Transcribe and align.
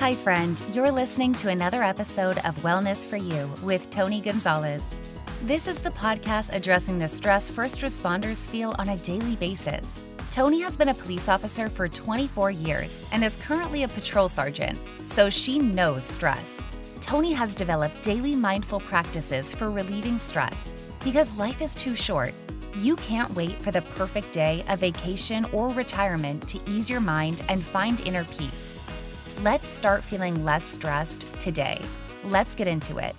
Hi, 0.00 0.14
friend. 0.14 0.64
You're 0.72 0.90
listening 0.90 1.34
to 1.34 1.50
another 1.50 1.82
episode 1.82 2.38
of 2.38 2.56
Wellness 2.62 3.04
for 3.04 3.18
You 3.18 3.52
with 3.62 3.90
Tony 3.90 4.22
Gonzalez. 4.22 4.82
This 5.42 5.66
is 5.66 5.78
the 5.80 5.90
podcast 5.90 6.54
addressing 6.54 6.96
the 6.96 7.06
stress 7.06 7.50
first 7.50 7.82
responders 7.82 8.48
feel 8.48 8.74
on 8.78 8.88
a 8.88 8.96
daily 8.96 9.36
basis. 9.36 10.02
Tony 10.30 10.58
has 10.62 10.74
been 10.74 10.88
a 10.88 10.94
police 10.94 11.28
officer 11.28 11.68
for 11.68 11.86
24 11.86 12.50
years 12.50 13.02
and 13.12 13.22
is 13.22 13.36
currently 13.36 13.82
a 13.82 13.88
patrol 13.88 14.26
sergeant, 14.26 14.78
so 15.04 15.28
she 15.28 15.58
knows 15.58 16.02
stress. 16.02 16.62
Tony 17.02 17.34
has 17.34 17.54
developed 17.54 18.02
daily 18.02 18.34
mindful 18.34 18.80
practices 18.80 19.54
for 19.54 19.70
relieving 19.70 20.18
stress 20.18 20.72
because 21.04 21.36
life 21.36 21.60
is 21.60 21.74
too 21.74 21.94
short. 21.94 22.32
You 22.78 22.96
can't 22.96 23.34
wait 23.34 23.56
for 23.56 23.70
the 23.70 23.82
perfect 23.82 24.32
day, 24.32 24.64
a 24.66 24.78
vacation, 24.78 25.44
or 25.52 25.68
retirement 25.68 26.48
to 26.48 26.58
ease 26.70 26.88
your 26.88 27.00
mind 27.00 27.42
and 27.50 27.62
find 27.62 28.00
inner 28.06 28.24
peace. 28.24 28.69
Let's 29.42 29.66
start 29.66 30.04
feeling 30.04 30.44
less 30.44 30.64
stressed 30.64 31.24
today. 31.40 31.80
Let's 32.24 32.54
get 32.54 32.68
into 32.68 32.98
it. 32.98 33.16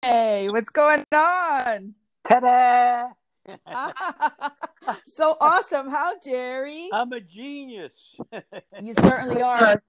Hey, 0.00 0.48
what's 0.48 0.68
going 0.68 1.02
on? 1.12 1.96
Ta-da! 2.22 3.08
so 5.04 5.36
awesome. 5.40 5.90
How, 5.90 6.12
Jerry? 6.24 6.88
I'm 6.92 7.12
a 7.12 7.20
genius. 7.20 8.16
You 8.80 8.92
certainly 8.92 9.42
are. 9.42 9.82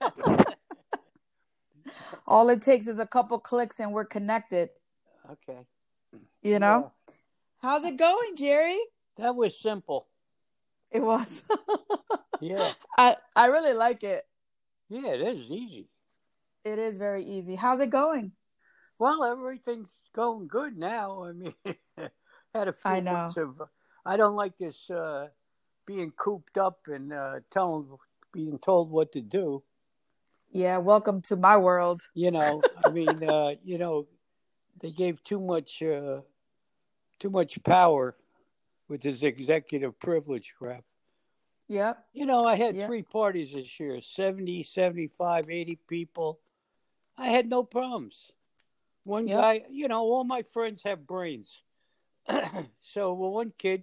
All 2.26 2.48
it 2.48 2.62
takes 2.62 2.88
is 2.88 2.98
a 2.98 3.06
couple 3.06 3.38
clicks 3.38 3.78
and 3.78 3.92
we're 3.92 4.06
connected, 4.06 4.70
okay. 5.30 5.60
you 6.42 6.58
know? 6.58 6.90
How's 7.62 7.84
it 7.84 7.96
going, 7.96 8.34
Jerry? 8.36 8.80
That 9.16 9.36
was 9.36 9.58
simple. 9.58 10.08
It 10.90 11.02
was. 11.02 11.42
Yeah. 12.40 12.72
I 12.98 13.16
I 13.34 13.46
really 13.46 13.72
like 13.72 14.02
it. 14.02 14.22
Yeah, 14.90 15.06
it 15.06 15.20
is 15.22 15.50
easy. 15.50 15.88
It 16.64 16.78
is 16.78 16.98
very 16.98 17.22
easy. 17.22 17.54
How's 17.54 17.80
it 17.80 17.88
going? 17.88 18.32
Well, 18.98 19.24
everything's 19.24 19.92
going 20.14 20.48
good 20.48 20.76
now. 20.76 21.24
I 21.24 21.32
mean, 21.32 21.54
had 22.54 22.68
a 22.68 22.72
few 22.72 22.90
I 22.90 23.00
know. 23.00 23.12
months 23.12 23.36
of. 23.38 23.62
I 24.04 24.18
don't 24.18 24.34
like 24.36 24.58
this 24.58 24.90
uh, 24.90 25.28
being 25.86 26.10
cooped 26.10 26.58
up 26.58 26.80
and 26.86 27.12
uh, 27.12 27.40
telling, 27.50 27.88
being 28.32 28.58
told 28.58 28.90
what 28.90 29.12
to 29.12 29.22
do. 29.22 29.62
Yeah, 30.50 30.78
welcome 30.78 31.22
to 31.22 31.36
my 31.36 31.56
world. 31.56 32.02
You 32.14 32.30
know, 32.30 32.62
I 32.84 32.90
mean, 32.90 33.24
uh, 33.24 33.54
you 33.64 33.78
know, 33.78 34.06
they 34.80 34.90
gave 34.90 35.22
too 35.24 35.40
much, 35.40 35.82
uh, 35.82 36.20
too 37.18 37.30
much 37.30 37.62
power 37.62 38.16
with 38.94 39.02
this 39.02 39.24
executive 39.24 39.98
privilege 39.98 40.54
crap. 40.56 40.84
Yep. 41.66 42.06
You 42.12 42.26
know, 42.26 42.44
I 42.44 42.54
had 42.54 42.76
Yeah. 42.76 42.86
three 42.86 43.02
parties 43.02 43.52
this 43.52 43.80
year 43.80 44.00
70, 44.00 44.62
75, 44.62 45.50
80 45.50 45.74
people. 45.88 46.38
I 47.16 47.30
had 47.30 47.50
no 47.50 47.64
problems. 47.64 48.30
One 49.02 49.26
Yep. 49.26 49.40
guy, 49.40 49.66
you 49.68 49.88
know, 49.88 50.02
all 50.02 50.22
my 50.22 50.42
friends 50.42 50.84
have 50.84 51.08
brains. 51.08 51.64
so, 52.80 53.14
well, 53.14 53.32
one 53.32 53.52
kid, 53.58 53.82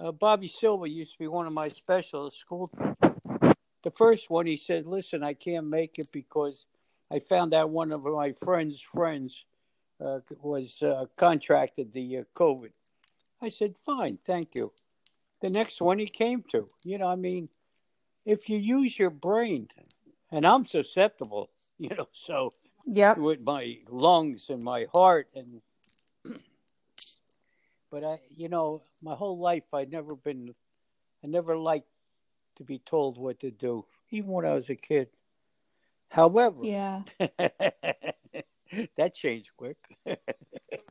uh, 0.00 0.10
Bobby 0.10 0.48
Silva, 0.48 0.88
used 0.88 1.12
to 1.12 1.18
be 1.18 1.28
one 1.28 1.46
of 1.46 1.52
my 1.52 1.68
specialists. 1.68 2.40
School. 2.40 2.70
The 3.82 3.90
first 3.94 4.30
one, 4.30 4.46
he 4.46 4.56
said, 4.56 4.86
Listen, 4.86 5.22
I 5.22 5.34
can't 5.34 5.66
make 5.66 5.98
it 5.98 6.10
because 6.12 6.64
I 7.10 7.18
found 7.18 7.52
out 7.52 7.68
one 7.68 7.92
of 7.92 8.04
my 8.04 8.32
friend's 8.32 8.80
friends 8.80 9.44
uh, 10.00 10.20
was 10.40 10.80
uh, 10.82 11.04
contracted 11.18 11.92
the 11.92 12.16
uh, 12.16 12.24
COVID. 12.34 12.72
I 13.40 13.48
said, 13.48 13.74
Fine, 13.84 14.18
thank 14.24 14.54
you 14.54 14.72
the 15.40 15.50
next 15.50 15.80
one 15.80 15.98
he 15.98 16.06
came 16.06 16.42
to. 16.50 16.68
You 16.84 16.98
know, 16.98 17.08
I 17.08 17.16
mean, 17.16 17.48
if 18.24 18.48
you 18.48 18.58
use 18.58 18.98
your 18.98 19.10
brain, 19.10 19.68
and 20.30 20.46
I'm 20.46 20.64
susceptible, 20.64 21.50
you 21.78 21.90
know, 21.96 22.08
so 22.12 22.52
Yep. 22.90 23.18
with 23.18 23.40
my 23.42 23.80
lungs 23.90 24.48
and 24.48 24.62
my 24.62 24.86
heart 24.94 25.28
and 25.34 25.60
but 27.90 28.02
I 28.02 28.18
you 28.34 28.48
know, 28.48 28.82
my 29.02 29.14
whole 29.14 29.38
life 29.38 29.64
I'd 29.74 29.92
never 29.92 30.16
been 30.16 30.54
I 31.22 31.26
never 31.26 31.54
liked 31.56 31.88
to 32.56 32.64
be 32.64 32.78
told 32.78 33.18
what 33.18 33.40
to 33.40 33.50
do, 33.50 33.84
even 34.10 34.30
when 34.30 34.46
I 34.46 34.54
was 34.54 34.70
a 34.70 34.74
kid. 34.74 35.08
However, 36.08 36.60
Yeah. 36.62 37.02
that 38.96 39.14
changed 39.14 39.50
quick. 39.56 39.76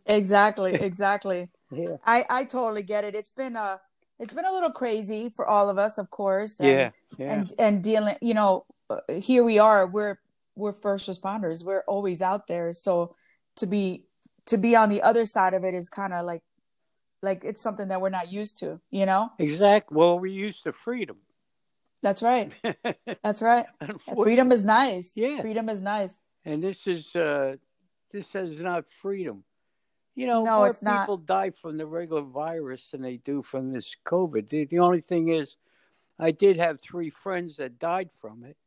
Exactly. 0.05 0.73
Exactly. 0.73 1.49
yeah. 1.71 1.97
I 2.05 2.25
I 2.29 2.43
totally 2.45 2.81
get 2.83 3.03
it. 3.03 3.13
It's 3.15 3.31
been 3.31 3.55
a 3.55 3.79
it's 4.19 4.33
been 4.33 4.45
a 4.45 4.51
little 4.51 4.71
crazy 4.71 5.29
for 5.35 5.45
all 5.45 5.69
of 5.69 5.77
us, 5.77 5.97
of 5.97 6.09
course. 6.09 6.59
and- 6.59 6.67
Yeah. 6.69 6.89
Yeah. 7.17 7.33
and 7.33 7.53
and 7.59 7.83
dealing 7.83 8.15
you 8.21 8.33
know 8.33 8.65
uh, 8.89 8.99
here 9.19 9.43
we 9.43 9.59
are 9.59 9.85
we're 9.87 10.19
we're 10.55 10.73
first 10.73 11.07
responders 11.09 11.63
we're 11.63 11.83
always 11.87 12.21
out 12.21 12.47
there 12.47 12.73
so 12.73 13.15
to 13.55 13.65
be 13.65 14.03
to 14.45 14.57
be 14.57 14.75
on 14.75 14.89
the 14.89 15.01
other 15.01 15.25
side 15.25 15.53
of 15.53 15.63
it 15.63 15.73
is 15.73 15.87
kind 15.89 16.13
of 16.13 16.25
like 16.25 16.43
like 17.23 17.43
it's 17.45 17.61
something 17.61 17.87
that 17.87 18.01
we're 18.01 18.09
not 18.19 18.31
used 18.31 18.59
to 18.59 18.79
you 18.91 19.05
know 19.05 19.29
exactly. 19.39 19.95
Well, 19.97 20.19
we're 20.19 20.27
used 20.47 20.63
to 20.63 20.73
freedom. 20.73 21.17
that's 22.03 22.21
right 22.21 22.51
that's 23.23 23.41
right 23.41 23.65
freedom 24.23 24.51
is 24.51 24.63
nice 24.63 25.13
Yeah. 25.15 25.41
freedom 25.41 25.69
is 25.69 25.81
nice 25.81 26.21
and 26.45 26.61
this 26.61 26.87
is 26.87 27.15
uh 27.15 27.55
this 28.11 28.35
is 28.35 28.61
not 28.61 28.87
freedom. 28.87 29.43
You 30.15 30.27
know 30.27 30.43
No, 30.43 30.57
more 30.59 30.67
it's 30.69 30.81
not. 30.81 31.01
people 31.01 31.17
die 31.17 31.51
from 31.51 31.77
the 31.77 31.85
regular 31.85 32.21
virus 32.23 32.89
than 32.91 33.01
they 33.01 33.17
do 33.17 33.41
from 33.43 33.71
this 33.71 33.95
covid. 34.05 34.49
The, 34.49 34.65
the 34.65 34.79
only 34.79 35.01
thing 35.01 35.27
is 35.29 35.57
i 36.19 36.31
did 36.31 36.57
have 36.57 36.81
three 36.81 37.11
friends 37.11 37.57
that 37.57 37.77
died 37.77 38.09
from 38.19 38.43
it. 38.43 38.57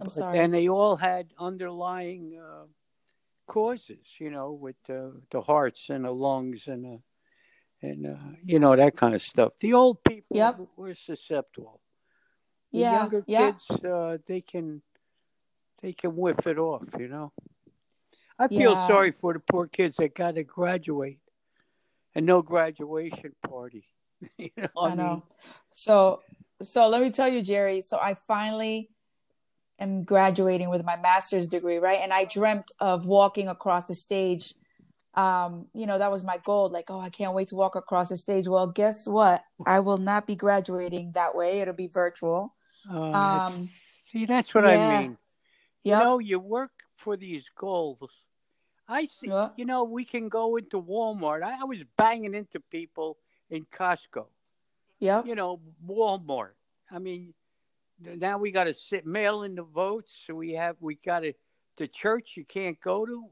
I'm 0.00 0.04
but- 0.06 0.12
sorry. 0.12 0.38
and 0.40 0.52
they 0.52 0.68
all 0.68 0.96
had 0.96 1.32
underlying 1.38 2.36
uh, 2.38 2.64
causes 3.46 4.04
you 4.18 4.30
know 4.30 4.50
with 4.52 4.76
uh, 4.90 5.10
the 5.30 5.40
hearts 5.40 5.88
and 5.90 6.04
the 6.04 6.10
lungs 6.10 6.66
and 6.66 6.84
uh, 6.86 6.98
and 7.82 8.06
uh, 8.06 8.16
you 8.44 8.58
know 8.58 8.74
that 8.74 8.96
kind 8.96 9.14
of 9.14 9.22
stuff. 9.22 9.52
The 9.60 9.72
old 9.74 10.02
people 10.02 10.36
Yep. 10.36 10.60
were 10.76 10.94
susceptible. 10.94 11.80
The 12.72 12.78
yeah 12.80 12.96
younger 13.00 13.22
yeah. 13.28 13.52
kids 13.52 13.84
uh, 13.84 14.18
they 14.26 14.40
can 14.40 14.82
they 15.80 15.92
can 15.92 16.16
whiff 16.16 16.44
it 16.48 16.58
off 16.58 16.82
you 16.98 17.06
know 17.06 17.32
i 18.38 18.48
feel 18.48 18.74
Yeah. 18.76 18.86
sorry 18.86 19.12
for 19.12 19.32
the 19.32 19.40
poor 19.40 19.66
kids 19.66 19.96
that 19.96 20.14
got 20.14 20.34
to 20.34 20.44
graduate 20.44 21.18
and 22.14 22.26
no 22.26 22.42
graduation 22.42 23.34
party 23.48 23.84
you 24.38 24.50
know 24.56 24.68
I 24.76 24.94
know. 24.94 25.22
So 25.72 26.22
so 26.62 26.88
let 26.88 27.02
me 27.02 27.10
tell 27.10 27.28
you, 27.28 27.42
Jerry. 27.42 27.82
So 27.82 27.98
I 27.98 28.14
finally 28.26 28.88
am 29.78 30.04
graduating 30.04 30.70
with 30.70 30.84
my 30.84 30.96
master's 30.96 31.46
degree, 31.46 31.76
right? 31.76 31.98
And 32.02 32.14
I 32.14 32.24
dreamt 32.24 32.72
of 32.80 33.06
walking 33.06 33.48
across 33.48 33.88
the 33.88 33.94
stage. 33.94 34.54
Um, 35.14 35.66
you 35.74 35.86
know, 35.86 35.98
that 35.98 36.10
was 36.10 36.24
my 36.24 36.38
goal. 36.38 36.70
Like, 36.70 36.86
oh, 36.88 36.98
I 37.00 37.10
can't 37.10 37.34
wait 37.34 37.48
to 37.48 37.56
walk 37.56 37.76
across 37.76 38.08
the 38.08 38.16
stage. 38.16 38.48
Well, 38.48 38.66
guess 38.68 39.06
what? 39.06 39.44
I 39.66 39.80
will 39.80 39.98
not 39.98 40.26
be 40.26 40.34
graduating 40.34 41.12
that 41.12 41.34
way. 41.36 41.60
It'll 41.60 41.74
be 41.74 41.88
virtual. 41.88 42.54
Uh, 42.90 43.40
Um, 43.44 43.68
see 44.10 44.24
that's 44.24 44.54
what 44.54 44.64
yeah. 44.64 44.70
i 44.70 44.76
mean 44.76 45.18
you 45.84 45.90
Yep. 45.92 46.02
know 46.02 46.18
you 46.20 46.38
work 46.38 46.70
for 46.96 47.16
these 47.16 47.48
goals 47.56 48.00
i 48.88 49.04
see 49.06 49.28
Yeah. 49.28 49.48
you 49.56 49.64
know 49.64 49.84
we 49.84 50.04
can 50.04 50.28
go 50.28 50.56
into 50.56 50.80
walmart 50.80 51.42
I, 51.42 51.60
I 51.60 51.64
was 51.64 51.82
banging 51.96 52.34
into 52.34 52.60
people 52.60 53.18
in 53.50 53.64
costco 53.66 54.26
Yep. 54.98 55.26
you 55.26 55.34
know, 55.34 55.60
Walmart. 55.86 56.52
I 56.90 56.98
mean, 56.98 57.34
now 58.00 58.38
we 58.38 58.50
got 58.50 58.64
to 58.64 58.74
sit 58.74 59.04
mail 59.06 59.42
in 59.42 59.54
the 59.54 59.62
votes. 59.62 60.18
So 60.26 60.34
we 60.34 60.52
have 60.52 60.76
we 60.80 60.94
got 60.94 61.20
to 61.20 61.34
the 61.76 61.86
church 61.86 62.36
you 62.36 62.44
can't 62.44 62.80
go 62.80 63.04
to. 63.04 63.24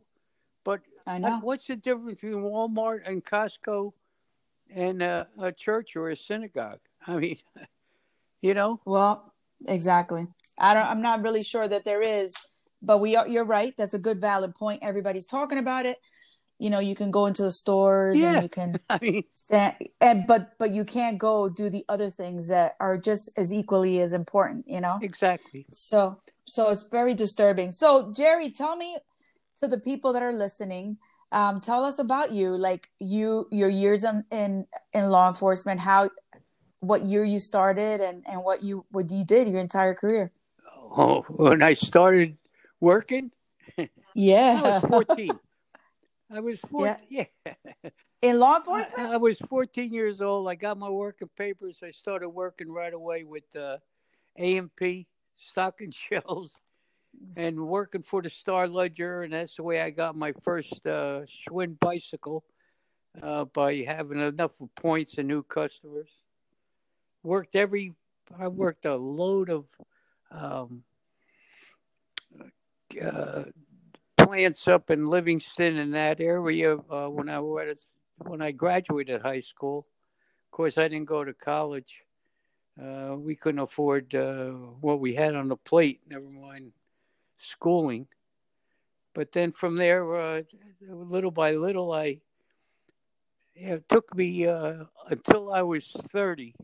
But 0.65 0.81
I 1.07 1.19
know. 1.19 1.39
what's 1.43 1.67
the 1.67 1.77
difference 1.77 2.21
between 2.21 2.43
Walmart 2.43 3.01
and 3.07 3.25
Costco 3.25 3.93
and 4.71 5.03
uh, 5.03 5.25
a 5.41 5.53
church 5.53 5.97
or 5.97 6.11
a 6.11 6.17
synagogue? 6.17 6.81
I 7.07 7.17
mean, 7.17 7.39
you 8.43 8.55
know, 8.55 8.81
Well, 8.85 9.33
exactly. 9.67 10.27
I 10.59 10.75
don't. 10.75 10.87
I'm 10.87 11.03
not 11.03 11.23
really 11.23 11.43
sure 11.43 11.67
that 11.67 11.85
there 11.85 12.03
is, 12.03 12.35
but 12.85 12.99
we 12.99 13.17
are. 13.17 13.27
You're 13.27 13.45
right. 13.45 13.75
That's 13.77 13.95
a 13.95 13.99
good, 13.99 14.21
valid 14.21 14.55
point. 14.55 14.81
Everybody's 14.83 15.27
talking 15.27 15.59
about 15.59 15.87
it. 15.87 15.99
You 16.59 16.71
know, 16.71 16.79
you 16.79 16.95
can 16.95 17.11
go 17.11 17.27
into 17.27 17.43
the 17.43 17.51
stores 17.51 18.19
Yeah. 18.19 18.35
and 18.35 18.43
you 18.43 18.49
can 18.49 18.79
I 18.89 18.99
mean, 19.03 19.25
stand, 19.35 19.75
and 20.01 20.27
but 20.27 20.53
but 20.59 20.71
you 20.73 20.85
can't 20.85 21.19
go 21.19 21.49
do 21.49 21.69
the 21.69 21.85
other 21.89 22.11
things 22.11 22.49
that 22.49 22.77
are 22.81 22.97
just 22.97 23.31
as 23.37 23.53
equally 23.53 24.01
as 24.01 24.13
important. 24.13 24.67
You 24.69 24.81
know. 24.81 24.99
exactly. 25.03 25.67
So 25.73 26.21
so 26.47 26.71
it's 26.71 26.83
very 26.83 27.15
disturbing. 27.15 27.73
So 27.73 28.13
Jerry, 28.13 28.51
tell 28.51 28.77
me 28.77 28.97
to 29.61 29.69
the 29.69 29.79
people 29.79 30.13
that 30.13 30.23
are 30.23 30.33
listening. 30.33 30.99
Um, 31.33 31.61
tell 31.61 31.83
us 31.85 31.99
about 31.99 32.31
you, 32.31 32.57
like 32.57 32.89
you, 33.01 33.49
your 33.51 33.69
years 33.69 34.05
in, 34.05 34.25
in 34.31 34.67
in 34.93 35.09
law 35.11 35.27
enforcement, 35.27 35.81
how, 35.81 36.11
what 36.79 37.03
year 37.03 37.25
you 37.25 37.41
started, 37.41 38.01
and 38.01 38.23
and 38.29 38.45
what 38.45 38.63
you 38.63 38.85
what 38.91 39.11
you 39.11 39.25
did 39.25 39.49
your 39.49 39.59
entire 39.59 39.95
career. 39.95 40.31
Oh, 40.97 41.23
when 41.29 41.61
I 41.61 41.75
started 41.75 42.37
working, 42.85 43.31
Yeah, 44.15 44.61
I 44.63 44.79
was 44.79 45.07
14. 45.07 45.31
I 46.31 46.41
was 46.41 46.61
14. 46.71 46.97
Yeah. 47.09 47.25
in 48.23 48.39
law 48.39 48.53
I, 48.53 48.57
enforcement? 48.59 49.11
I 49.11 49.17
was 49.17 49.39
14 49.39 49.93
years 49.93 50.21
old. 50.21 50.49
I 50.49 50.55
got 50.55 50.79
my 50.79 50.91
working 50.91 51.31
papers. 51.37 51.79
I 51.83 51.91
started 51.91 52.29
working 52.29 52.71
right 52.71 52.93
away 52.93 53.25
with 53.25 53.45
uh, 53.57 53.79
A&P, 54.37 55.07
stock 55.37 55.81
and 55.81 55.95
shells, 56.05 56.57
and 57.37 57.67
working 57.67 58.03
for 58.03 58.21
the 58.21 58.31
Star 58.31 58.69
Ledger. 58.69 59.23
And 59.23 59.33
that's 59.33 59.57
the 59.57 59.63
way 59.63 59.81
I 59.81 59.91
got 59.91 60.15
my 60.15 60.33
first 60.43 60.87
uh, 60.87 61.23
Schwinn 61.27 61.79
bicycle 61.79 62.45
uh, 63.23 63.47
by 63.47 63.77
having 63.87 64.21
enough 64.21 64.53
points 64.77 65.19
and 65.19 65.29
new 65.29 65.43
customers. 65.43 66.11
Worked 67.23 67.57
every, 67.57 67.95
I 68.39 68.49
worked 68.49 68.85
a 68.85 68.97
load 68.97 69.49
of 69.49 69.65
um, 70.31 70.83
uh, 73.01 73.45
plants 74.17 74.69
up 74.69 74.91
in 74.91 75.07
Livingston 75.07 75.77
in 75.77 75.91
that 75.93 76.21
area 76.21 76.77
uh, 76.77 77.09
when 77.09 77.29
I 77.29 77.41
when 78.19 78.43
I 78.43 78.53
graduated 78.53 79.23
high 79.23 79.41
school. 79.41 79.87
Of 80.47 80.51
course, 80.51 80.79
I 80.79 80.89
didn't 80.89 81.09
go 81.09 81.25
to 81.25 81.35
college. 81.35 82.03
Uh, 82.81 83.17
we 83.17 83.37
couldn't 83.37 83.61
afford 83.61 84.15
uh, 84.15 84.51
what 84.81 85.01
we 85.01 85.15
had 85.15 85.35
on 85.35 85.49
the 85.49 85.57
plate. 85.57 86.01
Never 86.09 86.29
mind 86.29 86.73
schooling. 87.37 88.07
But 89.15 89.31
then 89.33 89.53
from 89.53 89.77
there, 89.77 90.15
uh, 90.15 90.43
little 90.89 91.31
by 91.31 91.53
little, 91.53 91.93
I 91.93 92.19
it 93.55 93.89
took 93.89 94.15
me 94.17 94.47
uh, 94.47 94.85
until 95.09 95.53
I 95.53 95.63
was 95.63 95.87
thirty 96.11 96.55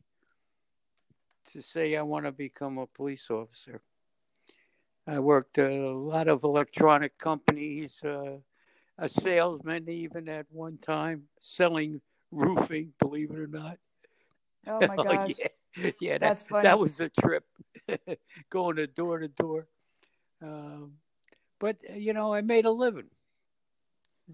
to 1.53 1.62
say 1.62 1.97
I 1.97 2.03
want 2.03 2.27
to 2.27 2.32
become 2.32 2.79
a 2.79 2.87
police 2.87 3.31
officer. 3.31 3.81
I 5.11 5.19
worked 5.19 5.59
a 5.59 5.91
lot 5.91 6.29
of 6.29 6.45
electronic 6.45 7.19
companies, 7.19 7.99
uh, 8.05 8.37
a 8.97 9.09
salesman 9.09 9.89
even 9.89 10.29
at 10.29 10.47
one 10.51 10.79
time, 10.79 11.25
selling 11.41 12.01
roofing, 12.31 12.93
believe 13.01 13.33
it 13.33 13.39
or 13.39 13.49
not. 13.49 13.79
Oh 14.69 14.81
my 14.87 14.97
gosh. 14.97 15.33
yeah, 15.77 15.91
yeah 15.99 16.12
that, 16.12 16.21
That's 16.21 16.43
funny. 16.45 16.62
that 16.62 16.79
was 16.79 16.95
the 16.95 17.09
trip, 17.09 17.45
going 18.51 18.77
to 18.77 18.87
door 18.87 19.19
to 19.19 19.27
door. 19.27 19.67
Um, 20.41 20.93
but, 21.59 21.79
you 21.97 22.13
know, 22.13 22.33
I 22.33 22.41
made 22.43 22.65
a 22.65 22.71
living. 22.71 23.09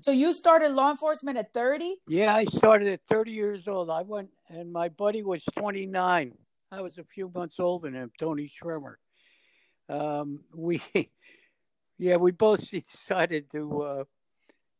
So 0.01 0.11
you 0.11 0.31
started 0.35 0.73
law 0.73 0.91
enforcement 0.91 1.39
at 1.39 1.55
30? 1.55 1.97
Yeah, 2.07 2.35
I 2.35 2.45
started 2.45 2.89
at 2.89 3.01
30 3.09 3.31
years 3.31 3.67
old. 3.67 3.89
I 3.89 4.03
went, 4.03 4.29
and 4.51 4.71
my 4.71 4.91
buddy 4.91 5.23
was 5.23 5.43
29. 5.57 6.35
I 6.71 6.81
was 6.83 6.99
a 6.99 7.05
few 7.05 7.31
months 7.35 7.59
older 7.59 7.89
than 7.89 7.95
him, 7.99 8.13
Tony 8.19 8.47
Schremer. 8.47 8.97
Um, 9.89 10.41
we, 10.55 10.83
yeah, 11.99 12.17
we 12.17 12.33
both 12.33 12.71
decided 12.71 13.51
to 13.53 13.83
uh, 13.83 14.05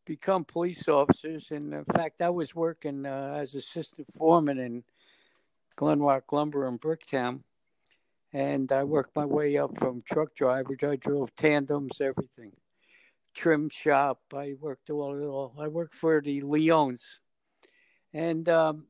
become 0.05 0.45
police 0.45 0.89
officers. 0.89 1.51
And 1.51 1.73
in 1.73 1.85
fact, 1.85 2.23
I 2.23 2.31
was 2.31 2.55
working 2.55 3.07
uh, 3.07 3.39
as 3.41 3.55
assistant 3.55 4.07
foreman 4.15 4.59
in 4.59 4.85
Glenrock 5.77 6.33
Lumber 6.33 6.67
in 6.67 6.79
Bricktown. 6.79 7.41
And 8.33 8.71
I 8.73 8.85
worked 8.85 9.17
my 9.17 9.25
way 9.25 9.57
up 9.57 9.79
from 9.79 10.03
truck 10.03 10.35
driver. 10.35 10.77
I 10.83 10.97
drove 10.97 11.35
tandems, 11.37 12.01
everything. 12.01 12.53
Trim 13.35 13.69
shop. 13.71 14.21
I 14.35 14.55
worked 14.61 14.91
all, 14.91 15.23
all 15.25 15.55
I 15.59 15.69
worked 15.69 15.95
for 15.95 16.21
the 16.21 16.43
Leones. 16.43 17.03
And 18.13 18.49
um, 18.49 18.87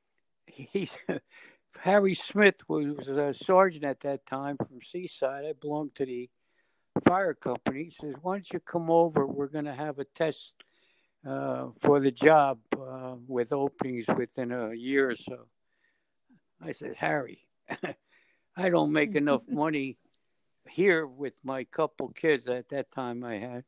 he, 0.46 0.88
Harry 1.78 2.14
Smith 2.14 2.68
was 2.68 3.08
a 3.08 3.32
sergeant 3.32 3.84
at 3.84 4.00
that 4.00 4.26
time 4.26 4.56
from 4.56 4.82
Seaside. 4.82 5.44
I 5.46 5.52
belonged 5.52 5.94
to 5.94 6.04
the 6.04 6.28
fire 7.06 7.34
company. 7.34 7.84
He 7.84 7.90
says, 7.90 8.14
"Why 8.20 8.36
don't 8.36 8.52
you 8.52 8.60
come 8.60 8.90
over? 8.90 9.26
We're 9.26 9.46
going 9.46 9.64
to 9.64 9.74
have 9.74 9.98
a 9.98 10.04
test 10.04 10.52
uh, 11.26 11.68
for 11.80 12.00
the 12.00 12.10
job 12.10 12.58
uh, 12.78 13.16
with 13.26 13.52
openings 13.52 14.06
within 14.08 14.52
a 14.52 14.74
year 14.74 15.10
or 15.10 15.16
so." 15.16 15.46
I 16.60 16.72
says, 16.72 16.98
"Harry, 16.98 17.46
I 18.56 18.68
don't 18.68 18.92
make 18.92 19.14
enough 19.14 19.42
money 19.48 19.96
here 20.68 21.06
with 21.06 21.34
my 21.42 21.64
couple 21.64 22.08
kids 22.08 22.46
at 22.46 22.68
that 22.70 22.90
time 22.90 23.24
I 23.24 23.38
had." 23.38 23.64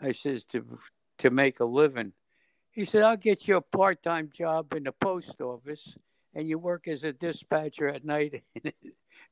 I 0.00 0.12
says 0.12 0.44
to 0.46 0.78
to 1.18 1.30
make 1.30 1.60
a 1.60 1.64
living. 1.64 2.14
He 2.72 2.84
said, 2.84 3.02
"I'll 3.02 3.16
get 3.16 3.46
you 3.46 3.56
a 3.56 3.60
part-time 3.60 4.30
job 4.34 4.72
in 4.74 4.84
the 4.84 4.92
post 4.92 5.40
office." 5.40 5.96
And 6.34 6.48
you 6.48 6.58
work 6.58 6.88
as 6.88 7.04
a 7.04 7.12
dispatcher 7.12 7.88
at 7.88 8.04
night 8.04 8.42
in, 8.54 8.72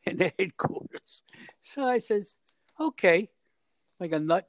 in 0.05 0.17
the 0.19 0.32
headquarters. 0.38 1.23
So 1.62 1.85
I 1.85 1.99
says, 1.99 2.37
okay, 2.79 3.31
like 3.99 4.12
a 4.12 4.19
nut. 4.19 4.49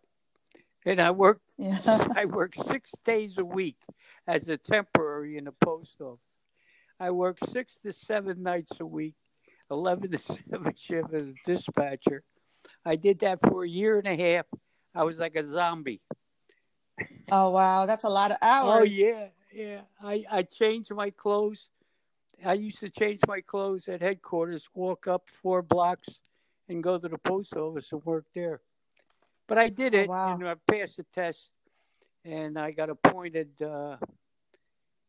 And 0.86 1.00
I 1.00 1.12
worked, 1.12 1.46
Yeah. 1.58 1.78
I 2.16 2.26
worked 2.26 2.68
six 2.68 2.92
days 3.06 3.38
a 3.38 3.46
week 3.46 3.78
as 4.28 4.50
a 4.50 4.58
temporary 4.58 5.38
in 5.38 5.46
the 5.46 5.52
post 5.52 6.02
office. 6.02 6.20
I 7.00 7.12
worked 7.12 7.52
six 7.52 7.80
to 7.84 7.94
seven 7.94 8.44
nights 8.44 8.80
a 8.80 8.86
week, 8.86 9.16
11 9.70 10.12
to 10.12 10.18
7 10.50 10.76
shift 10.76 11.14
as 11.14 11.22
a 11.24 11.34
dispatcher. 11.46 12.24
I 12.86 12.96
did 12.96 13.20
that 13.20 13.40
for 13.42 13.64
a 13.64 13.70
year 13.70 13.98
and 13.98 14.08
a 14.08 14.16
half. 14.16 14.46
I 14.94 15.04
was 15.04 15.20
like 15.20 15.36
a 15.36 15.46
zombie. 15.46 16.02
Oh 17.32 17.50
wow, 17.50 17.86
that's 17.86 18.04
a 18.04 18.10
lot 18.10 18.32
of 18.32 18.38
oh, 18.42 18.48
hours. 18.48 18.82
Oh 18.82 18.84
yeah, 18.84 19.28
yeah. 19.54 19.82
I 20.04 20.26
I 20.30 20.44
changed 20.44 20.94
my 20.94 21.10
clothes. 21.10 21.70
I 22.46 22.54
used 22.54 22.80
to 22.80 22.90
change 22.90 23.20
my 23.28 23.42
clothes 23.42 23.88
at 23.88 24.02
headquarters, 24.02 24.68
walk 24.74 25.08
up 25.08 25.30
four 25.30 25.62
blocks, 25.62 26.20
and 26.68 26.84
go 26.84 26.98
to 26.98 27.08
the 27.08 27.18
post 27.18 27.56
office 27.56 27.92
and 27.92 28.04
work 28.06 28.26
there. 28.34 28.62
But 29.48 29.58
I 29.58 29.70
did 29.70 29.94
Oh, 29.96 30.00
it, 30.00 30.10
wow. 30.10 30.34
and 30.34 30.48
I 30.48 30.56
passed 30.68 30.98
the 30.98 31.06
test, 31.14 31.52
and 32.24 32.58
I 32.58 32.72
got 32.72 32.90
appointed 32.90 33.50
uh, 33.62 33.98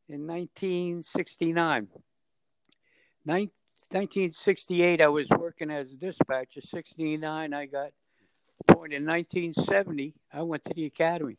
in 0.08 0.26
1969. 0.26 1.88
Nin- 3.24 3.50
1968, 3.90 5.00
I 5.00 5.08
was 5.08 5.28
working 5.30 5.70
as 5.70 5.92
a 5.92 5.96
dispatcher. 5.96 6.60
69, 6.60 7.52
I 7.52 7.66
got 7.66 7.92
appointed. 8.66 8.96
In 8.96 9.06
1970, 9.06 10.14
I 10.32 10.42
went 10.42 10.64
to 10.64 10.74
the 10.74 10.86
academy. 10.86 11.36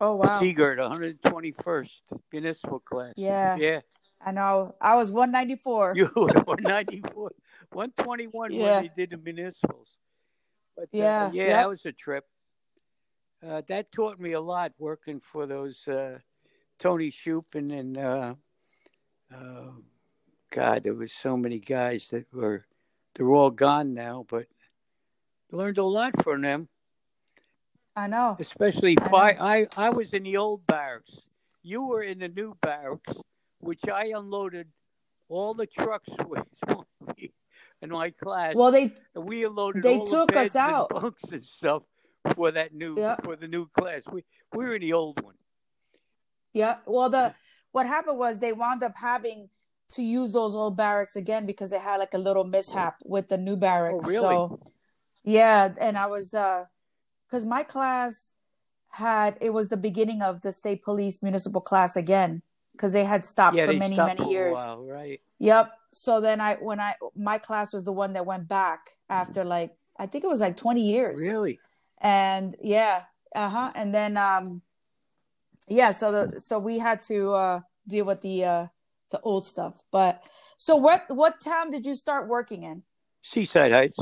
Oh 0.00 0.16
wow. 0.16 0.40
Sea 0.40 0.52
Girt, 0.52 0.78
121st 0.78 2.00
municipal 2.32 2.80
class. 2.80 3.14
Yeah. 3.16 3.56
Yeah. 3.56 3.80
I 4.20 4.32
know. 4.32 4.74
I 4.80 4.96
was 4.96 5.12
194. 5.12 5.94
You 5.96 6.10
were 6.16 6.26
194, 6.44 7.30
121 7.72 8.52
Yeah. 8.52 8.62
when 8.62 8.82
they 8.82 8.90
did 8.96 9.10
the 9.10 9.16
municipals. 9.16 9.96
But 10.76 10.84
uh, 10.84 10.88
Yeah, 10.92 11.30
yeah, 11.32 11.44
yep. 11.44 11.56
that 11.56 11.68
was 11.68 11.86
a 11.86 11.92
trip. 11.92 12.24
Uh, 13.46 13.62
that 13.68 13.92
taught 13.92 14.18
me 14.18 14.32
a 14.32 14.40
lot 14.40 14.72
working 14.78 15.20
for 15.20 15.46
those 15.46 15.86
uh, 15.86 16.18
Tony 16.80 17.10
Shupin 17.10 17.70
and 17.72 17.96
uh, 17.96 18.34
uh, 19.32 19.70
God, 20.50 20.82
there 20.84 20.94
was 20.94 21.12
so 21.12 21.36
many 21.36 21.58
guys 21.60 22.08
that 22.08 22.26
were 22.32 22.64
they're 23.14 23.30
all 23.30 23.50
gone 23.50 23.94
now, 23.94 24.24
but 24.28 24.46
learned 25.52 25.78
a 25.78 25.84
lot 25.84 26.20
from 26.24 26.42
them. 26.42 26.68
I 27.94 28.06
know. 28.08 28.36
especially 28.40 28.96
I 28.98 29.02
know. 29.04 29.08
fi- 29.10 29.38
I 29.38 29.66
I 29.76 29.90
was 29.90 30.12
in 30.12 30.22
the 30.24 30.36
old 30.36 30.66
barracks. 30.66 31.18
You 31.62 31.82
were 31.82 32.02
in 32.02 32.18
the 32.20 32.28
new 32.28 32.56
barracks, 32.60 33.12
which 33.60 33.88
I 33.88 34.12
unloaded 34.14 34.68
all 35.28 35.54
the 35.54 35.66
trucks 35.66 36.10
with 36.26 36.44
in 37.82 37.90
my 37.90 38.10
class. 38.10 38.54
Well, 38.54 38.70
they 38.72 38.94
we 39.14 39.44
unloaded 39.44 39.82
they 39.82 39.98
all 39.98 40.06
took 40.06 40.32
the 40.32 40.40
us 40.40 40.44
beds 40.52 40.56
and 40.56 40.72
out. 40.74 40.88
bunks 40.90 41.22
and 41.30 41.44
stuff 41.44 41.84
for 42.34 42.50
that 42.50 42.74
new 42.74 42.96
Yeah. 42.98 43.16
for 43.22 43.36
the 43.36 43.48
new 43.48 43.66
class. 43.68 44.02
We 44.10 44.24
we 44.54 44.64
were 44.64 44.74
in 44.74 44.82
the 44.82 44.92
old 44.92 45.22
one. 45.22 45.34
yeah. 46.52 46.76
Well, 46.86 47.10
the 47.10 47.34
what 47.72 47.86
happened 47.86 48.18
was 48.18 48.40
they 48.40 48.52
wound 48.52 48.82
up 48.82 48.96
having 48.96 49.48
to 49.92 50.02
use 50.02 50.32
those 50.32 50.54
old 50.56 50.76
barracks 50.76 51.16
again 51.16 51.46
because 51.46 51.70
they 51.70 51.78
had 51.78 51.96
like 51.98 52.14
a 52.14 52.18
little 52.18 52.44
mishap 52.44 52.96
with 53.04 53.28
the 53.28 53.36
new 53.38 53.56
barracks. 53.56 54.04
Oh, 54.04 54.08
really? 54.08 54.20
So 54.22 54.60
yeah, 55.24 55.72
and 55.80 55.96
I 55.98 56.06
was 56.06 56.34
uh 56.34 56.64
because 57.26 57.44
my 57.46 57.62
class 57.62 58.32
had 58.90 59.36
it 59.40 59.50
was 59.50 59.68
the 59.68 59.76
beginning 59.76 60.22
of 60.22 60.40
the 60.40 60.50
state 60.52 60.82
police 60.82 61.22
municipal 61.22 61.60
class 61.60 61.94
again 61.96 62.42
because 62.78 62.92
they 62.92 63.04
had 63.04 63.26
stopped 63.26 63.56
yeah, 63.56 63.66
for 63.66 63.72
many 63.72 63.94
stopped 63.94 64.18
many 64.18 64.30
years. 64.30 64.56
while, 64.56 64.86
right? 64.86 65.20
Yep. 65.40 65.72
So 65.90 66.20
then 66.20 66.40
I 66.40 66.54
when 66.54 66.80
I 66.80 66.94
my 67.16 67.38
class 67.38 67.72
was 67.72 67.84
the 67.84 67.92
one 67.92 68.12
that 68.12 68.24
went 68.24 68.46
back 68.48 68.90
after 69.10 69.44
like 69.44 69.74
I 69.98 70.06
think 70.06 70.24
it 70.24 70.28
was 70.28 70.40
like 70.40 70.56
20 70.56 70.80
years. 70.80 71.20
Really? 71.20 71.58
And 72.00 72.54
yeah, 72.62 73.02
uh-huh. 73.34 73.72
And 73.74 73.94
then 73.94 74.16
um 74.16 74.62
yeah, 75.66 75.90
so 75.90 76.12
the 76.12 76.40
so 76.40 76.58
we 76.58 76.78
had 76.78 77.02
to 77.04 77.32
uh 77.32 77.60
deal 77.86 78.04
with 78.04 78.20
the 78.20 78.44
uh 78.44 78.66
the 79.10 79.20
old 79.20 79.44
stuff. 79.44 79.82
But 79.90 80.22
so 80.56 80.76
what 80.76 81.04
what 81.08 81.40
town 81.40 81.70
did 81.70 81.84
you 81.84 81.94
start 81.94 82.28
working 82.28 82.62
in? 82.62 82.84
Seaside 83.22 83.72
Heights. 83.72 83.98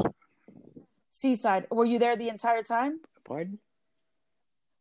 Seaside. 1.13 1.67
Were 1.71 1.87
you 1.87 1.99
there 1.99 2.17
the 2.17 2.29
entire 2.29 2.63
time? 2.63 3.01
Pardon? 3.25 3.59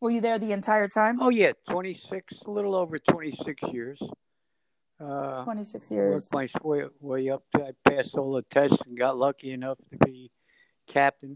Were 0.02 0.12
you 0.12 0.22
there 0.22 0.38
the 0.38 0.52
entire 0.52 0.88
time? 0.88 1.22
Oh 1.22 1.30
yeah, 1.30 1.54
twenty 1.70 1.94
six, 1.94 2.42
a 2.44 2.52
little 2.52 2.76
over 2.76 3.00
twenty 3.00 3.32
six 3.32 3.64
years. 3.72 4.02
Uh, 4.98 5.44
26 5.44 5.92
years. 5.92 6.30
worked 6.32 6.54
my 6.54 6.60
way, 6.64 6.86
way 7.02 7.30
up. 7.30 7.44
I 7.54 7.72
passed 7.84 8.16
all 8.16 8.32
the 8.32 8.44
tests 8.44 8.78
and 8.86 8.98
got 8.98 9.18
lucky 9.18 9.52
enough 9.52 9.78
to 9.92 9.98
be 10.06 10.32
captain. 10.88 11.36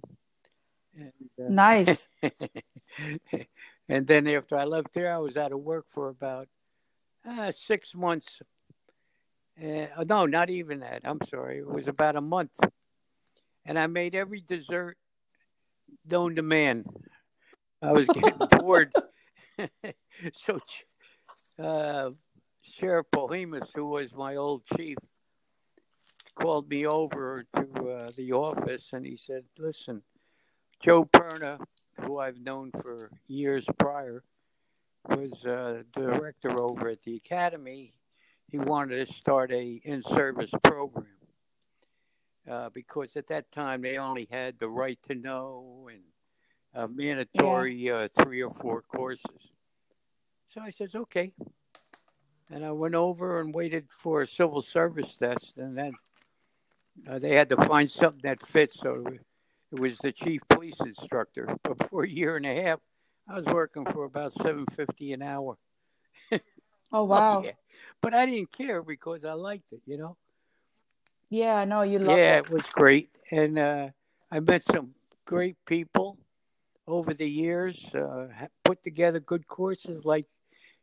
And, 0.96 1.12
uh, 1.38 1.50
Nice. 1.50 2.08
and 3.90 4.08
then 4.08 4.28
after 4.28 4.58
I 4.58 4.64
left 4.64 4.94
there, 4.94 5.14
I 5.14 5.18
was 5.18 5.36
out 5.36 5.52
of 5.52 5.60
work 5.60 5.88
for 5.90 6.08
about 6.08 6.48
uh, 7.28 7.52
six 7.52 7.94
months. 7.94 8.42
Uh, 9.62 10.06
no, 10.08 10.26
not 10.26 10.50
even 10.50 10.80
that. 10.80 11.02
I'm 11.04 11.20
sorry. 11.30 11.58
It 11.58 11.68
was 11.68 11.90
about 11.90 12.16
a 12.16 12.22
month. 12.22 12.58
And 13.66 13.78
I 13.78 13.88
made 13.88 14.16
every 14.16 14.40
dessert 14.40 14.98
known 16.10 16.36
to 16.36 16.42
man. 16.42 16.86
I 17.82 17.92
was 17.92 18.08
getting 18.08 18.38
bored. 18.60 18.94
so, 20.34 20.60
uh, 21.62 22.10
Sheriff 22.62 23.08
Polhemus, 23.14 23.70
who 23.76 23.88
was 23.88 24.16
my 24.16 24.36
old 24.36 24.64
chief, 24.78 24.98
called 26.36 26.70
me 26.70 26.86
over 26.86 27.46
to 27.56 27.90
uh, 27.90 28.10
the 28.16 28.32
office 28.34 28.88
and 28.94 29.06
he 29.06 29.18
said, 29.18 29.44
Listen, 29.58 30.02
Joe 30.80 31.06
Perna, 31.06 31.60
who 32.02 32.20
I've 32.20 32.40
known 32.40 32.72
for 32.72 33.12
years 33.28 33.66
prior, 33.78 34.24
was 35.08 35.46
uh, 35.46 35.84
director 35.94 36.60
over 36.62 36.90
at 36.90 37.02
the 37.04 37.16
academy. 37.16 37.94
He 38.48 38.58
wanted 38.58 39.06
to 39.06 39.14
start 39.14 39.52
a 39.52 39.82
in-service 39.84 40.52
program 40.64 41.06
uh, 42.50 42.70
because 42.70 43.16
at 43.16 43.28
that 43.28 43.52
time 43.52 43.82
they 43.82 43.98
only 43.98 44.28
had 44.32 44.58
the 44.60 44.70
right 44.70 45.00
to 45.04 45.16
know 45.16 45.90
and 45.92 46.02
a 46.74 46.88
mandatory 46.88 47.76
yeah. 47.76 47.94
uh, 47.94 48.08
three 48.22 48.42
or 48.42 48.54
four 48.54 48.82
courses. 48.82 49.52
So 50.54 50.62
I 50.62 50.72
says, 50.72 50.96
okay. 50.96 51.32
And 52.50 52.66
I 52.66 52.72
went 52.72 52.96
over 52.96 53.40
and 53.40 53.54
waited 53.54 53.88
for 54.02 54.22
a 54.22 54.28
civil 54.28 54.62
service 54.62 55.16
test, 55.18 55.58
and 55.58 55.78
then 55.78 55.94
uh, 57.08 57.20
they 57.20 57.36
had 57.36 57.50
to 57.50 57.58
find 57.58 57.90
something 57.90 58.22
that 58.24 58.46
fits. 58.48 58.80
So 58.80 59.06
it 59.72 59.80
was 59.80 59.98
the 60.00 60.12
chief 60.12 60.42
police 60.50 60.80
instructor. 60.80 61.48
But 61.64 61.88
for 61.90 62.04
a 62.04 62.10
year 62.10 62.38
and 62.38 62.46
a 62.46 62.62
half, 62.62 62.80
I 63.28 63.36
was 63.36 63.46
working 63.46 63.86
for 63.86 64.06
about 64.06 64.34
seven 64.34 64.66
fifty 64.76 65.14
an 65.14 65.22
hour. 65.22 65.58
oh 66.32 66.40
wow! 67.04 67.40
Oh, 67.40 67.44
yeah. 67.44 67.52
But 68.02 68.16
I 68.16 68.26
didn't 68.26 68.52
care 68.52 68.82
because 68.82 69.24
I 69.24 69.34
liked 69.34 69.72
it, 69.72 69.82
you 69.86 69.98
know. 69.98 70.18
Yeah, 71.30 71.66
no, 71.66 71.84
you 71.84 72.00
loved 72.00 72.18
yeah, 72.18 72.38
it. 72.38 72.46
it 72.46 72.52
was 72.52 72.64
great, 72.64 73.10
and 73.30 73.60
uh, 73.60 73.90
I 74.32 74.40
met 74.40 74.64
some 74.64 74.96
great 75.26 75.58
people 75.68 76.18
over 76.90 77.14
the 77.14 77.30
years. 77.30 77.94
Uh, 77.94 78.28
put 78.64 78.84
together 78.84 79.20
good 79.20 79.48
courses 79.48 80.06
like 80.06 80.26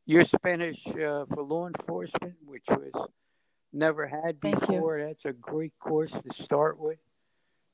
your 0.06 0.25
Spanish 0.25 0.86
uh, 0.86 1.26
for 1.26 1.42
law 1.42 1.66
enforcement, 1.66 2.34
which 2.44 2.64
was 2.68 3.08
never 3.72 4.06
had 4.06 4.40
before. 4.40 5.02
That's 5.04 5.25
a 5.25 5.32
great 5.32 5.72
course 5.78 6.12
to 6.12 6.42
start 6.42 6.78
with. 6.78 6.98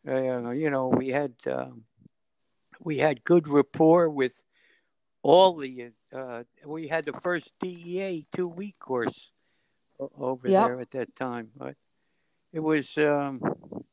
Uh, 0.07 0.51
you 0.51 0.71
know, 0.71 0.89
we 0.89 1.09
had 1.09 1.35
um, 1.47 1.85
we 2.81 2.99
had 2.99 3.23
good 3.23 3.47
rapport 3.47 4.09
with 4.09 4.43
all 5.23 5.57
the. 5.57 5.91
Uh, 6.13 6.43
we 6.67 6.89
had 6.89 7.05
the 7.05 7.13
first 7.13 7.53
DEA 7.61 8.27
two 8.35 8.49
week 8.49 8.79
course 8.81 9.31
over 10.19 10.49
yep. 10.49 10.67
there 10.67 10.81
at 10.81 10.91
that 10.91 11.15
time, 11.15 11.51
but 11.57 11.77
it 12.53 12.61
was 12.61 12.99
um, 12.99 13.41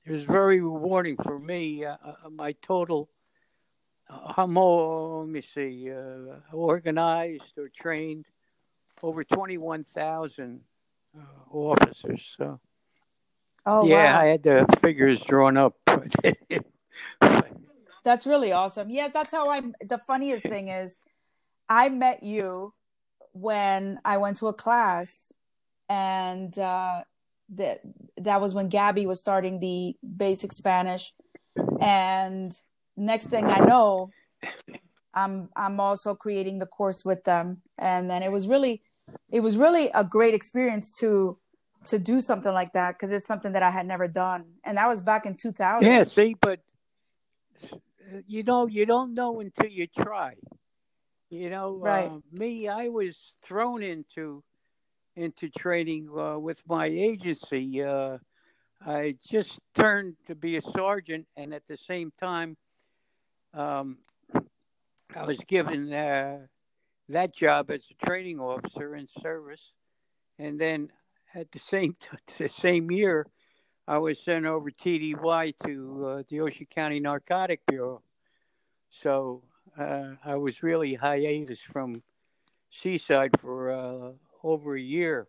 it 0.05 0.11
was 0.11 0.23
very 0.23 0.61
rewarding 0.61 1.17
for 1.17 1.37
me. 1.37 1.85
Uh, 1.85 1.97
uh 2.03 2.29
my 2.29 2.53
total. 2.53 3.09
How 4.09 4.47
more, 4.47 5.19
let 5.19 5.29
me 5.29 5.41
see, 5.41 5.91
uh, 5.91 6.39
organized 6.51 7.57
or 7.57 7.69
trained 7.69 8.25
over 9.03 9.23
21,000 9.23 10.61
uh, 11.15 11.21
officers. 11.51 12.35
So, 12.37 12.59
oh, 13.65 13.87
yeah, 13.87 14.15
wow. 14.15 14.21
I 14.21 14.25
had 14.27 14.43
the 14.43 14.65
figures 14.81 15.19
drawn 15.19 15.57
up. 15.57 15.75
that's 18.03 18.25
really 18.25 18.51
awesome. 18.51 18.89
Yeah, 18.89 19.09
that's 19.13 19.31
how 19.31 19.51
I'm. 19.51 19.73
The 19.81 19.99
funniest 19.99 20.43
thing 20.43 20.69
is, 20.69 20.97
I 21.67 21.89
met 21.89 22.23
you 22.23 22.73
when 23.33 23.99
I 24.03 24.17
went 24.17 24.37
to 24.37 24.47
a 24.47 24.53
class, 24.53 25.31
and 25.87 26.57
uh, 26.57 27.03
that 27.55 27.81
that 28.17 28.41
was 28.41 28.55
when 28.55 28.69
Gabby 28.69 29.05
was 29.05 29.19
starting 29.19 29.59
the 29.59 29.95
basic 30.17 30.51
Spanish, 30.51 31.13
and 31.79 32.57
next 32.99 33.27
thing 33.27 33.45
I 33.45 33.59
know, 33.59 34.11
I'm 35.13 35.49
I'm 35.55 35.79
also 35.79 36.15
creating 36.15 36.59
the 36.59 36.65
course 36.65 37.03
with 37.03 37.23
them, 37.23 37.61
and 37.77 38.09
then 38.09 38.23
it 38.23 38.31
was 38.31 38.47
really 38.47 38.81
it 39.31 39.39
was 39.39 39.57
really 39.57 39.89
a 39.93 40.03
great 40.03 40.33
experience 40.33 40.91
to 40.99 41.37
to 41.85 41.97
do 41.97 42.19
something 42.21 42.51
like 42.51 42.73
that 42.73 42.95
because 42.95 43.13
it's 43.13 43.27
something 43.27 43.53
that 43.53 43.63
I 43.63 43.71
had 43.71 43.87
never 43.87 44.07
done, 44.07 44.45
and 44.63 44.77
that 44.77 44.87
was 44.87 45.01
back 45.01 45.25
in 45.25 45.35
2000. 45.35 45.89
Yeah, 45.89 46.03
see, 46.03 46.35
but 46.39 46.59
you 48.27 48.43
know, 48.43 48.67
you 48.67 48.85
don't 48.85 49.13
know 49.13 49.39
until 49.39 49.69
you 49.69 49.87
try. 49.87 50.35
You 51.29 51.49
know, 51.49 51.77
right? 51.77 52.09
Uh, 52.09 52.19
me, 52.31 52.67
I 52.67 52.89
was 52.89 53.17
thrown 53.43 53.83
into 53.83 54.43
into 55.15 55.49
training 55.49 56.09
uh, 56.17 56.39
with 56.39 56.61
my 56.67 56.85
agency. 56.85 57.83
Uh, 57.83 58.17
I 58.85 59.15
just 59.27 59.59
turned 59.75 60.15
to 60.27 60.35
be 60.35 60.57
a 60.57 60.61
sergeant, 60.61 61.27
and 61.35 61.53
at 61.53 61.67
the 61.67 61.77
same 61.77 62.11
time, 62.17 62.57
um, 63.53 63.97
I 65.15 65.23
was 65.25 65.37
given 65.47 65.91
uh, 65.91 66.39
that 67.09 67.35
job 67.35 67.71
as 67.71 67.81
a 67.89 68.05
training 68.05 68.39
officer 68.39 68.95
in 68.95 69.07
service, 69.21 69.71
and 70.37 70.59
then 70.59 70.91
at 71.33 71.51
the 71.51 71.59
same 71.59 71.95
t- 71.99 72.17
the 72.37 72.47
same 72.47 72.91
year, 72.91 73.27
I 73.87 73.97
was 73.97 74.19
sent 74.23 74.45
over 74.45 74.69
TDY 74.69 75.55
to 75.65 76.05
uh, 76.05 76.23
the 76.29 76.41
Ocean 76.41 76.67
County 76.69 76.99
Narcotic 76.99 77.61
Bureau. 77.67 78.03
So 78.89 79.43
uh, 79.77 80.15
I 80.23 80.35
was 80.35 80.61
really 80.61 80.95
hiatus 80.95 81.59
from 81.59 82.03
Seaside 82.69 83.39
for 83.39 83.71
uh, 83.71 84.11
over 84.43 84.75
a 84.75 84.81
year, 84.81 85.27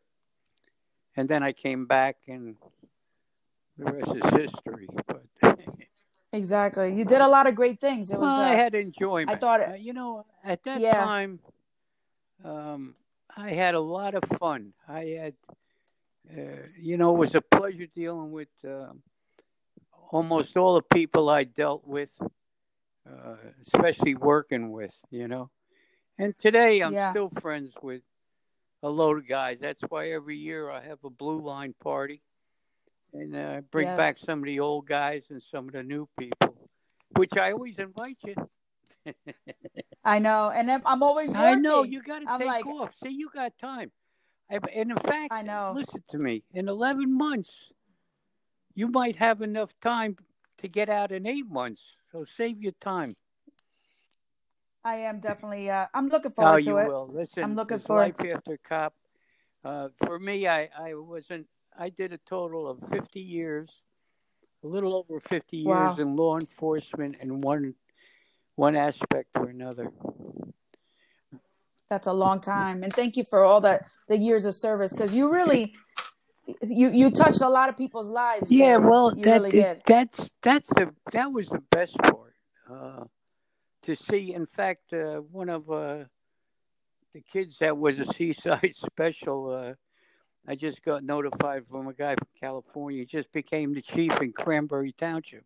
and 1.17 1.29
then 1.29 1.43
I 1.43 1.53
came 1.53 1.87
back, 1.87 2.17
and 2.29 2.57
the 3.79 3.93
rest 3.93 4.15
is 4.15 4.31
history. 4.35 4.89
But 5.07 5.25
exactly, 6.33 6.95
you 6.95 7.05
did 7.05 7.21
a 7.21 7.29
lot 7.29 7.47
of 7.47 7.55
great 7.55 7.81
things. 7.81 8.11
It 8.11 8.19
was. 8.19 8.27
Well, 8.27 8.41
I 8.41 8.55
uh, 8.55 8.57
had 8.57 8.75
enjoyment. 8.75 9.31
I 9.31 9.37
thought, 9.37 9.69
uh, 9.69 9.75
you 9.75 9.93
know, 9.93 10.25
at 10.45 10.63
that 10.65 10.81
yeah. 10.81 11.05
time, 11.05 11.41
um, 12.45 12.95
I 13.37 13.51
had 13.51 13.75
a 13.75 13.81
lot 13.81 14.15
of 14.15 14.25
fun. 14.39 14.73
I 14.89 15.05
had, 15.05 15.35
uh, 16.37 16.67
you 16.79 16.97
know, 16.97 17.15
it 17.15 17.19
was 17.19 17.35
a 17.35 17.41
pleasure 17.41 17.87
dealing 17.95 18.33
with 18.33 18.49
uh, 18.67 18.93
almost 20.11 20.57
all 20.57 20.75
the 20.75 20.83
people 20.83 21.29
I 21.29 21.45
dealt 21.45 21.87
with, 21.87 22.11
uh, 23.09 23.37
especially 23.63 24.15
working 24.15 24.73
with, 24.73 24.95
you 25.11 25.29
know. 25.29 25.51
And 26.19 26.37
today 26.39 26.81
I'm 26.81 26.93
yeah. 26.93 27.11
still 27.11 27.31
friends 27.31 27.73
with 27.83 28.03
a 28.83 28.89
load 28.89 29.19
of 29.19 29.29
guys. 29.29 29.61
That's 29.61 29.83
why 29.89 30.11
every 30.11 30.37
year 30.37 30.71
I 30.71 30.83
have 30.83 30.99
a 31.05 31.11
blue 31.11 31.41
line 31.41 31.75
party 31.83 32.23
and 33.13 33.37
uh, 33.37 33.61
bring 33.71 33.87
yes. 33.87 33.97
back 33.97 34.17
some 34.17 34.41
of 34.41 34.45
the 34.45 34.61
old 34.61 34.87
guys 34.87 35.23
and 35.31 35.43
some 35.51 35.67
of 35.67 35.73
the 35.73 35.83
new 35.83 36.09
people, 36.19 36.55
which 37.17 37.37
I 37.37 37.53
always 37.53 37.79
invite 37.79 38.19
you. 38.25 38.35
I 40.05 40.19
know, 40.19 40.53
and 40.55 40.71
I'm 40.71 41.03
always. 41.03 41.33
Working. 41.33 41.45
I 41.45 41.55
know 41.55 41.83
you 41.83 42.03
got 42.03 42.21
to 42.21 42.39
take 42.39 42.47
like, 42.47 42.67
off. 42.67 42.93
See, 43.03 43.11
you 43.11 43.31
got 43.35 43.53
time. 43.59 43.91
And 44.51 44.91
in 44.91 44.97
fact, 44.97 45.33
I 45.33 45.43
know. 45.43 45.73
Listen 45.75 46.03
to 46.11 46.19
me. 46.19 46.43
In 46.53 46.69
11 46.69 47.17
months, 47.17 47.51
you 48.75 48.89
might 48.89 49.17
have 49.17 49.43
enough 49.43 49.73
time 49.81 50.17
to 50.59 50.69
get 50.69 50.89
out 50.89 51.13
in 51.13 51.27
eight 51.27 51.49
months. 51.49 51.81
So 52.11 52.25
save 52.25 52.61
your 52.61 52.73
time. 52.81 53.17
I 54.85 54.97
am 54.97 55.21
definitely. 55.21 55.71
Uh, 55.71 55.87
I'm 55.95 56.09
looking 56.09 56.33
forward 56.33 56.53
oh, 56.53 56.61
to 56.61 56.65
you 56.65 56.79
it. 56.79 56.89
will. 56.89 57.11
Listen, 57.13 57.45
I'm 57.45 57.55
looking 57.55 57.77
this 57.79 57.87
for 57.87 57.97
life 57.97 58.15
after 58.19 58.59
cop. 58.59 58.95
Uh, 59.65 59.89
for 60.05 60.19
me, 60.19 60.49
I 60.49 60.69
I 60.77 60.95
wasn't. 60.95 61.47
I 61.79 61.89
did 61.89 62.13
a 62.13 62.19
total 62.19 62.69
of 62.69 62.79
50 62.89 63.21
years, 63.21 63.71
a 64.63 64.67
little 64.67 64.95
over 64.95 65.21
50 65.21 65.57
years 65.57 65.67
wow. 65.67 65.97
in 65.99 66.17
law 66.17 66.39
enforcement, 66.39 67.17
in 67.21 67.41
one 67.41 67.75
one 68.57 68.77
aspect 68.77 69.31
or 69.37 69.49
another. 69.49 69.91
That's 71.89 72.07
a 72.07 72.13
long 72.13 72.41
time, 72.41 72.83
and 72.83 72.93
thank 72.93 73.17
you 73.17 73.25
for 73.25 73.43
all 73.43 73.61
that 73.63 73.89
the 74.07 74.17
years 74.17 74.45
of 74.47 74.55
service 74.55 74.93
because 74.93 75.15
you 75.17 75.33
really. 75.33 75.75
You 76.63 76.91
you 76.91 77.13
touched 77.13 77.43
a 77.43 77.49
lot 77.49 77.69
of 77.69 77.77
people's 77.77 78.09
lives. 78.09 78.51
Yeah, 78.51 78.79
well, 78.79 79.15
that 79.15 79.41
really 79.43 79.77
that's 79.87 80.31
that's 80.43 80.69
the 80.71 80.93
that 81.13 81.31
was 81.31 81.47
the 81.49 81.63
best 81.71 81.97
part. 81.97 82.35
Uh, 82.69 83.05
to 83.83 83.95
see. 83.95 84.35
In 84.35 84.47
fact, 84.47 84.93
uh, 84.93 85.17
one 85.17 85.49
of 85.49 85.71
uh, 85.71 86.05
the 87.13 87.21
kids 87.21 87.59
that 87.59 87.77
was 87.77 88.01
a 88.01 88.05
Seaside 88.15 88.75
special, 88.75 89.51
uh, 89.51 89.75
I 90.47 90.55
just 90.55 90.83
got 90.85 91.05
notified 91.05 91.65
from 91.71 91.87
a 91.87 91.93
guy 91.93 92.15
from 92.15 92.29
California. 92.39 93.05
Just 93.05 93.33
became 93.33 93.75
the 93.75 93.83
chief 93.83 94.21
in 94.21 94.33
Cranberry 94.33 94.93
Township. 94.93 95.45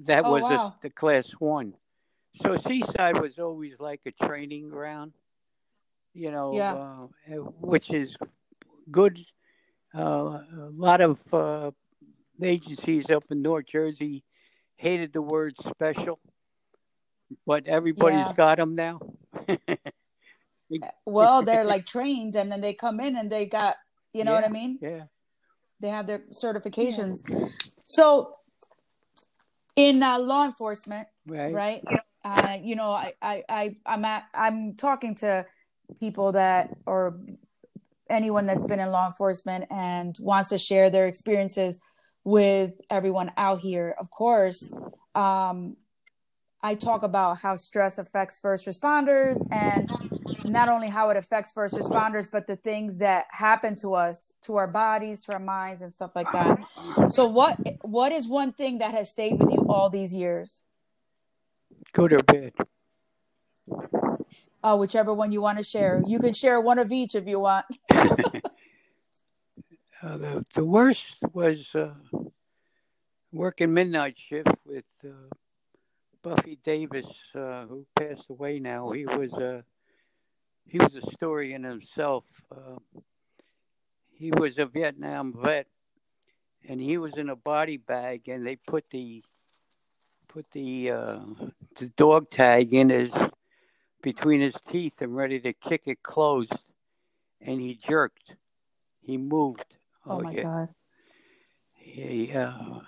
That 0.00 0.24
oh, 0.24 0.32
was 0.32 0.42
wow. 0.42 0.66
a, 0.68 0.82
the 0.82 0.90
class 0.90 1.30
one. 1.32 1.74
So 2.42 2.56
Seaside 2.56 3.20
was 3.20 3.38
always 3.38 3.78
like 3.78 4.00
a 4.06 4.26
training 4.26 4.70
ground, 4.70 5.12
you 6.14 6.30
know, 6.30 6.54
yeah. 6.54 6.72
uh, 6.72 7.40
which 7.60 7.90
is 7.90 8.16
good. 8.90 9.18
Uh, 9.94 10.00
a 10.00 10.70
lot 10.74 11.02
of 11.02 11.20
uh, 11.34 11.72
agencies 12.42 13.10
up 13.10 13.24
in 13.30 13.42
North 13.42 13.66
Jersey 13.66 14.24
hated 14.76 15.12
the 15.12 15.20
word 15.20 15.54
special 15.58 16.18
but 17.46 17.66
everybody's 17.66 18.18
yeah. 18.18 18.32
got 18.36 18.58
them 18.58 18.74
now. 18.74 19.00
well, 21.06 21.42
they're 21.42 21.64
like 21.74 21.86
trained, 21.86 22.36
and 22.36 22.50
then 22.50 22.60
they 22.60 22.74
come 22.74 23.00
in 23.00 23.16
and 23.16 23.30
they 23.30 23.46
got, 23.46 23.76
you 24.12 24.24
know 24.24 24.32
yeah, 24.32 24.40
what 24.40 24.44
I 24.44 24.52
mean? 24.52 24.78
Yeah. 24.80 25.04
They 25.80 25.88
have 25.88 26.06
their 26.06 26.22
certifications. 26.30 27.22
So, 27.84 28.32
in 29.74 30.02
uh, 30.02 30.18
law 30.18 30.44
enforcement, 30.44 31.08
Right. 31.26 31.52
right? 31.52 31.82
Uh, 32.24 32.58
you 32.62 32.76
know, 32.76 32.92
I, 32.92 33.14
I, 33.20 33.42
I, 33.48 33.76
I'm 33.84 34.04
at, 34.04 34.24
I'm 34.32 34.74
talking 34.74 35.16
to 35.16 35.44
people 35.98 36.32
that 36.32 36.70
or 36.86 37.18
anyone 38.08 38.46
that's 38.46 38.64
been 38.64 38.78
in 38.78 38.90
law 38.90 39.06
enforcement 39.06 39.64
and 39.70 40.14
wants 40.20 40.50
to 40.50 40.58
share 40.58 40.90
their 40.90 41.06
experiences 41.06 41.80
with 42.24 42.72
everyone 42.90 43.32
out 43.36 43.60
here. 43.60 43.94
Of 43.98 44.10
course, 44.10 44.72
um, 45.14 45.76
I 46.62 46.74
talk 46.76 47.02
about 47.02 47.38
how 47.38 47.56
stress 47.56 47.98
affects 47.98 48.38
first 48.38 48.66
responders 48.66 49.44
and 49.50 49.90
not 50.44 50.68
only 50.68 50.88
how 50.88 51.10
it 51.10 51.16
affects 51.16 51.50
first 51.52 51.74
responders, 51.74 52.30
but 52.30 52.46
the 52.46 52.56
things 52.56 52.98
that 52.98 53.26
happen 53.30 53.74
to 53.76 53.94
us, 53.94 54.34
to 54.42 54.56
our 54.56 54.68
bodies, 54.68 55.20
to 55.22 55.32
our 55.32 55.40
minds, 55.40 55.82
and 55.82 55.92
stuff 55.92 56.12
like 56.14 56.30
that. 56.32 56.58
So, 57.10 57.26
what 57.26 57.58
what 57.82 58.12
is 58.12 58.28
one 58.28 58.52
thing 58.52 58.78
that 58.78 58.92
has 58.92 59.10
stayed 59.10 59.38
with 59.40 59.50
you 59.50 59.66
all 59.68 59.90
these 59.90 60.14
years? 60.14 60.62
Good 61.92 62.12
or 62.12 62.22
bad? 62.22 62.52
Uh, 64.62 64.76
whichever 64.76 65.12
one 65.12 65.32
you 65.32 65.42
want 65.42 65.58
to 65.58 65.64
share. 65.64 66.02
You 66.06 66.20
can 66.20 66.32
share 66.32 66.60
one 66.60 66.78
of 66.78 66.92
each 66.92 67.14
if 67.14 67.26
you 67.26 67.40
want. 67.40 67.66
Uh, 70.02 70.16
the, 70.16 70.44
the 70.54 70.64
worst 70.64 71.18
was 71.32 71.76
uh, 71.76 71.94
working 73.30 73.72
midnight 73.72 74.18
shift 74.18 74.48
with 74.66 74.84
uh, 75.04 75.10
Buffy 76.22 76.58
Davis, 76.64 77.06
uh, 77.34 77.66
who 77.66 77.86
passed 77.96 78.30
away 78.30 78.58
now. 78.58 78.90
He 78.90 79.06
was 79.06 79.32
a 79.34 79.64
he 80.66 80.78
was 80.78 80.94
a 80.94 81.10
story 81.12 81.52
in 81.52 81.64
himself. 81.64 82.24
Uh, 82.50 82.78
he 84.10 84.30
was 84.30 84.58
a 84.58 84.66
Vietnam 84.66 85.34
vet, 85.36 85.66
and 86.68 86.80
he 86.80 86.96
was 86.96 87.16
in 87.16 87.28
a 87.28 87.36
body 87.36 87.76
bag, 87.76 88.28
and 88.28 88.46
they 88.46 88.56
put 88.56 88.88
the 88.90 89.24
put 90.28 90.50
the 90.52 90.90
uh, 90.90 91.20
the 91.76 91.86
dog 91.96 92.30
tag 92.30 92.72
in 92.72 92.90
his 92.90 93.12
between 94.02 94.40
his 94.40 94.54
teeth 94.66 95.00
and 95.00 95.16
ready 95.16 95.40
to 95.40 95.52
kick 95.52 95.82
it 95.86 96.02
closed, 96.02 96.58
and 97.40 97.60
he 97.60 97.74
jerked. 97.74 98.36
He 99.00 99.16
moved. 99.16 99.76
Oh, 100.04 100.20
my 100.20 100.32
yeah. 100.32 100.42
god. 100.42 100.68
He, 101.74 102.32
uh, 102.32 102.80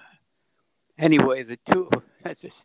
anyway, 0.98 1.44
the 1.44 1.56
two. 1.56 1.90
That's 2.22 2.40
just, 2.40 2.56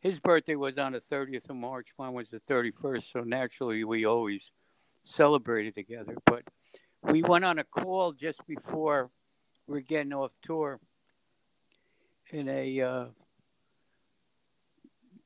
his 0.00 0.20
birthday 0.20 0.54
was 0.54 0.78
on 0.78 0.92
the 0.92 1.00
30th 1.00 1.50
of 1.50 1.56
March. 1.56 1.88
Mine 1.98 2.12
was 2.12 2.30
the 2.30 2.40
31st. 2.40 3.12
So 3.12 3.20
naturally, 3.20 3.82
we 3.84 4.04
always 4.06 4.52
celebrated 5.02 5.74
together. 5.74 6.14
But 6.24 6.44
we 7.02 7.22
went 7.22 7.44
on 7.44 7.58
a 7.58 7.64
call 7.64 8.12
just 8.12 8.46
before 8.46 9.10
we 9.66 9.74
were 9.74 9.80
getting 9.80 10.12
off 10.12 10.30
tour 10.42 10.78
in 12.30 12.48
a 12.48 12.80
uh, 12.80 13.04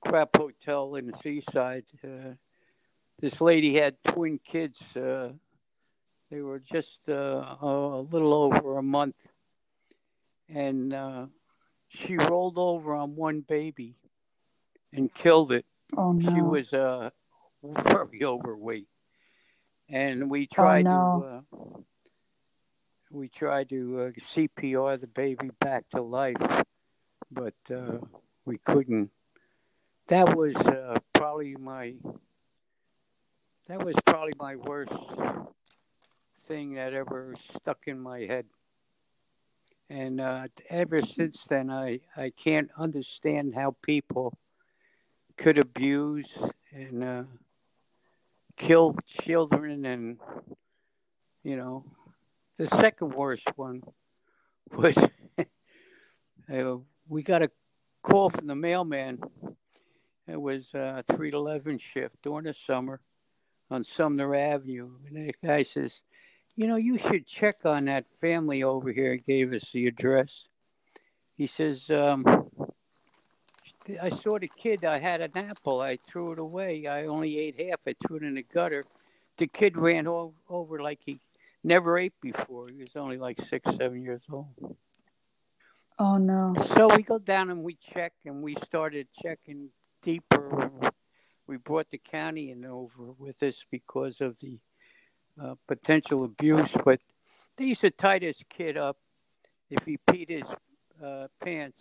crap 0.01 0.37
hotel 0.37 0.95
in 0.95 1.07
the 1.07 1.19
seaside. 1.19 1.85
Uh, 2.03 2.35
this 3.21 3.41
lady 3.41 3.75
had 3.75 4.03
twin 4.03 4.39
kids. 4.39 4.97
Uh, 4.97 5.33
they 6.31 6.41
were 6.41 6.61
just 6.61 7.01
uh, 7.11 7.57
a 7.61 8.07
little 8.11 8.33
over 8.33 8.79
a 8.79 8.83
month. 8.83 9.17
And 10.49 10.95
uh, 10.95 11.27
she 11.89 12.17
rolled 12.17 12.57
over 12.57 12.95
on 12.95 13.17
one 13.17 13.41
baby 13.41 13.97
and 14.93 15.13
killed 15.13 15.53
it. 15.53 15.65
Oh 15.97 16.13
no. 16.13 16.35
She 16.35 16.41
was 16.41 16.73
uh, 16.73 17.11
very 17.63 18.25
overweight. 18.25 18.89
And 19.89 20.31
we 20.31 20.47
tried 20.47 20.85
no. 20.85 21.45
to 21.53 21.59
uh, 21.59 21.81
we 23.11 23.29
tried 23.29 23.69
to 23.69 24.01
uh, 24.01 24.21
CPR 24.31 25.01
the 25.01 25.07
baby 25.07 25.51
back 25.61 25.89
to 25.91 26.01
life, 26.01 26.37
but 27.31 27.55
uh, 27.71 27.99
we 28.47 28.59
couldn't. 28.59 29.11
That 30.09 30.35
was 30.35 30.57
uh, 30.57 30.99
probably 31.13 31.55
my 31.57 31.95
that 33.69 33.85
was 33.85 33.95
probably 34.07 34.33
my 34.39 34.57
worst 34.57 34.93
thing 36.47 36.75
that 36.75 36.95
ever 36.95 37.35
stuck 37.57 37.87
in 37.87 38.01
my 38.01 38.21
head. 38.21 38.47
And 39.89 40.21
uh, 40.21 40.49
ever 40.71 41.03
since 41.03 41.45
then, 41.49 41.71
I, 41.71 42.01
I 42.17 42.31
can't 42.31 42.71
understand 42.79 43.55
how 43.55 43.77
people 43.83 44.37
could 45.37 45.59
abuse 45.59 46.31
and 46.73 47.05
uh, 47.05 47.23
kill 48.57 48.97
children. 49.07 49.85
And, 49.85 50.19
you 51.43 51.57
know, 51.57 51.85
the 52.57 52.67
second 52.67 53.15
worst 53.15 53.49
one 53.57 53.83
was 54.71 54.97
uh, 56.53 56.77
we 57.09 57.23
got 57.23 57.43
a 57.43 57.51
call 58.03 58.31
from 58.31 58.47
the 58.47 58.55
mailman. 58.55 59.19
It 60.27 60.41
was 60.41 60.73
a 60.75 61.05
3 61.13 61.31
to 61.33 61.37
11 61.37 61.79
shift 61.79 62.17
during 62.23 62.45
the 62.45 62.55
summer 62.55 63.01
on 63.71 63.85
Sumner 63.85 64.35
Avenue. 64.35 64.91
And 65.07 65.29
the 65.29 65.35
guy 65.45 65.63
says, 65.63 66.03
You 66.55 66.69
know, 66.69 66.77
you 66.77 66.99
should 66.99 67.27
check 67.27 67.65
on 67.65 67.87
that 67.87 68.07
family 68.21 68.63
over 68.63 68.93
here. 68.93 69.15
He 69.15 69.19
gave 69.19 69.53
us 69.53 69.73
the 69.73 69.87
address. 69.87 70.47
He 71.37 71.47
says, 71.47 71.91
um, 71.91 72.42
I 74.01 74.11
saw 74.11 74.39
the 74.39 74.49
kid. 74.49 74.85
I 74.85 74.99
had 74.99 75.21
an 75.21 75.37
apple. 75.37 75.83
I 75.83 75.97
threw 75.97 76.33
it 76.33 76.39
away. 76.39 76.87
I 76.87 77.07
only 77.07 77.39
ate 77.39 77.61
half. 77.61 77.81
I 77.87 77.95
threw 78.01 78.19
it 78.19 78.23
in 78.23 78.35
the 78.35 78.43
gutter. 78.43 78.85
The 79.39 79.47
kid 79.47 79.77
ran 79.77 80.07
o- 80.07 80.35
over 80.49 80.81
like 80.81 81.01
he 81.05 81.19
never 81.65 81.99
ate 81.99 82.15
before. 82.21 82.69
He 82.69 82.79
was 82.79 82.95
only 82.97 83.17
like 83.17 83.41
six, 83.41 83.75
seven 83.75 84.03
years 84.03 84.23
old. 84.31 84.77
Oh 85.99 86.17
no. 86.19 86.55
So 86.75 86.95
we 86.95 87.03
go 87.03 87.19
down 87.19 87.51
and 87.51 87.63
we 87.63 87.75
check, 87.75 88.13
and 88.25 88.43
we 88.43 88.55
started 88.55 89.09
checking 89.21 89.71
deeper. 90.03 90.71
We 91.47 91.57
brought 91.57 91.91
the 91.91 91.99
county 91.99 92.51
in 92.51 92.65
over 92.65 93.13
with 93.19 93.43
us 93.43 93.65
because 93.71 94.21
of 94.21 94.37
the 94.41 94.59
uh, 95.41 95.55
potential 95.67 96.25
abuse, 96.25 96.71
but 96.85 97.01
they 97.57 97.65
used 97.67 97.81
to 97.81 97.91
tie 97.91 98.19
this 98.19 98.43
kid 98.49 98.77
up 98.77 98.97
if 99.71 99.85
he 99.85 99.99
peed 100.09 100.31
his 100.31 100.47
uh, 101.03 101.27
pants 101.43 101.81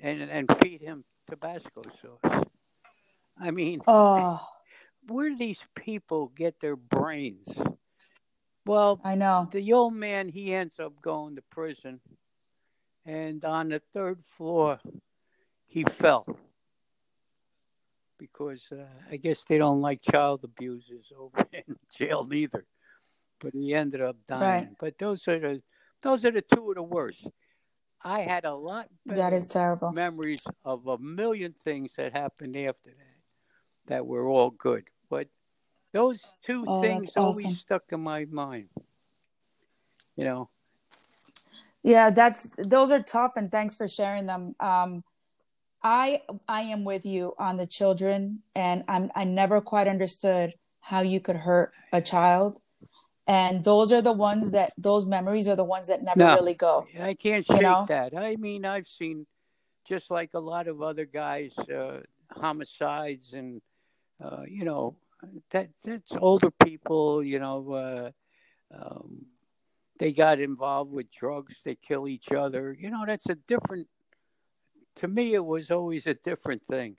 and 0.00 0.22
and 0.22 0.48
feed 0.58 0.80
him 0.80 1.04
Tabasco 1.28 1.82
sauce. 2.00 2.44
I 3.40 3.50
mean, 3.50 3.80
Oh, 3.86 4.44
where 5.08 5.28
do 5.30 5.36
these 5.36 5.60
people 5.74 6.28
get 6.34 6.60
their 6.60 6.76
brains? 6.76 7.48
Well, 8.66 9.00
I 9.04 9.14
know. 9.14 9.48
the 9.50 9.72
old 9.72 9.94
man 9.94 10.28
he 10.28 10.52
ends 10.52 10.78
up 10.78 11.00
going 11.00 11.36
to 11.36 11.42
prison 11.42 12.00
and 13.06 13.42
on 13.44 13.70
the 13.70 13.80
third 13.94 14.22
floor 14.22 14.78
he 15.66 15.84
fell 15.84 16.26
because 18.18 18.70
uh, 18.72 18.84
i 19.10 19.16
guess 19.16 19.44
they 19.44 19.56
don't 19.56 19.80
like 19.80 20.02
child 20.02 20.42
abusers 20.44 21.10
over 21.18 21.46
in 21.52 21.76
jail 21.96 22.24
neither 22.24 22.66
but 23.40 23.54
he 23.54 23.72
ended 23.74 24.02
up 24.02 24.16
dying 24.26 24.40
Right. 24.42 24.68
but 24.78 24.98
those 24.98 25.26
are 25.28 25.38
the 25.38 25.62
those 26.02 26.24
are 26.26 26.30
the 26.32 26.42
two 26.42 26.68
of 26.70 26.74
the 26.74 26.82
worst 26.82 27.26
i 28.04 28.20
had 28.20 28.44
a 28.44 28.54
lot 28.54 28.88
That 29.06 29.32
is 29.32 29.46
terrible. 29.46 29.92
memories 29.94 30.42
of 30.64 30.86
a 30.86 30.98
million 30.98 31.52
things 31.52 31.94
that 31.96 32.12
happened 32.12 32.56
after 32.56 32.90
that 32.90 33.18
that 33.86 34.06
were 34.06 34.28
all 34.28 34.50
good 34.50 34.84
but 35.08 35.28
those 35.92 36.20
two 36.42 36.66
Oh, 36.66 36.80
things 36.80 37.10
always 37.16 37.44
awesome. 37.44 37.54
stuck 37.54 37.82
in 37.90 38.00
my 38.00 38.24
mind 38.26 38.68
you 40.16 40.24
know 40.24 40.48
Yeah, 41.82 42.10
that's 42.10 42.50
those 42.66 42.90
are 42.90 43.02
tough 43.02 43.32
and 43.36 43.50
thanks 43.50 43.74
for 43.74 43.88
sharing 43.88 44.26
them. 44.26 44.54
Um 44.60 45.04
I 45.82 46.22
I 46.48 46.62
am 46.62 46.84
with 46.84 47.06
you 47.06 47.34
on 47.38 47.56
the 47.56 47.66
children 47.66 48.42
and 48.54 48.84
I'm 48.88 49.10
I 49.14 49.24
never 49.24 49.60
quite 49.60 49.88
understood 49.88 50.54
how 50.80 51.00
you 51.00 51.20
could 51.20 51.36
hurt 51.36 51.72
a 51.92 52.00
child. 52.02 52.60
And 53.28 53.62
those 53.62 53.92
are 53.92 54.00
the 54.00 54.12
ones 54.12 54.52
that 54.52 54.72
those 54.78 55.04
memories 55.04 55.46
are 55.46 55.54
the 55.56 55.62
ones 55.62 55.88
that 55.88 56.02
never 56.02 56.18
No. 56.18 56.34
really 56.34 56.54
go. 56.54 56.86
I 56.98 57.12
can't 57.12 57.46
You 57.46 57.56
shake 57.56 57.62
know? 57.62 57.84
that. 57.86 58.16
I 58.16 58.36
mean, 58.36 58.64
I've 58.64 58.88
seen 58.88 59.26
just 59.84 60.10
like 60.10 60.32
a 60.32 60.38
lot 60.38 60.66
of 60.66 60.80
other 60.80 61.04
guys, 61.04 61.52
uh, 61.58 62.00
homicides, 62.32 63.34
and 63.34 63.60
uh, 64.20 64.44
you 64.48 64.64
know, 64.64 64.96
that 65.50 65.68
that's 65.84 66.12
older 66.16 66.50
people. 66.50 67.22
You 67.22 67.38
know, 67.38 67.72
uh, 67.72 68.10
um, 68.74 69.26
they 69.98 70.12
got 70.12 70.40
involved 70.40 70.90
with 70.90 71.10
drugs. 71.10 71.56
They 71.62 71.74
kill 71.74 72.08
each 72.08 72.32
other. 72.32 72.74
You 72.78 72.90
know, 72.90 73.04
that's 73.06 73.28
a 73.28 73.34
different. 73.34 73.88
To 74.96 75.06
me, 75.08 75.34
it 75.34 75.44
was 75.44 75.70
always 75.70 76.06
a 76.06 76.14
different 76.14 76.64
thing. 76.66 76.96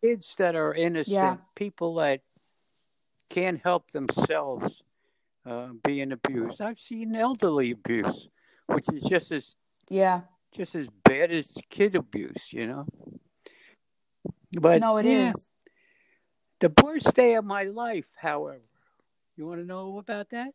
Kids 0.00 0.34
that 0.36 0.54
are 0.54 0.74
innocent, 0.74 1.12
Yeah. 1.14 1.36
people 1.54 1.94
that 1.96 2.20
can't 3.30 3.60
help 3.62 3.90
themselves, 3.90 4.82
uh, 5.48 5.68
being 5.82 6.12
abused. 6.12 6.60
I've 6.60 6.78
seen 6.78 7.14
elderly 7.16 7.70
abuse, 7.70 8.28
which 8.66 8.84
is 8.92 9.02
just 9.04 9.32
as 9.32 9.56
Yeah. 9.88 10.22
just 10.52 10.74
as 10.74 10.88
bad 11.04 11.30
as 11.30 11.48
kid 11.70 11.94
abuse, 11.94 12.52
you 12.52 12.66
know. 12.66 12.86
But 14.52 14.80
no, 14.80 14.96
it 14.98 15.06
is. 15.06 15.48
yeah, 16.60 16.68
The 16.68 16.82
worst 16.82 17.14
day 17.14 17.34
of 17.34 17.44
my 17.44 17.64
life, 17.64 18.06
however, 18.16 18.62
You 19.36 19.46
want 19.46 19.60
to 19.60 19.66
know 19.66 19.98
about 19.98 20.30
that? 20.30 20.52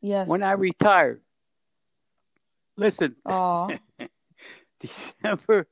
Yes. 0.00 0.26
When 0.28 0.42
I 0.42 0.52
retired. 0.52 1.20
Listen, 2.76 3.14
Oh, 3.26 3.68
December 4.80 5.66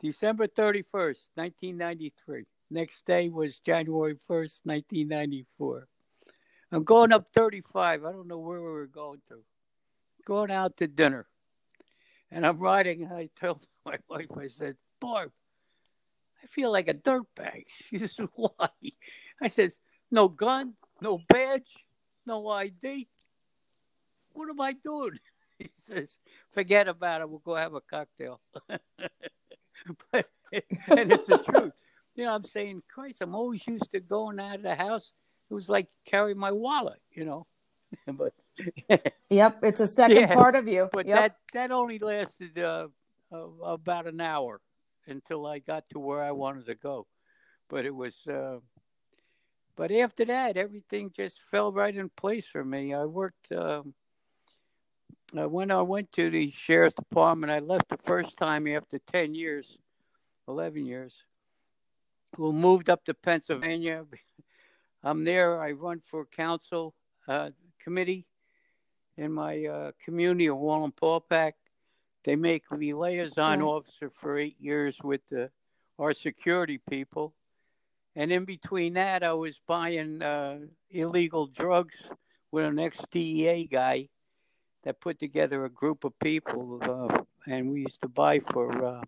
December 0.00 0.46
31st, 0.46 1.28
1993. 1.34 2.46
Next 2.70 3.04
day 3.04 3.28
was 3.28 3.60
January 3.60 4.14
1st, 4.28 4.60
1994. 4.64 5.86
I'm 6.76 6.84
going 6.84 7.10
up 7.10 7.28
35. 7.32 8.04
I 8.04 8.12
don't 8.12 8.28
know 8.28 8.36
where 8.36 8.60
we 8.60 8.68
were 8.68 8.86
going 8.86 9.22
to. 9.30 9.38
Going 10.26 10.50
out 10.50 10.76
to 10.76 10.86
dinner. 10.86 11.26
And 12.30 12.44
I'm 12.46 12.58
riding, 12.58 13.02
and 13.02 13.14
I 13.14 13.30
tell 13.40 13.58
my 13.86 13.96
wife, 14.10 14.26
I 14.38 14.48
said, 14.48 14.76
Barb, 15.00 15.32
I 16.44 16.46
feel 16.48 16.70
like 16.70 16.88
a 16.88 16.94
dirtbag. 16.94 17.64
She 17.88 17.96
says, 17.96 18.18
Why? 18.34 18.68
I 19.40 19.48
says, 19.48 19.78
No 20.10 20.28
gun, 20.28 20.74
no 21.00 21.18
badge, 21.30 21.70
no 22.26 22.46
ID. 22.48 23.08
What 24.34 24.50
am 24.50 24.60
I 24.60 24.74
doing? 24.74 25.18
He 25.58 25.70
says, 25.78 26.18
Forget 26.52 26.88
about 26.88 27.22
it. 27.22 27.30
We'll 27.30 27.38
go 27.38 27.54
have 27.54 27.72
a 27.72 27.80
cocktail. 27.80 28.42
but, 28.68 30.28
and 30.52 31.10
it's 31.10 31.26
the 31.26 31.38
truth. 31.38 31.72
You 32.14 32.24
know, 32.24 32.34
I'm 32.34 32.44
saying, 32.44 32.82
Christ, 32.86 33.22
I'm 33.22 33.34
always 33.34 33.66
used 33.66 33.90
to 33.92 34.00
going 34.00 34.38
out 34.38 34.56
of 34.56 34.62
the 34.62 34.74
house. 34.74 35.14
It 35.50 35.54
was 35.54 35.68
like 35.68 35.88
carrying 36.04 36.38
my 36.38 36.52
wallet, 36.52 37.00
you 37.12 37.24
know. 37.24 37.46
but 38.06 38.32
yep. 39.30 39.58
It's 39.62 39.80
a 39.80 39.86
second 39.86 40.16
Yeah, 40.16 40.34
part 40.34 40.56
of 40.56 40.66
you. 40.66 40.88
but 40.92 41.06
yep. 41.06 41.18
that 41.18 41.36
that 41.52 41.70
only 41.70 41.98
lasted 41.98 42.58
uh, 42.58 42.88
uh, 43.32 43.48
about 43.62 44.06
an 44.06 44.20
hour 44.20 44.60
until 45.06 45.46
I 45.46 45.60
got 45.60 45.84
to 45.90 45.98
where 45.98 46.22
I 46.22 46.32
wanted 46.32 46.66
to 46.66 46.74
go. 46.74 47.06
But 47.68 47.84
it 47.84 47.94
was. 47.94 48.14
Uh, 48.26 48.58
but 49.76 49.92
after 49.92 50.24
that, 50.24 50.56
everything 50.56 51.10
just 51.14 51.38
fell 51.50 51.70
right 51.70 51.94
in 51.94 52.08
place 52.08 52.46
for 52.46 52.64
me. 52.64 52.94
I 52.94 53.04
worked. 53.04 53.52
Um, 53.52 53.94
uh, 55.36 55.48
when 55.48 55.70
I 55.70 55.82
went 55.82 56.12
to 56.12 56.30
the 56.30 56.50
sheriff's 56.50 56.94
department, 56.94 57.50
I 57.50 57.58
left 57.58 57.88
the 57.88 57.96
first 57.98 58.36
time 58.36 58.66
after 58.68 58.98
ten 58.98 59.34
years, 59.34 59.78
eleven 60.48 60.86
years. 60.86 61.22
We 62.38 62.52
moved 62.52 62.88
up 62.90 63.04
to 63.06 63.14
Pennsylvania. 63.14 64.04
I'm 65.06 65.22
there. 65.22 65.62
I 65.62 65.70
run 65.70 66.02
for 66.10 66.26
council 66.26 66.92
uh, 67.28 67.50
committee 67.78 68.26
in 69.16 69.30
my 69.32 69.64
uh, 69.64 69.92
community 70.04 70.46
of 70.46 70.56
Wallenpaupack. 70.56 71.52
They 72.24 72.34
make 72.34 72.64
me 72.72 72.92
liaison 72.92 73.60
Right. 73.60 73.64
officer 73.64 74.10
for 74.10 74.36
eight 74.36 74.56
years 74.58 74.98
with 75.04 75.20
the, 75.28 75.50
our 75.96 76.12
security 76.12 76.78
people. 76.90 77.34
And 78.16 78.32
in 78.32 78.44
between 78.44 78.94
that, 78.94 79.22
I 79.22 79.32
was 79.34 79.60
buying 79.64 80.22
uh, 80.22 80.58
illegal 80.90 81.46
drugs 81.46 81.94
with 82.50 82.64
an 82.64 82.80
ex 82.80 82.98
DEA 83.12 83.68
guy 83.70 84.08
that 84.82 85.00
put 85.00 85.20
together 85.20 85.64
a 85.64 85.70
group 85.70 86.02
of 86.02 86.18
people. 86.18 86.80
Uh, 86.82 87.22
and 87.46 87.70
we 87.70 87.82
used 87.82 88.02
to 88.02 88.08
buy 88.08 88.40
for 88.40 88.84
uh, 88.84 89.02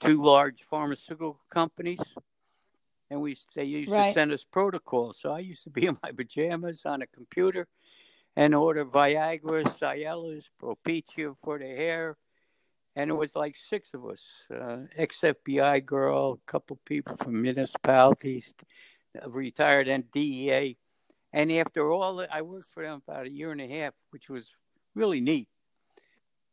two 0.00 0.20
large 0.20 0.64
pharmaceutical 0.68 1.38
companies. 1.48 2.00
And 3.10 3.22
we 3.22 3.36
they 3.54 3.64
used 3.64 3.90
Right. 3.90 4.08
to 4.08 4.12
send 4.12 4.32
us 4.32 4.44
protocols. 4.44 5.18
So 5.20 5.32
I 5.32 5.38
used 5.38 5.64
to 5.64 5.70
be 5.70 5.86
in 5.86 5.98
my 6.02 6.12
pajamas 6.12 6.84
on 6.84 7.02
a 7.02 7.06
computer 7.06 7.66
and 8.36 8.54
order 8.54 8.84
Viagra, 8.84 9.64
Cialis, 9.64 10.44
Propecia 10.60 11.34
for 11.42 11.58
the 11.58 11.66
hair. 11.66 12.16
And 12.94 13.10
it 13.10 13.14
was 13.14 13.34
like 13.36 13.56
six 13.56 13.94
of 13.94 14.06
us, 14.06 14.22
uh, 14.50 14.78
ex 14.96 15.20
FBI 15.20 15.84
girl, 15.84 16.40
a 16.42 16.50
couple 16.50 16.78
people 16.84 17.16
from 17.16 17.40
municipalities, 17.40 18.54
retired 19.26 19.86
NDEA. 19.86 20.76
And 21.32 21.52
after 21.52 21.90
all, 21.90 22.24
I 22.30 22.42
worked 22.42 22.72
for 22.72 22.82
them 22.82 23.02
about 23.06 23.26
a 23.26 23.30
year 23.30 23.52
and 23.52 23.60
a 23.60 23.68
half, 23.68 23.94
which 24.10 24.28
was 24.28 24.50
really 24.94 25.20
neat. 25.20 25.48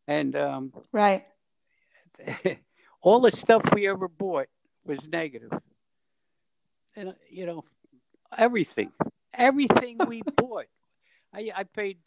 And 0.08 0.36
um, 0.36 0.74
right. 0.92 1.26
all 3.02 3.20
the 3.20 3.32
stuff 3.32 3.74
we 3.74 3.88
ever 3.88 4.08
bought 4.08 4.48
was 4.86 5.00
negative. 5.08 5.52
And, 6.96 7.16
you 7.30 7.46
know, 7.46 7.66
everything, 8.38 8.92
everything 9.34 9.98
we 10.08 10.22
bought. 10.38 10.68
I, 11.34 11.52
I 11.56 11.64
paid 11.64 11.98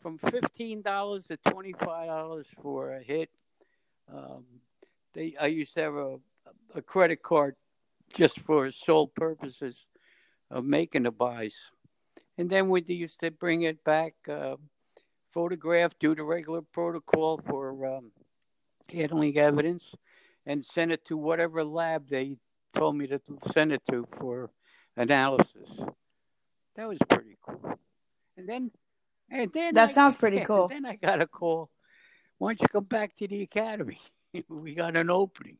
from 0.00 0.18
$15 0.18 1.26
to 1.28 1.36
$25 1.36 2.44
for 2.60 2.94
a 2.94 3.02
hit. 3.02 3.30
Um, 4.12 4.44
they, 5.14 5.34
I 5.40 5.46
used 5.46 5.74
to 5.74 5.80
have 5.80 5.94
a, 5.94 6.16
a 6.74 6.82
credit 6.82 7.22
card 7.22 7.56
just 8.12 8.40
for 8.40 8.70
sole 8.70 9.06
purposes 9.06 9.86
of 10.50 10.64
making 10.64 11.04
the 11.04 11.10
buys. 11.10 11.54
And 12.36 12.50
then 12.50 12.68
we 12.68 12.82
used 12.82 13.20
to 13.20 13.30
bring 13.30 13.62
it 13.62 13.84
back, 13.84 14.14
uh, 14.28 14.56
photograph, 15.32 15.98
do 15.98 16.14
the 16.14 16.24
regular 16.24 16.62
protocol 16.62 17.40
for 17.46 17.86
um, 17.86 18.12
handling 18.92 19.38
evidence, 19.38 19.94
and 20.44 20.64
send 20.64 20.92
it 20.92 21.04
to 21.06 21.16
whatever 21.16 21.64
lab 21.64 22.08
they 22.08 22.36
told 22.74 22.96
me 22.96 23.06
to 23.06 23.20
send 23.52 23.72
it 23.72 23.82
to 23.90 24.06
for 24.18 24.50
analysis. 24.96 25.68
That 26.76 26.88
was 26.88 26.98
pretty 27.08 27.36
cool. 27.46 27.78
And 28.36 28.48
then, 28.48 28.70
and 29.30 29.52
then 29.52 29.74
That 29.74 29.90
I- 29.90 29.92
sounds 29.98 30.16
pretty 30.16 30.40
cool. 30.40 30.68
Then 30.68 30.84
I 30.84 30.96
got 30.96 31.22
a 31.22 31.26
call. 31.26 31.70
Why 32.38 32.50
don't 32.50 32.60
you 32.62 32.68
come 32.68 32.84
back 32.84 33.14
to 33.16 33.28
the 33.28 33.42
academy? 33.42 33.98
we 34.48 34.74
got 34.74 34.96
an 34.96 35.10
opening 35.10 35.58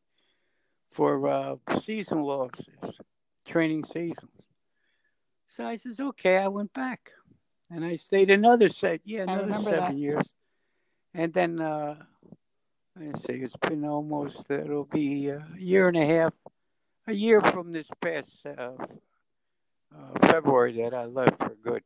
for 0.92 1.29
uh, 1.29 1.57
seasonal 1.85 2.31
officers, 2.31 2.98
training 3.46 3.85
seasons. 3.85 4.31
So 5.48 5.64
I 5.64 5.77
says, 5.77 6.00
okay. 6.00 6.37
I 6.38 6.48
went 6.48 6.72
back, 6.72 7.12
and 7.70 7.85
I 7.85 7.96
stayed 7.96 8.31
another 8.31 8.68
set, 8.68 9.00
yeah, 9.05 9.22
another 9.22 9.55
seven 9.55 9.70
that. 9.70 9.96
years, 9.96 10.33
and 11.12 11.33
then 11.33 11.61
uh, 11.61 11.94
I 12.98 13.05
say 13.24 13.38
it's 13.38 13.55
been 13.57 13.85
almost 13.85 14.50
it'll 14.50 14.85
be 14.85 15.29
a 15.29 15.46
year 15.57 15.87
and 15.88 15.96
a 15.96 16.05
half, 16.07 16.33
a 17.06 17.12
year 17.12 17.40
from 17.40 17.72
this 17.72 17.86
past 18.00 18.28
uh, 18.46 18.50
uh, 19.94 20.18
February 20.22 20.72
that 20.82 20.94
I 20.94 21.04
left 21.04 21.38
for 21.38 21.54
good, 21.62 21.82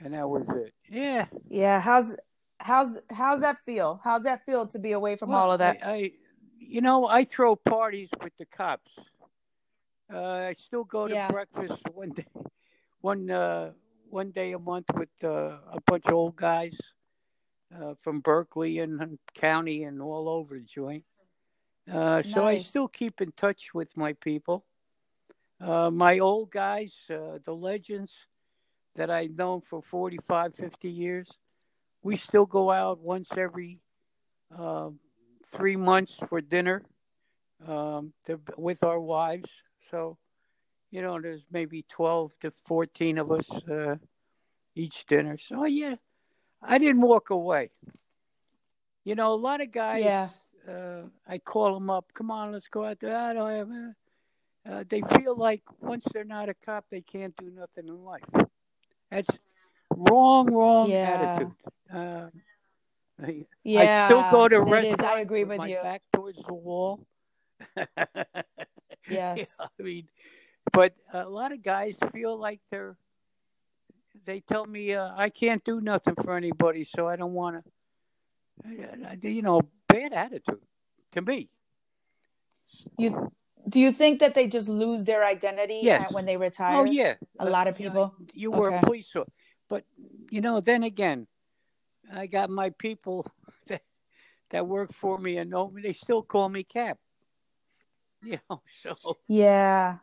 and 0.00 0.14
that 0.14 0.28
was 0.28 0.48
it. 0.50 0.72
Yeah, 0.88 1.26
Yeah. 1.48 1.80
How's 1.80 2.16
how's 2.60 2.90
how's 3.10 3.40
that 3.40 3.58
feel? 3.58 4.00
How's 4.04 4.24
that 4.24 4.44
feel 4.44 4.66
to 4.68 4.78
be 4.78 4.92
away 4.92 5.16
from 5.16 5.30
Well, 5.30 5.38
all 5.40 5.52
of 5.52 5.58
that? 5.60 5.78
I, 5.84 5.90
I, 5.90 6.12
you 6.58 6.80
know, 6.80 7.06
I 7.06 7.24
throw 7.24 7.56
parties 7.56 8.08
with 8.22 8.32
the 8.38 8.44
cops. 8.46 8.92
Uh, 10.12 10.18
I 10.50 10.54
still 10.58 10.84
go 10.84 11.08
to 11.08 11.14
Yeah. 11.14 11.28
breakfast 11.28 11.80
one 11.92 12.10
day, 12.10 12.26
one 13.00 13.30
uh, 13.30 13.72
one 14.10 14.30
day 14.30 14.52
a 14.52 14.58
month 14.58 14.86
with 14.94 15.08
uh, 15.24 15.56
a 15.72 15.80
bunch 15.86 16.04
of 16.06 16.12
old 16.12 16.36
guys 16.36 16.76
uh, 17.74 17.94
from 18.02 18.20
Berkeley 18.20 18.80
and, 18.80 19.00
and 19.00 19.18
county 19.34 19.84
and 19.84 20.02
all 20.02 20.28
over 20.28 20.56
the 20.58 20.64
joint. 20.64 21.04
Uh, 21.90 22.22
So 22.22 22.46
I 22.46 22.56
still 22.58 22.88
keep 22.88 23.20
in 23.20 23.32
touch 23.32 23.74
with 23.74 23.96
my 23.96 24.12
people. 24.14 24.64
Uh, 25.60 25.90
my 25.90 26.18
old 26.18 26.50
guys, 26.50 26.92
uh, 27.10 27.38
the 27.44 27.54
legends 27.54 28.12
that 28.96 29.10
I've 29.10 29.36
known 29.36 29.60
for 29.60 29.80
45, 29.82 30.54
50 30.54 30.88
years, 30.90 31.30
we 32.02 32.16
still 32.16 32.46
go 32.46 32.70
out 32.70 32.98
once 32.98 33.28
every 33.36 33.78
uh, 34.56 34.90
three 35.46 35.76
months 35.76 36.14
for 36.28 36.40
dinner 36.40 36.82
um, 37.66 38.12
to, 38.26 38.40
with 38.56 38.82
our 38.82 39.00
wives. 39.00 39.50
So, 39.90 40.18
you 40.90 41.00
know, 41.00 41.20
there's 41.20 41.46
maybe 41.50 41.84
12 41.88 42.32
to 42.40 42.50
14 42.64 43.18
of 43.18 43.30
us 43.30 43.48
uh, 43.68 43.96
each 44.74 45.06
dinner. 45.06 45.38
So, 45.38 45.64
yeah, 45.64 45.94
I 46.60 46.78
didn't 46.78 47.02
walk 47.02 47.30
away. 47.30 47.70
You 49.04 49.14
know, 49.14 49.32
a 49.32 49.36
lot 49.36 49.60
of 49.60 49.70
guys, 49.70 50.02
Yeah. 50.02 50.28
Uh, 50.68 51.02
I 51.26 51.38
call 51.38 51.74
them 51.74 51.90
up, 51.90 52.06
come 52.14 52.30
on, 52.30 52.52
let's 52.52 52.68
go 52.68 52.84
out 52.84 53.00
there. 53.00 53.16
I 53.16 53.32
don't 53.32 53.50
have, 53.50 53.70
uh, 53.70 54.72
uh, 54.74 54.84
they 54.88 55.02
feel 55.16 55.36
like 55.36 55.62
once 55.80 56.04
they're 56.12 56.24
not 56.24 56.48
a 56.48 56.54
cop, 56.54 56.86
they 56.90 57.00
can't 57.00 57.36
do 57.36 57.50
nothing 57.50 57.88
in 57.88 58.04
life. 58.04 58.22
That's 59.10 59.28
wrong, 59.96 60.52
wrong 60.52 60.90
Yeah. 60.90 61.38
attitude. 61.38 61.52
Uh, 61.92 62.26
I, 63.22 63.46
Yeah. 63.64 63.80
I 63.80 64.06
still 64.06 64.24
go 64.30 64.48
to 64.48 64.60
restaurants 64.60 65.04
I 65.04 65.20
agree 65.20 65.44
with 65.44 65.58
my 65.58 65.68
you. 65.68 65.78
back 65.82 66.02
towards 66.12 66.42
the 66.42 66.54
wall. 66.54 67.06
Yes. 69.08 69.56
Yeah, 69.58 69.66
I 69.80 69.82
mean, 69.82 70.08
but 70.72 70.94
a 71.12 71.28
lot 71.28 71.52
of 71.52 71.62
guys 71.62 71.96
feel 72.12 72.38
like 72.38 72.60
they're. 72.70 72.96
They 74.24 74.40
tell 74.40 74.64
me 74.64 74.92
uh, 74.92 75.10
I 75.16 75.28
can't 75.28 75.62
do 75.64 75.80
nothing 75.80 76.14
for 76.14 76.36
anybody, 76.36 76.84
so 76.84 77.08
I 77.08 77.16
don't 77.16 77.32
want 77.32 77.64
to. 78.64 79.28
You 79.28 79.42
know, 79.42 79.60
bad 79.92 80.12
attitude 80.12 80.60
to 81.12 81.22
me. 81.22 81.48
You 82.98 83.32
do 83.68 83.78
you 83.78 83.92
think 83.92 84.20
that 84.20 84.34
they 84.34 84.48
just 84.48 84.68
lose 84.68 85.04
their 85.04 85.24
identity 85.24 85.80
Yes. 85.82 86.12
when 86.12 86.24
they 86.26 86.36
oh, 86.36 86.40
retire? 86.40 86.80
Oh 86.80 86.84
yeah, 86.84 87.14
A 87.38 87.48
lot 87.48 87.68
of 87.68 87.78
you 87.78 87.86
know, 87.86 87.92
people? 87.92 88.14
You 88.34 88.50
were 88.50 88.70
a 88.70 88.80
police 88.80 89.06
officer, 89.14 89.30
but 89.68 89.84
you 90.30 90.40
know, 90.40 90.60
then 90.60 90.82
again, 90.82 91.26
I 92.12 92.26
got 92.26 92.50
my 92.50 92.70
people 92.70 93.26
that 93.68 93.82
that 94.50 94.66
work 94.66 94.92
for 94.92 95.18
me 95.18 95.36
and 95.36 95.50
know 95.50 95.70
me. 95.70 95.82
They 95.82 95.92
still 95.92 96.22
call 96.22 96.48
me 96.48 96.64
Cap. 96.64 96.98
You 98.24 98.38
know, 98.48 98.62
so 98.82 99.16
Yeah. 99.26 99.98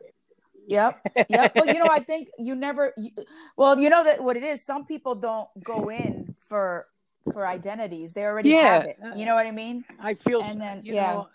Yep. 0.66 1.00
Yep. 1.30 1.52
well, 1.56 1.66
you 1.66 1.78
know, 1.78 1.88
I 1.90 2.00
think 2.10 2.28
you 2.38 2.54
never. 2.54 2.92
You, 2.98 3.10
well, 3.56 3.80
you 3.80 3.88
know 3.88 4.04
that 4.04 4.22
what 4.22 4.36
it 4.36 4.42
is. 4.42 4.62
Some 4.62 4.84
people 4.84 5.14
don't 5.14 5.48
go 5.64 5.90
in 5.90 6.34
for 6.38 6.86
for 7.32 7.46
identities. 7.46 8.12
They 8.14 8.24
already 8.24 8.50
Yeah, 8.50 8.62
have 8.72 8.84
it. 8.84 8.98
You 9.16 9.24
know 9.26 9.34
what 9.34 9.46
I 9.46 9.50
mean? 9.52 9.84
I 9.98 10.14
feel, 10.14 10.42
And 10.42 10.60
then- 10.60 10.84
you 10.84 10.94
yeah. 10.94 11.12
know, 11.12 11.28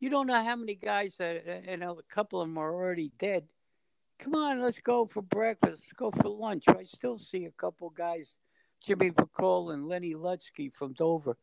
you 0.00 0.10
don't 0.10 0.26
know 0.26 0.42
how 0.42 0.56
many 0.56 0.74
guys 0.74 1.14
that, 1.18 1.44
uh, 1.48 1.70
you 1.70 1.76
know, 1.76 1.98
a 1.98 2.02
couple 2.14 2.40
of 2.40 2.48
them 2.48 2.58
are 2.58 2.72
already 2.74 3.10
dead. 3.18 3.48
Come 4.18 4.34
on, 4.34 4.60
let's 4.62 4.80
go 4.80 5.06
for 5.06 5.22
breakfast. 5.22 5.82
Let's 5.82 5.92
go 5.94 6.10
for 6.10 6.28
lunch. 6.28 6.64
I 6.68 6.84
still 6.84 7.18
see 7.18 7.46
a 7.46 7.50
couple 7.50 7.90
guys, 7.90 8.38
Jimmy 8.80 9.10
McCall 9.10 9.72
and 9.72 9.88
Lenny 9.88 10.14
Lutsky 10.14 10.72
from 10.72 10.92
Dover. 10.92 11.36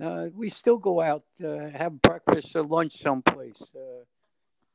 Uh, 0.00 0.26
we 0.34 0.50
still 0.50 0.76
go 0.76 1.00
out, 1.00 1.24
uh, 1.42 1.68
have 1.70 2.00
breakfast 2.02 2.54
or 2.54 2.62
lunch 2.62 3.00
someplace. 3.00 3.60
Uh, 3.74 4.04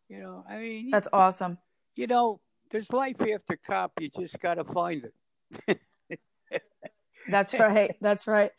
you 0.10 0.20
know, 0.20 0.44
I 0.50 0.58
mean, 0.58 0.90
That's 0.90 1.08
awesome. 1.14 1.58
you 1.96 2.08
know, 2.08 2.42
there's 2.70 2.92
life 2.92 3.22
after 3.22 3.56
cop. 3.56 3.94
You 4.00 4.10
just 4.10 4.40
got 4.40 4.56
to 4.56 4.64
find 4.64 5.10
it. 5.68 5.80
That's 7.30 7.54
right. 7.60 7.92
That's 8.02 8.28
right. 8.28 8.52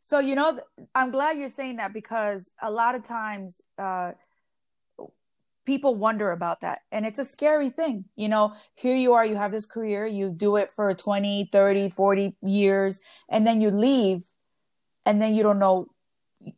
So 0.00 0.18
you 0.20 0.34
know, 0.34 0.60
I'm 0.94 1.10
glad 1.10 1.38
you're 1.38 1.48
saying 1.48 1.76
that 1.76 1.92
because 1.92 2.52
a 2.62 2.70
lot 2.70 2.94
of 2.94 3.02
times 3.02 3.62
uh, 3.78 4.12
people 5.64 5.94
wonder 5.94 6.30
about 6.30 6.60
that, 6.60 6.80
and 6.92 7.06
it's 7.06 7.18
a 7.18 7.24
scary 7.24 7.70
thing. 7.70 8.04
You 8.16 8.28
know, 8.28 8.54
here 8.74 8.94
you 8.94 9.14
are, 9.14 9.24
you 9.24 9.36
have 9.36 9.52
this 9.52 9.66
career, 9.66 10.06
you 10.06 10.30
do 10.30 10.56
it 10.56 10.72
for 10.74 10.92
20, 10.92 11.48
30, 11.50 11.90
40 11.90 12.36
years, 12.42 13.00
and 13.28 13.46
then 13.46 13.60
you 13.60 13.70
leave, 13.70 14.24
and 15.06 15.20
then 15.20 15.34
you 15.34 15.42
don't 15.42 15.58
know. 15.58 15.86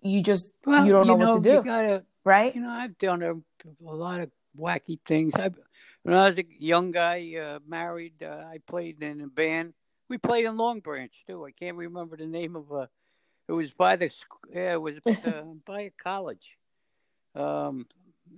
You 0.02 0.22
just 0.22 0.50
Well, 0.64 0.84
you 0.84 0.92
don't 0.92 1.06
know, 1.06 1.16
what 1.16 1.32
to 1.34 1.40
do, 1.40 1.62
gotta, 1.62 2.04
right? 2.24 2.52
you 2.54 2.60
know, 2.60 2.70
I've 2.70 2.98
done 2.98 3.22
a, 3.22 3.34
a 3.34 3.94
lot 3.94 4.20
of 4.20 4.30
wacky 4.58 4.98
things. 5.04 5.34
I, 5.36 5.50
when 6.02 6.14
I 6.14 6.26
was 6.26 6.38
a 6.38 6.44
young 6.58 6.90
guy, 6.90 7.36
uh, 7.40 7.58
married, 7.66 8.22
uh, 8.22 8.44
I 8.48 8.58
played 8.66 9.02
in 9.02 9.20
a 9.20 9.26
band. 9.26 9.74
We 10.08 10.18
played 10.18 10.44
in 10.44 10.56
Long 10.56 10.80
Branch 10.80 11.12
too. 11.26 11.44
I 11.44 11.50
can't 11.50 11.76
remember 11.76 12.16
the 12.16 12.26
name 12.26 12.56
of 12.56 12.70
a. 12.70 12.88
It 13.48 13.52
was 13.52 13.72
by 13.72 13.96
the 13.96 14.10
yeah, 14.52 14.74
it 14.74 14.80
was 14.80 14.98
uh, 15.24 15.42
by 15.66 15.82
a 15.82 15.90
college. 16.02 16.56
Um, 17.34 17.86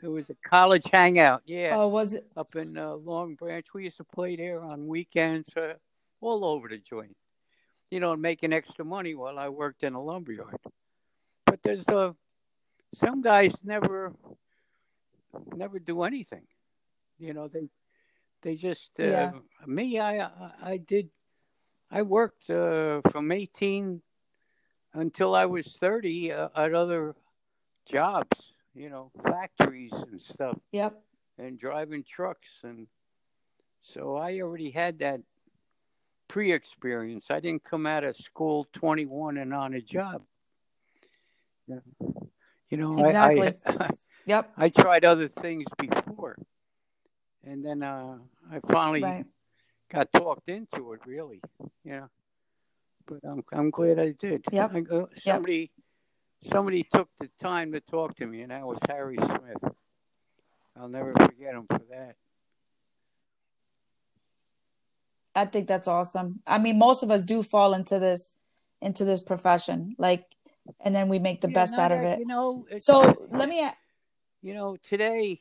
it 0.02 0.08
was 0.08 0.28
a 0.30 0.34
college 0.48 0.84
hangout. 0.90 1.42
Yeah, 1.46 1.76
Oh, 1.76 1.88
was 1.88 2.14
it? 2.14 2.26
up 2.36 2.56
in 2.56 2.76
uh, 2.76 2.94
Long 2.94 3.34
Branch. 3.34 3.66
We 3.74 3.84
used 3.84 3.96
to 3.98 4.04
play 4.04 4.36
there 4.36 4.60
on 4.62 4.86
weekends, 4.86 5.48
uh, 5.56 5.74
all 6.20 6.44
over 6.44 6.68
the 6.68 6.78
joint. 6.78 7.16
You 7.90 8.00
know, 8.00 8.14
making 8.16 8.52
extra 8.52 8.84
money 8.84 9.14
while 9.14 9.38
I 9.38 9.48
worked 9.48 9.82
in 9.82 9.94
a 9.94 10.02
lumberyard. 10.02 10.58
But 11.46 11.62
there's 11.62 11.88
uh, 11.88 12.12
some 12.94 13.22
guys 13.22 13.54
never, 13.64 14.12
never 15.54 15.78
do 15.78 16.02
anything. 16.02 16.46
You 17.18 17.32
know, 17.32 17.48
they, 17.48 17.68
they 18.42 18.56
just 18.56 18.98
uh, 19.00 19.02
Yeah. 19.04 19.32
me. 19.66 19.98
I, 19.98 20.20
I 20.20 20.52
I 20.62 20.76
did. 20.76 21.08
I 21.90 22.02
worked 22.02 22.50
uh, 22.50 23.00
from 23.10 23.32
18 23.32 24.02
until 24.94 25.34
I 25.34 25.46
was 25.46 25.66
30 25.80 26.32
uh, 26.32 26.48
at 26.54 26.74
other 26.74 27.14
jobs. 27.86 28.52
You 28.74 28.90
know, 28.90 29.10
factories 29.24 29.92
and 29.92 30.20
stuff 30.20 30.56
Yep. 30.72 31.02
and 31.38 31.58
driving 31.58 32.04
trucks 32.04 32.48
and 32.62 32.86
so 33.80 34.16
I 34.16 34.40
already 34.40 34.70
had 34.70 34.98
that 35.00 35.20
pre-experience. 36.28 37.30
I 37.30 37.40
didn't 37.40 37.64
come 37.64 37.86
out 37.86 38.04
of 38.04 38.16
school 38.16 38.68
21 38.72 39.38
and 39.38 39.54
on 39.54 39.74
a 39.74 39.80
job. 39.80 40.22
Yeah. 41.66 41.78
You 42.68 42.76
know, 42.76 42.98
I- 42.98 43.02
Exactly. 43.02 43.54
I, 43.66 43.90
Yep. 44.26 44.52
I, 44.58 44.68
tried 44.68 45.04
other 45.06 45.26
things 45.26 45.64
before, 45.78 46.36
and 47.42 47.64
then 47.64 47.82
uh, 47.82 48.18
I 48.52 48.60
finally 48.68 49.02
Right. 49.02 49.24
Got 49.90 50.12
talked 50.12 50.48
into 50.48 50.92
it. 50.92 51.00
Really, 51.06 51.40
you 51.84 51.92
know. 51.92 52.08
But 53.06 53.18
I'm 53.24 53.42
I'm 53.52 53.70
glad 53.70 53.98
I 53.98 54.12
did. 54.12 54.44
Yep. 54.52 54.70
I, 54.74 54.94
uh, 54.94 55.06
somebody 55.18 55.70
somebody 56.42 56.84
took 56.84 57.08
the 57.18 57.28
time 57.40 57.72
to 57.72 57.80
talk 57.80 58.16
to 58.16 58.26
me, 58.26 58.42
and 58.42 58.50
that 58.50 58.66
was 58.66 58.78
Harry 58.88 59.16
Smith. 59.16 59.72
I'll 60.78 60.88
never 60.88 61.12
forget 61.14 61.54
him 61.54 61.66
for 61.68 61.80
that. 61.90 62.16
I 65.34 65.44
think 65.44 65.68
that's 65.68 65.88
awesome. 65.88 66.40
I 66.46 66.58
mean, 66.58 66.78
most 66.78 67.02
of 67.02 67.10
us 67.10 67.24
do 67.24 67.42
fall 67.42 67.74
into 67.74 67.98
this 67.98 68.36
into 68.80 69.04
this 69.04 69.22
profession, 69.22 69.94
like, 69.98 70.24
and 70.80 70.94
then 70.94 71.08
we 71.08 71.18
make 71.18 71.40
the 71.40 71.48
Yeah, 71.48 71.54
best 71.54 71.72
no, 71.72 71.80
out 71.80 71.92
of 71.92 72.00
it. 72.00 72.18
You 72.18 72.26
know, 72.26 72.66
So 72.76 73.26
let 73.30 73.48
me. 73.48 73.68
you 74.42 74.54
know, 74.54 74.76
today 74.82 75.40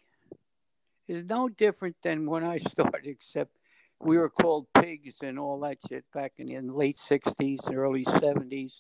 is 1.08 1.24
no 1.26 1.50
different 1.50 1.96
than 2.04 2.26
when 2.30 2.44
I 2.44 2.58
started, 2.72 3.08
except 3.08 3.52
we 4.00 4.18
were 4.18 4.30
called 4.30 4.68
pigs 4.74 5.16
and 5.22 5.40
all 5.40 5.60
that 5.62 5.78
shit 5.88 6.06
back 6.14 6.34
in 6.38 6.48
the 6.48 6.74
late 6.74 7.00
'60s, 7.10 7.74
early 7.74 8.06
'70s. 8.06 8.74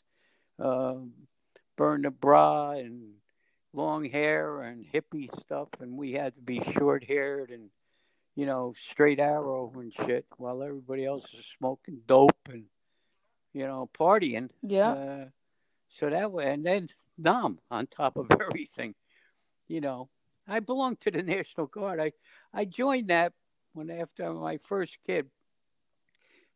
Um, 0.59 1.11
burn 1.75 2.01
the 2.01 2.11
bra 2.11 2.71
and 2.71 3.13
long 3.73 4.05
hair 4.05 4.61
and 4.61 4.85
hippie 4.85 5.29
stuff, 5.39 5.69
and 5.79 5.97
we 5.97 6.13
had 6.13 6.35
to 6.35 6.41
be 6.41 6.61
short 6.61 7.03
haired 7.03 7.51
and 7.51 7.69
you 8.35 8.45
know 8.45 8.73
straight 8.77 9.19
arrow 9.19 9.71
and 9.75 9.93
shit, 9.93 10.25
while 10.37 10.63
everybody 10.63 11.05
else 11.05 11.25
is 11.33 11.45
smoking 11.57 12.01
dope 12.05 12.49
and 12.49 12.65
you 13.53 13.65
know 13.65 13.89
partying. 13.97 14.49
Yeah. 14.61 14.91
Uh, 14.91 15.25
so 15.89 16.09
that 16.09 16.31
way, 16.31 16.51
and 16.51 16.65
then 16.65 16.89
Nam 17.17 17.59
on 17.71 17.87
top 17.87 18.17
of 18.17 18.27
everything. 18.41 18.95
You 19.67 19.81
know, 19.81 20.09
I 20.47 20.59
belonged 20.59 21.01
to 21.01 21.11
the 21.11 21.23
National 21.23 21.67
Guard. 21.67 21.99
I 21.99 22.11
I 22.53 22.65
joined 22.65 23.09
that 23.09 23.33
when 23.77 23.91
after 23.91 24.33
my 24.33 24.57
first 24.57 24.97
kid. 25.05 25.27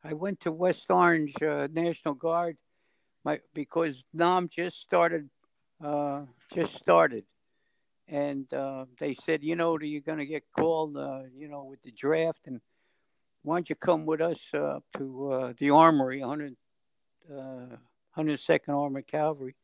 I 0.04 0.14
went 0.14 0.40
to 0.42 0.52
West 0.52 0.88
Orange 0.90 1.36
uh, 1.44 1.68
National 1.72 2.16
Guard, 2.16 2.58
my 3.24 3.40
because 3.54 4.04
Nam 4.12 4.50
just 4.50 4.82
started, 4.82 5.30
uh, 5.84 6.22
just 6.52 6.76
started, 6.76 7.26
and 8.08 8.52
uh, 8.52 8.86
they 9.00 9.14
said, 9.14 9.44
you 9.44 9.56
know, 9.56 9.78
you're 9.80 10.02
going 10.02 10.18
to 10.18 10.26
get 10.26 10.52
called, 10.58 10.98
uh, 10.98 11.22
you 11.38 11.48
know, 11.48 11.64
with 11.64 11.84
the 11.84 11.92
draft, 11.92 12.48
and 12.48 12.60
why 13.44 13.58
don't 13.58 13.70
you 13.70 13.76
come 13.76 14.08
with 14.08 14.22
us 14.22 14.40
uh, 14.56 14.80
to 14.98 15.32
uh, 15.32 15.54
the 15.60 15.70
Armory, 15.70 16.22
100, 16.22 16.56
uh, 17.32 17.76
102nd 18.18 18.70
Armored 18.70 19.06
Cavalry? 19.06 19.56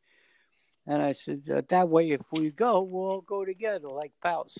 And 0.86 1.02
I 1.02 1.12
said, 1.12 1.42
that 1.68 1.88
way, 1.88 2.10
if 2.10 2.22
we 2.30 2.50
go, 2.50 2.82
we'll 2.82 3.10
all 3.10 3.20
go 3.20 3.44
together 3.44 3.88
like 3.88 4.12
pals. 4.22 4.56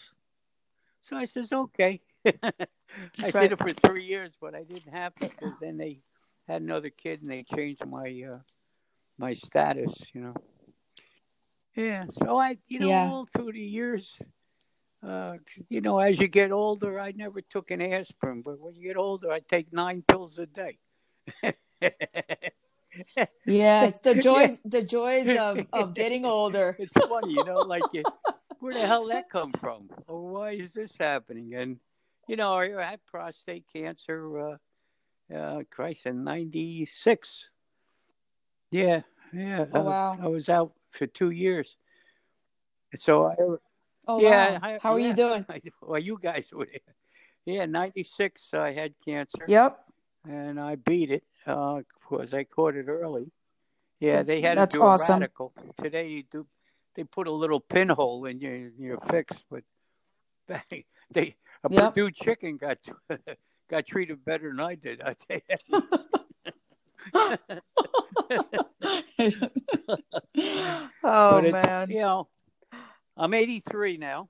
So 1.03 1.17
I 1.17 1.25
says, 1.25 1.53
okay. 1.53 2.01
I 3.23 3.31
did 3.31 3.53
it 3.53 3.59
for 3.59 3.73
three 3.73 4.05
years, 4.05 4.33
but 4.41 4.55
I 4.55 4.65
didn't 4.65 4.93
have 4.93 5.15
to 5.17 5.29
because 5.29 5.59
then 5.61 5.77
they 5.77 6.01
had 6.47 6.63
another 6.63 6.91
kid 6.91 7.23
and 7.23 7.31
they 7.31 7.43
changed 7.43 7.85
my 7.87 8.23
uh, 8.33 8.39
my 9.19 9.35
status, 9.35 9.95
you 10.15 10.21
know. 10.21 10.35
Yeah, 11.77 12.07
so 12.11 12.37
I, 12.39 12.59
you 12.67 12.81
know, 12.81 12.89
Yeah. 12.89 13.09
all 13.09 13.27
through 13.27 13.53
the 13.53 13.61
years, 13.61 14.21
uh, 15.07 15.37
you 15.69 15.81
know, 15.81 15.99
as 16.01 16.19
you 16.19 16.27
get 16.27 16.51
older, 16.51 16.99
I 16.99 17.13
never 17.13 17.41
took 17.41 17.71
an 17.71 17.81
aspirin, 17.81 18.43
but 18.43 18.59
when 18.59 18.75
you 18.75 18.83
get 18.89 18.97
older, 18.97 19.31
I 19.31 19.41
take 19.41 19.73
nine 19.73 20.03
pills 20.03 20.39
a 20.39 20.47
day. 20.47 20.79
Yeah, 23.47 23.85
it's 23.85 24.01
the 24.01 24.15
joys, 24.23 24.59
the 24.65 24.83
joys 24.83 25.29
of 25.37 25.67
of 25.73 25.95
getting 25.95 26.25
older. 26.25 26.77
It's 26.79 26.93
funny, 26.93 27.35
you 27.35 27.45
know, 27.45 27.61
like 27.61 27.85
you, 27.93 28.05
where 28.61 28.73
the 28.75 28.87
hell 28.87 29.07
that 29.07 29.31
come 29.31 29.53
from? 29.61 29.89
Or 30.07 30.27
why 30.29 30.51
is 30.53 30.73
this 30.73 30.93
happening? 30.99 31.55
And 31.55 31.79
you 32.29 32.37
know, 32.37 32.55
I 32.55 32.83
had 32.83 33.05
prostate 33.07 33.65
cancer. 33.73 34.39
Uh, 34.51 34.57
uh, 35.35 35.63
Christ, 35.71 36.07
in 36.07 36.25
'96. 36.25 37.49
Yeah, 38.71 39.03
yeah. 39.33 39.67
Oh, 39.73 39.81
I- 39.81 39.83
wow. 39.83 40.19
I, 40.23 40.27
was 40.29 40.49
out 40.49 40.73
for 40.91 41.07
two 41.07 41.31
years. 41.31 41.77
So 42.97 43.27
I, 43.27 43.35
Oh 44.07 44.21
yeah. 44.21 44.53
wow! 44.53 44.59
I- 44.63 44.79
How 44.83 44.93
are 44.93 45.01
yeah. 45.01 45.09
you 45.09 45.15
doing? 45.15 45.45
I, 45.51 45.61
well, 45.83 46.01
you 46.01 46.19
guys 46.23 46.49
were 46.53 46.67
there. 46.67 46.95
Yeah, 47.45 47.67
'96. 47.67 48.55
I 48.55 48.73
had 48.73 48.95
cancer. 49.05 49.45
Yep. 49.47 49.79
and 50.29 50.59
I 50.61 50.77
beat 50.77 51.11
it 51.11 51.25
because 51.45 52.33
I 52.33 52.45
caught 52.45 52.75
it 52.77 52.89
early. 52.89 53.31
Yeah, 54.01 54.23
they 54.23 54.41
had 54.41 54.57
That's 54.59 54.73
to 54.75 54.79
do 54.79 54.85
awesome. 54.85 55.17
a 55.17 55.21
radical. 55.21 55.53
Today 55.83 56.09
you 56.09 56.23
do, 56.23 56.47
they 56.95 57.05
put 57.05 57.27
a 57.27 57.33
little 57.33 57.61
pinhole 57.61 58.25
in 58.27 58.41
you, 58.41 58.73
you're 58.79 59.01
fixed. 59.01 59.45
But 59.51 59.65
they 61.11 61.37
a 61.65 61.73
Yep. 61.73 61.95
Perdue 61.95 62.11
chicken 62.11 62.57
got 62.57 62.79
got 63.71 63.87
treated 63.87 64.25
better 64.25 64.51
than 64.51 64.61
I 64.61 64.75
did. 64.75 65.01
I 65.03 65.15
tell 65.15 65.41
you. 65.69 65.83
oh 71.05 71.43
man! 71.53 71.91
you 71.91 72.01
know, 72.01 72.29
I'm 73.17 73.35
83 73.35 73.97
now. 73.97 74.27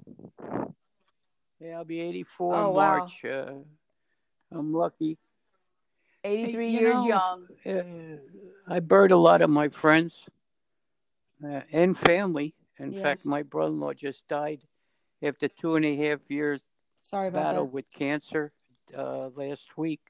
Yeah, 1.60 1.78
I'll 1.78 1.84
be 1.84 2.00
84 2.00 2.54
Oh, 2.54 2.68
in 2.68 2.74
wow. 2.74 2.98
March. 2.98 3.24
Uh, 3.24 3.52
I'm 4.52 4.72
lucky. 4.72 5.18
Eighty-three 6.24 6.70
you 6.70 6.80
years 6.80 6.94
know, 6.96 7.38
young. 7.64 8.18
uh, 8.68 8.72
I 8.74 8.80
buried 8.80 9.12
a 9.12 9.16
lot 9.16 9.40
of 9.42 9.50
my 9.50 9.68
friends 9.68 10.24
uh, 11.44 11.60
and 11.72 11.96
family. 11.96 12.54
In 12.78 12.92
fact, 12.92 13.24
my 13.26 13.42
brother-in-law 13.42 13.94
just 13.94 14.26
died 14.28 14.60
after 15.22 15.48
two 15.48 15.74
and 15.76 15.84
a 15.84 15.96
half 15.96 16.20
years 16.28 16.62
Sorry 17.08 17.28
about 17.28 17.42
battle 17.42 17.64
that. 17.64 17.72
with 17.72 17.90
cancer 17.90 18.52
uh, 18.94 19.30
last 19.34 19.78
week, 19.78 20.02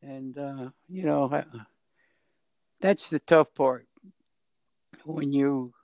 and 0.00 0.38
uh, 0.38 0.68
you 0.88 1.02
know 1.02 1.28
I, 1.32 1.42
that's 2.80 3.08
the 3.08 3.18
tough 3.18 3.52
part. 3.56 3.88
When 5.04 5.32
you 5.32 5.74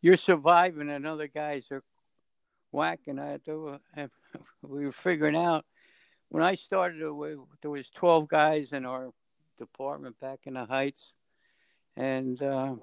you're 0.00 0.16
surviving 0.16 0.88
and 0.88 1.04
other 1.04 1.26
guys 1.26 1.64
are 1.72 1.82
whacking 2.70 3.18
at 3.18 3.44
the, 3.44 3.80
we 4.62 4.84
were 4.84 4.92
figuring 4.92 5.34
out 5.34 5.64
when 6.28 6.44
I 6.44 6.54
started 6.54 7.00
there 7.00 7.70
was 7.72 7.90
12 7.96 8.28
guys 8.28 8.72
in 8.72 8.86
our 8.86 9.10
department 9.58 10.20
back 10.20 10.40
in 10.44 10.54
the 10.54 10.64
Heights. 10.64 11.12
And 11.96 12.40
uh, 12.40 12.76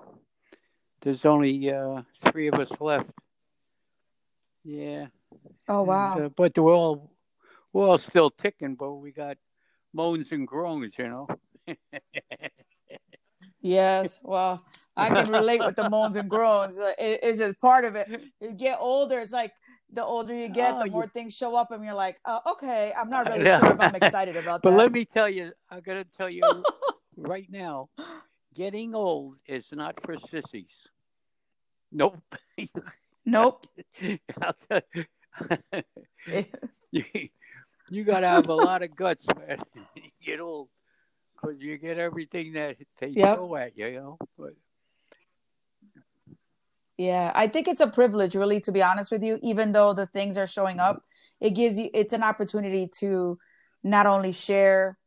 there's 1.00 1.24
only 1.24 1.71
uh, 1.71 2.02
three 2.26 2.48
of 2.48 2.56
us 2.56 2.74
left. 2.82 3.10
Yeah 4.65 5.06
Oh 5.67 5.84
wow. 5.84 6.15
and, 6.15 6.26
uh, 6.26 6.30
but 6.36 6.58
we're 6.58 6.74
all 6.74 7.12
we're 7.74 7.88
all 7.88 7.98
still 7.98 8.30
ticking 8.30 8.76
but 8.76 8.93
we 8.93 9.12
got 9.12 9.38
moans 9.93 10.28
and 10.32 10.48
groans 10.48 10.98
you 10.98 11.08
know 11.08 11.28
Yes. 13.65 14.19
Well, 14.21 14.63
I 14.95 15.10
can 15.10 15.28
relate 15.32 15.60
with 15.65 15.76
the 15.76 15.89
moans 15.89 16.15
and 16.15 16.30
groans. 16.30 16.78
It, 16.78 17.19
it's 17.24 17.39
just 17.39 17.60
part 17.60 17.84
of 17.84 17.95
it. 17.95 18.21
You 18.39 18.52
get 18.52 18.78
older. 18.80 19.19
It's 19.19 19.32
like 19.32 19.54
the 19.91 20.04
older 20.04 20.36
you 20.36 20.50
get, 20.50 20.76
Oh, 20.76 20.80
the 20.80 20.86
you- 20.86 20.91
more 20.91 21.08
things 21.08 21.34
show 21.34 21.56
up, 21.56 21.71
and 21.71 21.84
you're 21.84 21.95
like, 21.95 22.19
oh, 22.26 22.41
okay, 22.52 22.93
I'm 22.95 23.10
not 23.10 23.28
really 23.28 23.43
sure 23.43 23.71
if 23.71 23.80
I'm 23.80 23.95
excited 24.02 24.36
about 24.36 24.62
But 24.62 24.69
that. 24.69 24.76
But 24.76 24.84
let 24.84 24.91
me 24.91 25.04
tell 25.04 25.28
you, 25.28 25.52
I'm 25.71 25.82
gonna 25.82 26.04
tell 26.04 26.30
you 26.30 26.43
right 27.17 27.48
now, 27.50 27.89
getting 28.54 28.93
old 28.93 29.39
is 29.48 29.65
not 29.71 30.00
for 30.04 30.15
sissies. 30.30 30.88
Nope. 31.91 32.21
Nope. 33.26 33.65
You, 37.91 38.04
got 38.04 38.21
to 38.21 38.28
have 38.28 38.50
a 38.50 38.54
lot 38.56 38.82
of 38.82 38.95
guts, 38.95 39.24
man. 39.38 39.60
You 39.95 40.10
get 40.26 40.39
old 40.39 40.69
because 41.36 41.62
you 41.62 41.78
get 41.78 41.98
everything 42.00 42.54
that 42.54 42.78
they 43.00 43.12
Yep. 43.12 43.36
throw 43.36 43.56
at 43.58 43.78
you, 43.78 43.88
you 43.88 44.00
know. 44.00 44.17
But 44.38 44.54
Yeah, 46.98 47.32
I 47.36 47.48
think 47.48 47.67
it's 47.67 47.82
a 47.82 47.88
privilege, 47.88 48.36
really, 48.36 48.60
to 48.62 48.71
be 48.71 48.82
honest 48.82 49.12
with 49.12 49.21
you. 49.24 49.38
Even 49.43 49.71
though 49.71 49.93
the 49.93 50.08
things 50.08 50.38
are 50.38 50.48
showing 50.48 50.80
up, 50.80 51.04
it 51.39 51.52
gives 51.52 51.78
you 51.78 51.89
it's 51.93 52.13
an 52.13 52.24
opportunity 52.24 52.89
to 53.00 53.38
not 53.84 54.06
only 54.08 54.32
share 54.32 54.98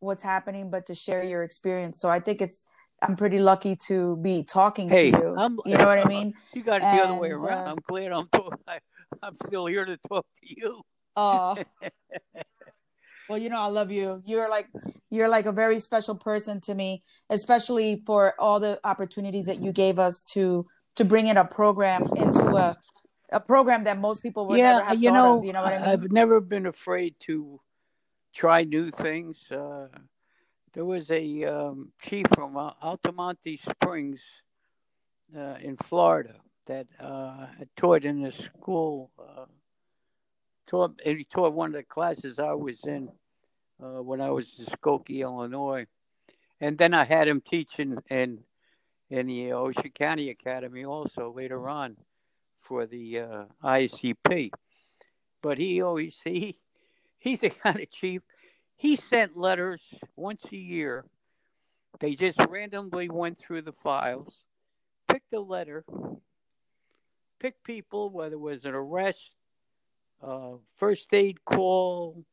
what's 0.00 0.22
happening, 0.22 0.68
but 0.70 0.86
to 0.86 0.94
share 0.94 1.22
your 1.24 1.42
experience. 1.42 2.00
So 2.00 2.08
I 2.10 2.20
think 2.20 2.42
it's 2.42 2.66
I'm 3.00 3.14
pretty 3.16 3.38
lucky 3.38 3.76
to 3.88 4.16
be 4.16 4.42
talking 4.42 4.88
Hey, 4.88 5.10
to 5.12 5.18
you. 5.18 5.34
I'm- 5.36 5.58
you 5.64 5.76
know 5.78 5.86
what 5.86 5.98
I 5.98 6.08
mean? 6.08 6.34
you 6.54 6.62
got 6.62 6.82
it 6.82 6.90
the 6.90 7.02
other 7.04 7.14
way 7.14 7.30
around. 7.30 7.66
uh, 7.68 7.70
I'm 7.72 7.78
glad 7.86 8.12
I'm 8.12 8.26
talk- 8.28 8.60
I, 8.66 8.80
I'm 9.22 9.36
still 9.46 9.66
here 9.66 9.84
to 9.84 9.96
talk 10.08 10.26
to 10.40 10.46
you. 10.60 10.82
Oh. 11.16 11.56
well, 13.28 13.38
you 13.38 13.48
know, 13.48 13.60
I 13.60 13.68
love 13.68 13.90
you. 13.90 14.22
You're 14.26 14.48
like 14.48 14.68
you're 15.10 15.28
like 15.28 15.46
a 15.46 15.52
very 15.52 15.78
special 15.78 16.14
person 16.14 16.60
to 16.62 16.74
me, 16.74 17.02
especially 17.30 18.02
for 18.06 18.34
all 18.38 18.60
the 18.60 18.80
opportunities 18.84 19.46
that 19.46 19.60
you 19.60 19.72
gave 19.72 19.98
us 19.98 20.22
to 20.34 20.66
to 20.96 21.04
bring 21.04 21.26
in 21.26 21.36
a 21.36 21.44
program 21.44 22.04
into 22.16 22.56
a 22.56 22.76
a 23.30 23.40
program 23.40 23.84
that 23.84 23.98
most 23.98 24.22
people 24.22 24.46
would 24.46 24.58
never 24.58 24.84
have 24.84 25.02
you 25.02 25.10
thought 25.10 25.14
know, 25.14 25.38
of. 25.38 25.44
You 25.44 25.52
know 25.52 25.62
what 25.62 25.72
I 25.72 25.78
mean? 25.78 25.88
I've 25.88 26.12
never 26.12 26.40
been 26.40 26.66
afraid 26.66 27.16
to 27.20 27.60
try 28.34 28.64
new 28.64 28.90
things. 28.90 29.50
Uh, 29.50 29.88
there 30.74 30.84
was 30.84 31.10
a 31.10 31.44
um, 31.44 31.92
chief 32.00 32.26
from 32.34 32.54
Altamonte 32.54 33.58
Springs 33.62 34.20
uh, 35.36 35.56
in 35.60 35.76
Florida 35.76 36.34
that 36.66 36.86
uh, 37.00 37.46
taught 37.76 38.04
in 38.04 38.24
a 38.24 38.30
school. 38.30 39.10
Uh, 39.18 39.46
taught, 40.66 41.00
he 41.02 41.24
taught 41.24 41.52
one 41.52 41.70
of 41.70 41.74
the 41.74 41.82
classes 41.82 42.38
I 42.38 42.52
was 42.52 42.80
in 42.84 43.08
uh, 43.82 44.02
when 44.02 44.20
I 44.20 44.30
was 44.30 44.46
in 44.58 44.66
Skokie, 44.66 45.20
Illinois, 45.20 45.86
and 46.60 46.78
then 46.78 46.94
I 46.94 47.04
had 47.04 47.28
him 47.28 47.40
teaching 47.40 47.98
in 48.10 48.40
in 49.08 49.26
the 49.28 49.52
Ocean 49.52 49.90
County 49.90 50.30
Academy 50.30 50.84
also 50.84 51.32
later 51.32 51.68
on 51.68 51.96
for 52.60 52.86
the 52.86 53.20
uh, 53.20 53.44
ICP. 53.62 54.50
But 55.42 55.58
he 55.58 55.80
always 55.80 56.18
he 56.22 56.58
he's 57.18 57.40
the 57.40 57.50
kind 57.62 57.80
of 57.80 57.90
chief. 57.90 58.22
He 58.76 58.96
sent 58.96 59.36
letters 59.36 59.80
once 60.16 60.42
a 60.52 60.56
year. 60.56 61.04
They 61.98 62.14
just 62.14 62.38
randomly 62.50 63.08
went 63.08 63.38
through 63.38 63.62
the 63.62 63.72
files, 63.72 64.30
picked 65.08 65.32
a 65.32 65.40
letter, 65.40 65.82
picked 67.38 67.64
people, 67.64 68.10
whether 68.10 68.34
it 68.34 68.40
was 68.40 68.64
an 68.64 68.74
arrest, 68.74 69.32
uh, 70.22 70.52
first 70.76 71.12
aid 71.12 71.44
call, 71.44 72.24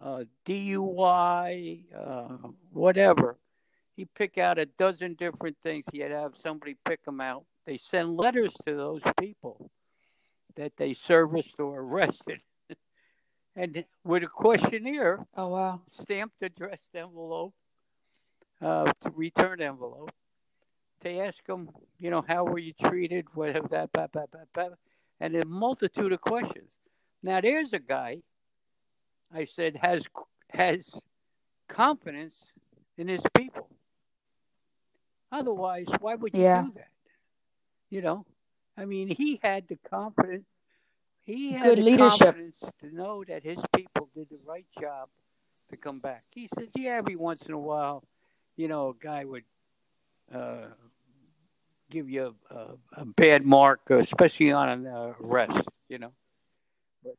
uh, 0.00 0.24
DUI, 0.46 1.84
uh, 1.94 2.48
whatever. 2.72 3.38
He'd 3.96 4.14
pick 4.14 4.38
out 4.38 4.58
a 4.58 4.66
dozen 4.66 5.14
different 5.14 5.56
things. 5.62 5.84
He'd 5.92 6.10
have 6.10 6.32
somebody 6.42 6.76
pick 6.84 7.04
them 7.04 7.20
out. 7.20 7.44
They 7.66 7.76
send 7.76 8.16
letters 8.16 8.52
to 8.66 8.74
those 8.74 9.02
people 9.18 9.70
that 10.56 10.72
they 10.76 10.94
serviced 10.94 11.58
or 11.58 11.80
arrested. 11.80 12.40
and 13.56 13.84
with 14.04 14.22
a 14.22 14.26
questionnaire, 14.26 15.26
oh 15.36 15.48
wow. 15.48 15.82
stamped 16.00 16.42
addressed 16.42 16.88
envelope, 16.94 17.54
uh, 18.62 18.90
return 19.14 19.60
envelope. 19.60 20.12
They 21.00 21.20
ask 21.20 21.44
them, 21.46 21.70
you 21.98 22.10
know, 22.10 22.24
how 22.26 22.44
were 22.44 22.58
you 22.58 22.72
treated? 22.72 23.26
Whatever 23.34 23.68
that, 23.68 23.92
blah, 23.92 24.06
blah, 24.08 24.26
blah, 24.26 24.44
blah, 24.52 24.76
and 25.18 25.34
a 25.34 25.44
multitude 25.46 26.12
of 26.12 26.20
questions. 26.20 26.78
Now 27.22 27.40
there's 27.40 27.72
a 27.72 27.78
guy. 27.78 28.22
I 29.32 29.44
said 29.44 29.76
has 29.76 30.04
has 30.50 30.90
confidence 31.68 32.34
in 32.98 33.08
his 33.08 33.22
people. 33.36 33.68
Otherwise, 35.32 35.86
why 36.00 36.16
would 36.16 36.34
you 36.34 36.40
Yeah. 36.42 36.62
do 36.64 36.72
that? 36.72 36.88
You 37.88 38.02
know, 38.02 38.26
I 38.76 38.84
mean, 38.84 39.08
he 39.08 39.38
had 39.42 39.68
the 39.68 39.76
confidence. 39.76 40.46
He 41.22 41.52
had 41.52 41.62
Good 41.62 41.78
the 41.78 41.82
leadership. 41.84 42.34
confidence 42.34 42.56
to 42.80 42.94
know 42.94 43.24
that 43.24 43.42
his 43.44 43.60
people 43.76 44.08
did 44.12 44.28
the 44.30 44.38
right 44.44 44.66
job 44.80 45.08
to 45.70 45.76
come 45.76 46.00
back. 46.00 46.24
He 46.30 46.48
says, 46.58 46.70
yeah, 46.74 46.96
every 46.96 47.14
once 47.16 47.42
in 47.46 47.52
a 47.52 47.58
while, 47.58 48.02
you 48.56 48.66
know, 48.68 48.88
a 48.88 48.94
guy 48.94 49.24
would 49.24 49.44
uh, 50.34 50.66
give 51.90 52.08
you 52.08 52.34
a, 52.50 52.54
a, 52.54 52.76
a 53.02 53.04
bad 53.04 53.44
mark, 53.44 53.90
especially 53.90 54.52
on 54.52 54.68
an 54.68 54.86
uh, 54.86 55.12
arrest, 55.20 55.60
you 55.88 55.98
know. 55.98 56.12
But, 57.02 57.16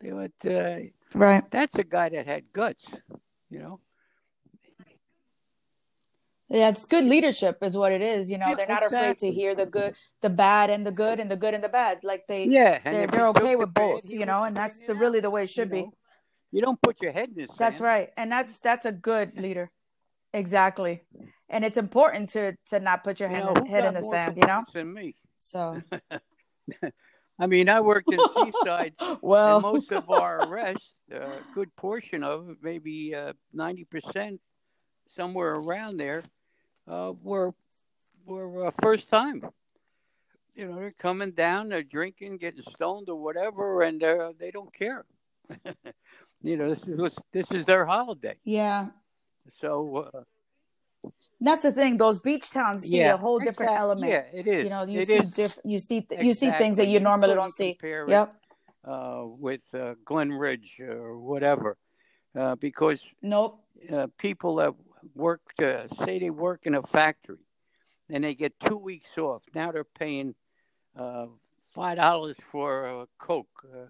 but 0.00 0.50
uh, 0.50 0.76
Right. 1.14 1.42
that's 1.50 1.74
a 1.74 1.84
guy 1.84 2.08
that 2.10 2.26
had 2.26 2.52
guts, 2.52 2.84
you 3.50 3.58
know. 3.58 3.80
Yeah, 6.48 6.68
it's 6.70 6.84
good 6.84 7.04
leadership 7.04 7.58
is 7.62 7.76
what 7.76 7.92
it 7.92 8.02
is. 8.02 8.28
You 8.30 8.36
know, 8.38 8.48
Yeah, 8.48 8.54
they're 8.56 8.66
not 8.66 8.84
afraid 8.84 9.18
to 9.18 9.30
hear 9.30 9.54
the 9.54 9.66
good, 9.66 9.94
the 10.20 10.30
bad, 10.30 10.68
and 10.68 10.84
the 10.84 10.90
good, 10.90 11.20
and 11.20 11.30
the 11.30 11.36
good 11.36 11.54
and 11.54 11.62
the 11.62 11.68
bad. 11.68 12.00
Like 12.02 12.26
they, 12.26 12.46
Yeah, 12.46 12.80
they're 12.84 13.06
they're 13.06 13.28
okay 13.28 13.54
with 13.54 13.72
both. 13.72 14.10
You 14.10 14.26
know, 14.26 14.42
and 14.42 14.56
that's 14.56 14.84
the 14.84 14.96
really 14.96 15.20
the 15.20 15.30
way 15.30 15.42
it 15.42 15.50
you 15.50 15.62
should 15.62 15.70
be. 15.70 15.86
You 16.50 16.60
don't 16.60 16.80
put 16.82 17.00
your 17.00 17.12
head 17.12 17.30
in 17.36 17.46
sand. 17.46 17.58
That's 17.58 17.80
right, 17.80 18.10
and 18.16 18.32
that's 18.32 18.58
that's 18.58 18.84
a 18.84 18.90
good 18.90 19.38
leader. 19.38 19.70
Exactly, 20.32 21.02
and 21.48 21.64
it's 21.64 21.76
important 21.76 22.28
to 22.30 22.56
to 22.68 22.80
not 22.80 23.02
put 23.04 23.20
your 23.20 23.28
You 23.28 23.36
head 23.36 23.44
know, 23.44 23.52
in, 23.54 23.66
head 23.66 23.84
in 23.84 23.94
the 23.94 24.02
sand. 24.02 24.36
You 24.36 24.46
know, 24.46 24.64
than 24.72 24.92
me? 24.92 25.16
so 25.38 25.80
I 27.40 27.46
mean, 27.46 27.70
I 27.70 27.80
worked 27.80 28.12
in 28.12 28.20
Seaside, 28.34 28.94
well, 29.22 29.60
most 29.62 29.90
of 29.92 30.10
our 30.10 30.40
arrests, 30.46 30.94
a 31.10 31.30
good 31.54 31.74
portion 31.74 32.22
of 32.22 32.50
it, 32.50 32.58
maybe 32.62 33.14
uh, 33.14 33.32
ninety 33.52 33.84
percent, 33.84 34.40
somewhere 35.06 35.52
around 35.52 35.96
there, 35.96 36.22
uh, 36.86 37.12
were 37.22 37.54
were 38.26 38.66
uh, 38.66 38.70
first 38.82 39.08
time. 39.08 39.42
You 40.54 40.68
know, 40.68 40.74
they're 40.76 40.92
coming 40.92 41.30
down, 41.30 41.70
they're 41.70 41.82
drinking, 41.82 42.36
getting 42.36 42.62
stoned, 42.74 43.08
or 43.08 43.16
whatever, 43.16 43.82
and 43.82 44.02
uh, 44.02 44.32
they 44.38 44.50
don't 44.50 44.72
care. 44.72 45.06
you 46.42 46.56
know, 46.56 46.74
this 46.74 46.86
is 46.86 47.18
this 47.32 47.50
is 47.50 47.64
their 47.64 47.86
holiday. 47.86 48.36
yeah, 48.44 48.88
So 49.60 50.10
uh, 50.14 51.10
that's 51.40 51.62
the 51.62 51.72
thing. 51.72 51.96
Those 51.96 52.20
beach 52.20 52.50
towns 52.50 52.82
see 52.82 52.98
yeah, 52.98 53.14
a 53.14 53.16
whole 53.16 53.38
different 53.38 53.70
exact- 53.72 53.80
element. 53.80 54.10
Yeah, 54.12 54.24
it 54.38 54.46
is. 54.46 54.64
You 54.64 54.70
know, 54.70 54.82
you 54.84 55.00
It 55.00 55.06
see 55.08 55.20
diff- 55.42 55.58
you 55.64 55.78
see 55.78 56.00
th- 56.02 56.22
you 56.22 56.34
see 56.34 56.50
things 56.50 56.76
that 56.76 56.88
you 56.88 57.00
normally 57.00 57.34
don't 57.34 57.50
see. 57.52 57.78
it, 57.82 58.08
Yep. 58.08 58.34
uh, 58.84 59.22
with 59.26 59.62
uh, 59.74 59.94
Glen 60.04 60.32
Ridge 60.32 60.78
or 60.80 61.18
whatever, 61.18 61.76
uh, 62.36 62.54
because 62.56 63.00
Nope. 63.22 63.64
uh, 63.92 64.06
people 64.18 64.56
that 64.56 64.74
work, 65.14 65.40
uh, 65.62 65.88
say 66.04 66.18
they 66.18 66.30
work 66.30 66.66
in 66.66 66.74
a 66.74 66.82
factory, 66.82 67.38
and 68.08 68.22
they 68.24 68.34
get 68.34 68.58
two 68.60 68.76
weeks 68.76 69.16
off. 69.18 69.42
Now 69.54 69.72
they're 69.72 69.84
paying 69.84 70.34
uh, 70.96 71.26
five 71.74 71.96
dollars 71.96 72.36
for 72.50 72.86
a 72.86 73.06
Coke, 73.18 73.64
uh, 73.64 73.86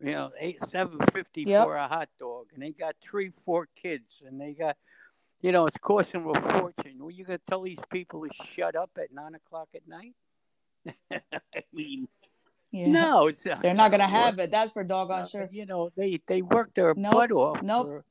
you 0.00 0.12
know, 0.12 0.30
eight 0.38 0.58
seven 0.70 0.98
fifty 1.12 1.42
Yep. 1.42 1.64
for 1.64 1.76
a 1.76 1.88
hot 1.88 2.08
dog, 2.18 2.46
and 2.54 2.62
they 2.62 2.72
got 2.72 2.94
three, 3.00 3.30
four 3.44 3.68
kids, 3.74 4.22
and 4.26 4.40
they 4.40 4.52
got, 4.52 4.76
you 5.40 5.52
know, 5.52 5.66
it's 5.66 5.76
costing 5.78 6.22
them 6.26 6.36
a 6.36 6.58
fortune. 6.58 6.96
Well, 6.98 7.10
you 7.10 7.24
gonna 7.24 7.40
tell 7.48 7.62
these 7.62 7.78
people 7.90 8.22
to 8.26 8.30
shut 8.44 8.76
up 8.76 8.90
at 8.98 9.12
nine 9.12 9.34
o'clock 9.34 9.68
at 9.74 9.86
night? 9.88 10.14
I 11.10 11.20
mean, 11.72 12.08
Yeah. 12.70 12.88
No, 12.88 13.26
it's 13.26 13.44
not. 13.44 13.62
They're 13.62 13.74
not 13.74 13.90
gonna 13.90 14.04
gonna 14.04 14.12
work. 14.14 14.24
have 14.24 14.38
it. 14.38 14.50
That's 14.50 14.72
for 14.72 14.84
doggone 14.84 15.22
Uh, 15.22 15.26
sure. 15.26 15.48
You 15.50 15.66
know, 15.66 15.90
they 15.96 16.20
they 16.26 16.42
work 16.42 16.74
their 16.74 16.94
Nope, 16.94 17.12
butt 17.12 17.32
off 17.32 17.62
nope. 17.62 17.86
for 17.86 18.04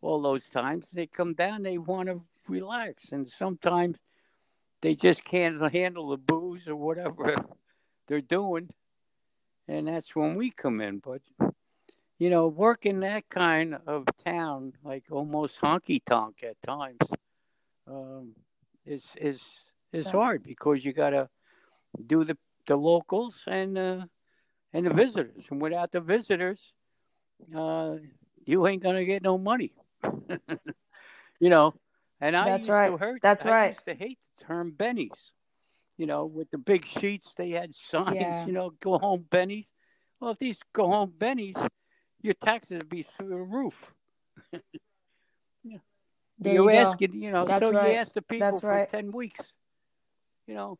all 0.00 0.20
those 0.22 0.44
times. 0.48 0.88
They 0.92 1.06
come 1.06 1.34
down, 1.34 1.62
they 1.62 1.78
want 1.78 2.08
to 2.08 2.22
relax, 2.48 3.10
and 3.12 3.28
sometimes 3.28 3.98
they 4.80 4.94
just 4.94 5.24
can't 5.24 5.60
handle 5.72 6.08
the 6.10 6.16
booze 6.16 6.66
or 6.68 6.74
whatever 6.76 7.36
they're 8.08 8.20
doing, 8.20 8.68
and 9.68 9.88
that's 9.88 10.14
when 10.14 10.34
we 10.34 10.50
come 10.50 10.80
in. 10.80 10.98
But 10.98 11.22
you 12.18 12.30
know, 12.30 12.46
working 12.48 13.00
that 13.00 13.28
kind 13.28 13.78
of 13.86 14.06
town, 14.24 14.74
like 14.84 15.04
almost 15.10 15.60
honky 15.60 16.00
tonk 16.04 16.44
at 16.44 16.60
times, 16.62 17.00
um, 17.86 18.34
is 18.86 19.02
is 19.20 19.40
is 19.92 20.06
hard 20.06 20.42
because 20.44 20.84
you 20.84 20.92
got 20.92 21.10
to 21.10 21.28
do 22.06 22.24
the 22.24 22.36
the 22.66 22.76
locals 22.76 23.34
and 23.46 23.76
uh, 23.76 24.04
and 24.72 24.86
the 24.86 24.94
visitors, 24.94 25.44
and 25.50 25.60
without 25.60 25.90
the 25.92 26.00
visitors, 26.00 26.60
uh, 27.54 27.96
you 28.44 28.66
ain't 28.66 28.82
gonna 28.82 29.04
get 29.04 29.22
no 29.22 29.36
money. 29.38 29.72
you 31.40 31.50
know, 31.50 31.74
and 32.20 32.36
I 32.36 32.46
That's 32.46 32.66
used 32.66 32.70
right. 32.70 32.90
to 32.90 32.96
hurt. 32.96 33.22
That's 33.22 33.44
I 33.44 33.50
right. 33.50 33.70
used 33.70 33.84
to 33.86 33.94
hate 33.94 34.18
the 34.38 34.44
term 34.44 34.72
bennies. 34.76 35.32
You 36.02 36.08
know, 36.08 36.24
with 36.26 36.50
the 36.50 36.58
big 36.58 36.84
sheets, 36.84 37.28
they 37.36 37.50
had 37.50 37.72
signs. 37.90 38.16
Yeah. 38.16 38.44
You 38.44 38.52
know, 38.52 38.72
go 38.80 38.98
home 38.98 39.24
bennies. 39.30 39.66
Well, 40.18 40.32
if 40.32 40.38
these 40.40 40.56
go 40.72 40.88
home 40.88 41.12
bennies, 41.16 41.54
your 42.20 42.34
taxes 42.34 42.78
would 42.78 42.88
be 42.88 43.04
through 43.04 43.28
the 43.28 43.36
roof. 43.36 43.94
There 46.38 46.54
you 46.54 46.72
you 46.72 46.96
it, 46.98 47.14
you 47.14 47.30
know, 47.30 47.44
That's 47.44 47.64
so 47.64 47.72
right. 47.72 47.92
you 47.92 47.98
ask 47.98 48.12
the 48.14 48.22
people 48.22 48.50
That's 48.50 48.62
for 48.62 48.70
right. 48.70 48.88
ten 48.88 49.12
weeks. 49.12 49.44
You 50.48 50.54
know, 50.54 50.78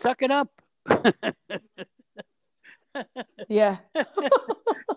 suck 0.00 0.22
it 0.22 0.30
up. 0.30 0.48
Yeah. 3.48 3.76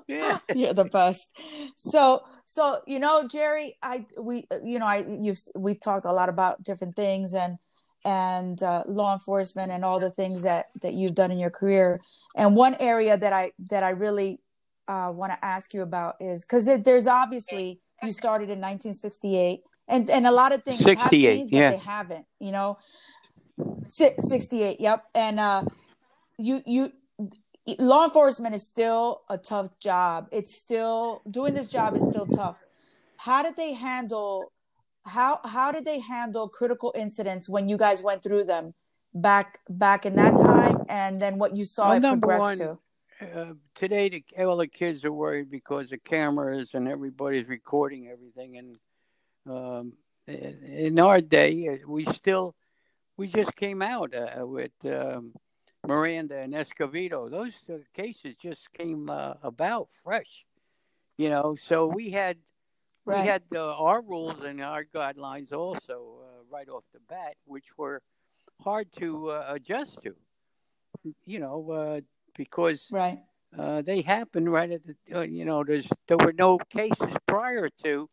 yeah. 0.07 0.37
You're 0.55 0.73
the 0.73 0.85
best. 0.85 1.37
So, 1.75 2.23
so 2.45 2.81
you 2.85 2.99
know, 2.99 3.27
Jerry, 3.27 3.77
I 3.81 4.05
we 4.17 4.47
you 4.63 4.79
know, 4.79 4.85
I 4.85 5.05
you've 5.19 5.39
we've 5.55 5.79
talked 5.79 6.05
a 6.05 6.13
lot 6.13 6.29
about 6.29 6.63
different 6.63 6.95
things 6.95 7.33
and 7.33 7.57
and 8.05 8.61
uh, 8.63 8.83
law 8.87 9.13
enforcement 9.13 9.71
and 9.71 9.83
all 9.83 9.99
the 9.99 10.11
things 10.11 10.43
that 10.43 10.67
that 10.81 10.93
you've 10.93 11.15
done 11.15 11.31
in 11.31 11.39
your 11.39 11.49
career. 11.49 12.01
And 12.35 12.55
one 12.55 12.75
area 12.79 13.17
that 13.17 13.33
I 13.33 13.51
that 13.67 13.83
I 13.83 13.91
really 13.91 14.39
uh, 14.87 15.11
want 15.13 15.31
to 15.33 15.45
ask 15.45 15.73
you 15.73 15.81
about 15.81 16.15
is 16.19 16.45
because 16.45 16.69
there's 16.83 17.07
obviously 17.07 17.79
you 18.01 18.11
started 18.11 18.45
in 18.45 18.59
1968, 18.59 19.61
and 19.87 20.09
and 20.09 20.25
a 20.25 20.31
lot 20.31 20.51
of 20.51 20.63
things 20.63 20.79
have 20.79 20.97
68, 20.99 21.25
changed, 21.25 21.53
yeah. 21.53 21.71
they 21.71 21.77
haven't. 21.77 22.25
You 22.39 22.51
know, 22.51 22.77
Si- 23.89 24.15
68. 24.19 24.79
Yep. 24.79 25.05
And 25.15 25.39
uh, 25.39 25.63
you 26.37 26.61
you 26.65 26.91
law 27.77 28.05
enforcement 28.05 28.55
is 28.55 28.65
still 28.65 29.21
a 29.29 29.37
tough 29.37 29.77
job. 29.79 30.27
It's 30.31 30.55
still 30.55 31.21
doing 31.29 31.53
this 31.53 31.67
job 31.67 31.95
is 31.95 32.07
still 32.07 32.25
tough. 32.25 32.59
How 33.17 33.43
did 33.43 33.55
they 33.55 33.73
handle 33.73 34.51
how 35.05 35.39
how 35.43 35.71
did 35.71 35.85
they 35.85 35.99
handle 35.99 36.47
critical 36.47 36.93
incidents 36.95 37.49
when 37.49 37.69
you 37.69 37.77
guys 37.77 38.03
went 38.03 38.21
through 38.21 38.45
them 38.45 38.73
back 39.13 39.59
back 39.69 40.05
in 40.05 40.15
that 40.15 40.37
time 40.37 40.77
and 40.89 41.21
then 41.21 41.37
what 41.37 41.55
you 41.55 41.63
saw 41.63 41.89
Well, 41.89 41.97
it 41.97 42.01
progress 42.01 42.39
one, 42.39 42.57
to? 42.57 42.79
Uh, 43.21 43.53
today, 43.75 44.07
the, 44.07 44.45
all 44.45 44.57
the 44.57 44.67
kids 44.67 45.03
are 45.03 45.11
worried 45.11 45.51
because 45.51 45.89
the 45.89 45.97
cameras 45.97 46.73
and 46.73 46.87
everybody's 46.87 47.47
recording 47.49 48.07
everything. 48.07 48.57
And 48.57 48.77
um, 49.45 49.93
in 50.27 50.99
our 50.99 51.19
day, 51.19 51.67
uh, 51.67 51.87
we 51.87 52.05
still 52.05 52.55
we 53.17 53.27
just 53.27 53.55
came 53.55 53.81
out 53.81 54.13
uh, 54.15 54.47
with 54.47 54.71
um, 54.85 55.33
Miranda 55.85 56.37
and 56.37 56.53
Escobedo. 56.53 57.29
Those 57.29 57.53
uh, 57.69 57.79
cases 57.93 58.35
just 58.41 58.71
came 58.71 59.09
uh, 59.09 59.33
about 59.43 59.89
fresh, 60.03 60.45
you 61.17 61.29
know. 61.29 61.55
So 61.61 61.87
we 61.87 62.11
had 62.11 62.37
Right. 63.09 63.21
we 63.21 63.27
had 63.27 63.43
uh, 63.55 63.75
our 63.75 64.01
rules 64.01 64.43
and 64.43 64.61
our 64.61 64.83
guidelines 64.85 65.51
also 65.51 66.21
uh, 66.23 66.43
right 66.51 66.69
off 66.69 66.83
the 66.93 66.99
bat, 67.09 67.35
which 67.45 67.65
were 67.75 68.01
hard 68.61 68.91
to 68.97 69.31
uh, 69.31 69.45
adjust 69.49 69.97
to, 70.03 70.15
you 71.25 71.39
know, 71.39 71.71
uh, 71.71 72.01
because 72.37 72.87
Right. 72.91 73.19
uh, 73.57 73.81
they 73.81 74.01
happened 74.01 74.51
right 74.51 74.69
at 74.69 74.81
the, 74.83 74.95
uh, 75.15 75.21
you 75.21 75.43
know, 75.43 75.63
there's 75.63 75.87
there 76.07 76.17
were 76.17 76.33
no 76.33 76.59
cases 76.69 77.13
prior 77.25 77.69
to 77.83 78.09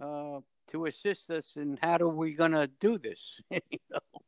uh, 0.00 0.40
to 0.72 0.84
assist 0.84 1.30
us 1.30 1.52
in 1.56 1.78
how 1.80 1.96
are 1.96 2.08
we 2.08 2.34
going 2.34 2.52
to 2.52 2.66
do 2.80 2.98
this, 2.98 3.40
you 3.50 3.78
know. 3.90 4.20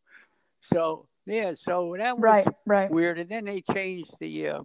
So 0.62 1.08
yeah, 1.26 1.52
so 1.54 1.94
that 1.98 2.16
was 2.16 2.24
Right. 2.24 2.48
Right. 2.64 2.90
weird, 2.90 3.18
and 3.18 3.28
then 3.28 3.44
they 3.44 3.60
changed 3.60 4.14
the 4.18 4.48
uh, 4.48 4.62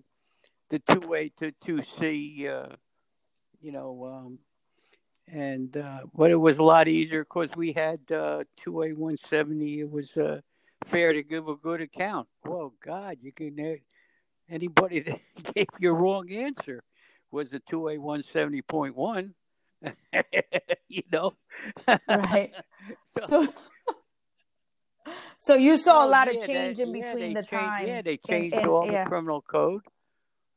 the 0.69 0.79
two 0.79 1.13
A 1.13 1.29
to 1.39 1.51
two 1.61 1.81
C, 1.81 2.47
uh, 2.47 2.67
you 3.61 3.73
know, 3.73 4.05
um, 4.05 4.39
and 5.27 5.75
uh, 5.77 6.01
but 6.13 6.31
it 6.31 6.35
was 6.35 6.59
a 6.59 6.63
lot 6.63 6.87
easier 6.87 7.23
because 7.23 7.49
we 7.55 7.71
had 7.73 7.99
uh, 8.11 8.43
two 8.57 8.81
A 8.83 8.93
one 8.93 9.17
seventy. 9.27 9.79
It 9.79 9.89
was 9.89 10.15
uh, 10.17 10.41
fair 10.85 11.13
to 11.13 11.23
give 11.23 11.47
a 11.47 11.55
good 11.55 11.81
account. 11.81 12.27
Well, 12.43 12.73
God, 12.85 13.17
you 13.21 13.31
can 13.31 13.59
uh, 13.59 13.75
anybody 14.49 14.99
that 15.35 15.53
gave 15.53 15.67
you 15.79 15.91
a 15.91 15.93
wrong 15.93 16.29
answer 16.31 16.83
was 17.31 17.49
the 17.49 17.59
two 17.59 17.89
A 17.89 17.97
one 17.97 18.23
seventy 18.31 18.61
point 18.61 18.95
one. 18.95 19.33
you 20.87 21.03
know, 21.11 21.33
Right. 22.07 22.51
So 23.19 23.47
So 25.37 25.55
you 25.55 25.77
saw 25.77 26.03
a 26.03 26.07
Oh, 26.07 26.09
lot 26.09 26.27
yeah, 26.31 26.39
of 26.39 26.45
change 26.45 26.77
that- 26.77 26.83
in 26.87 26.91
between 26.93 27.19
they 27.19 27.33
the 27.33 27.43
changed- 27.43 27.49
time. 27.49 27.87
Yeah, 27.87 28.01
they 28.01 28.11
and- 28.11 28.23
changed 28.23 28.55
and- 28.55 28.67
all 28.67 28.85
yeah. 28.91 29.03
the 29.03 29.09
criminal 29.09 29.41
code. 29.41 29.81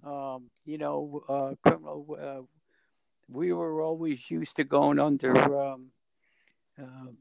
Um, 0.05 0.51
you 0.65 0.79
know, 0.79 1.23
uh, 1.29 1.55
criminal. 1.63 2.07
Uh, 2.19 2.43
we 3.31 3.53
were 3.53 3.81
always 3.83 4.31
used 4.31 4.57
to 4.57 4.65
going 4.65 4.99
under 4.99 5.33
um, 5.61 5.93
um 6.79 7.17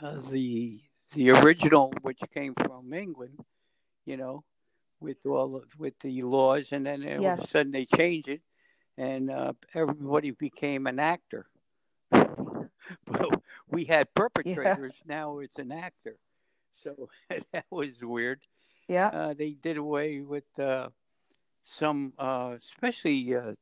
uh, 0.00 0.16
the 0.30 0.80
the 1.14 1.30
original, 1.30 1.92
which 2.02 2.20
came 2.32 2.54
from 2.54 2.92
England. 2.92 3.38
You 4.04 4.16
know, 4.16 4.44
with 5.00 5.24
all 5.26 5.56
of- 5.56 5.78
with 5.78 5.98
the 6.00 6.22
laws, 6.22 6.72
and 6.72 6.86
then 6.86 7.02
all 7.02 7.14
of 7.34 7.38
a 7.44 7.46
sudden 7.46 7.72
they 7.72 7.84
changed 7.84 8.28
it, 8.28 8.42
and 8.96 9.30
uh, 9.30 9.52
everybody 9.74 10.30
became 10.32 10.86
an 10.86 10.98
actor. 10.98 11.46
but 12.10 13.42
we 13.68 13.84
had 13.84 14.12
perpetrators. 14.14 14.94
Now 15.06 15.38
it's 15.38 15.58
an 15.58 15.72
actor. 15.72 16.16
So 16.82 17.08
that 17.52 17.66
was 17.70 17.90
weird. 18.02 18.40
Yeah. 18.88 19.06
Uh, 19.08 19.34
they 19.34 19.50
did 19.52 19.76
away 19.76 20.20
with 20.20 20.44
uh, 20.58 20.88
some, 21.64 22.12
uh, 22.18 22.54
especially 22.56 23.34
uh, 23.34 23.54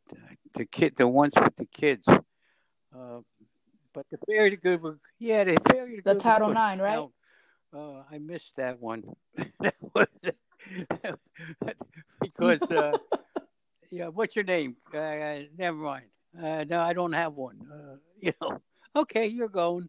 the 0.54 0.66
kid, 0.66 0.96
the 0.96 1.06
ones 1.08 1.32
with 1.36 1.54
the 1.56 1.66
kids. 1.66 2.06
Uh, 2.08 3.20
but 3.92 4.06
the 4.10 4.18
fair 4.26 4.50
to 4.50 4.56
good, 4.56 4.82
were- 4.82 4.98
yeah, 5.18 5.44
the 5.44 5.58
fair 5.68 5.86
to. 5.86 6.02
The 6.04 6.14
was 6.14 6.22
Title 6.22 6.48
good. 6.48 6.56
IX, 6.56 6.80
right? 6.80 6.94
Now, 6.94 7.12
uh, 7.72 8.02
I 8.10 8.18
missed 8.18 8.56
that 8.56 8.80
one 8.80 9.04
because, 12.20 12.62
uh, 12.62 12.96
yeah. 13.90 14.08
What's 14.08 14.36
your 14.36 14.44
name? 14.44 14.76
Uh, 14.92 15.40
never 15.56 15.76
mind. 15.76 16.06
Uh, 16.36 16.64
no, 16.64 16.80
I 16.80 16.92
don't 16.92 17.12
have 17.12 17.34
one. 17.34 17.60
Uh, 17.70 17.96
you 18.20 18.32
know. 18.40 18.60
Okay, 18.96 19.26
you're 19.26 19.48
going. 19.48 19.88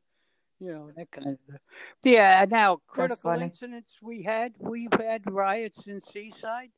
You 0.59 0.74
know 0.74 0.91
that 0.95 1.09
kind 1.12 1.28
of. 1.28 1.38
Yeah. 2.03 2.45
Now, 2.49 2.82
critical 2.88 3.32
incidents 3.32 3.93
we 4.01 4.22
had. 4.22 4.53
We've 4.59 4.93
had 4.93 5.32
riots 5.32 5.88
in 5.88 6.01
Seaside. 6.12 6.70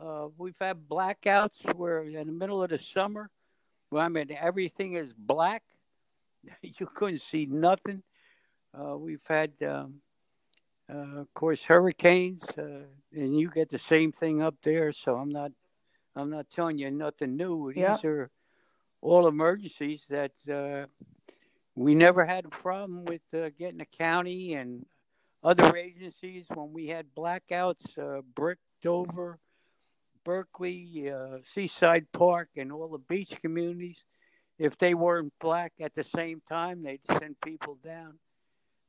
Uh, 0.00 0.28
we've 0.36 0.56
had 0.60 0.88
blackouts 0.88 1.74
where 1.74 2.02
in 2.02 2.12
the 2.26 2.32
middle 2.32 2.62
of 2.62 2.70
the 2.70 2.78
summer, 2.78 3.30
I 3.94 4.08
mean 4.08 4.30
everything 4.38 4.94
is 4.94 5.12
black. 5.12 5.62
You 6.62 6.86
couldn't 6.94 7.22
see 7.22 7.46
nothing. 7.46 8.02
Uh, 8.78 8.98
we've 8.98 9.24
had, 9.26 9.52
um, 9.66 10.00
uh, 10.92 11.20
of 11.20 11.32
course, 11.32 11.62
hurricanes, 11.64 12.42
uh, 12.58 12.86
and 13.12 13.38
you 13.38 13.50
get 13.50 13.70
the 13.70 13.78
same 13.78 14.12
thing 14.12 14.42
up 14.42 14.56
there. 14.62 14.92
So 14.92 15.16
I'm 15.16 15.30
not, 15.30 15.52
I'm 16.16 16.28
not 16.28 16.50
telling 16.50 16.76
you 16.78 16.90
nothing 16.90 17.36
new. 17.36 17.72
These 17.72 17.80
Yeah. 17.80 17.96
are 18.04 18.30
all 19.00 19.26
emergencies 19.26 20.04
that 20.08 20.32
uh, 20.50 20.86
we 21.74 21.94
never 21.94 22.24
had 22.26 22.44
a 22.44 22.48
problem 22.48 23.04
with 23.04 23.22
uh, 23.32 23.50
getting 23.58 23.78
the 23.78 23.86
county 23.86 24.54
and 24.54 24.84
other 25.42 25.76
agencies 25.76 26.46
when 26.52 26.72
we 26.72 26.88
had 26.88 27.14
blackouts. 27.14 27.96
Uh, 27.98 28.22
Brick, 28.34 28.58
Dover, 28.82 29.38
Berkeley, 30.24 31.10
uh, 31.10 31.38
Seaside 31.52 32.10
Park, 32.12 32.48
and 32.56 32.72
all 32.72 32.88
the 32.88 32.98
beach 32.98 33.38
communities. 33.40 33.98
If 34.58 34.78
they 34.78 34.94
weren't 34.94 35.32
black 35.40 35.72
at 35.80 35.94
the 35.94 36.04
same 36.04 36.40
time, 36.48 36.82
they'd 36.82 37.00
send 37.18 37.40
people 37.40 37.76
down. 37.84 38.18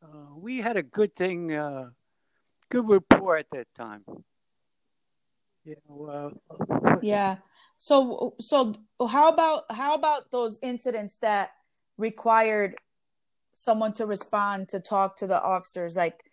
Uh, 0.04 0.36
we 0.36 0.62
had 0.62 0.78
a 0.78 0.84
good 0.84 1.16
thing, 1.16 1.54
uh, 1.54 1.90
good 2.70 2.88
rapport 2.88 3.38
at 3.38 3.50
that 3.52 3.68
time. 3.76 4.04
You 5.64 5.76
know, 5.90 6.40
uh, 6.52 6.96
Yeah. 7.02 7.38
So 7.78 8.36
so 8.40 8.76
how 9.10 9.30
about 9.30 9.64
how 9.72 9.96
about 9.96 10.30
those 10.32 10.60
incidents 10.62 11.18
that 11.18 11.52
required 11.98 12.76
someone 13.54 13.94
to 13.94 14.06
respond 14.06 14.70
to 14.70 14.80
talk 14.80 15.16
to 15.18 15.28
the 15.28 15.42
officers 15.42 15.96
like 15.96 16.25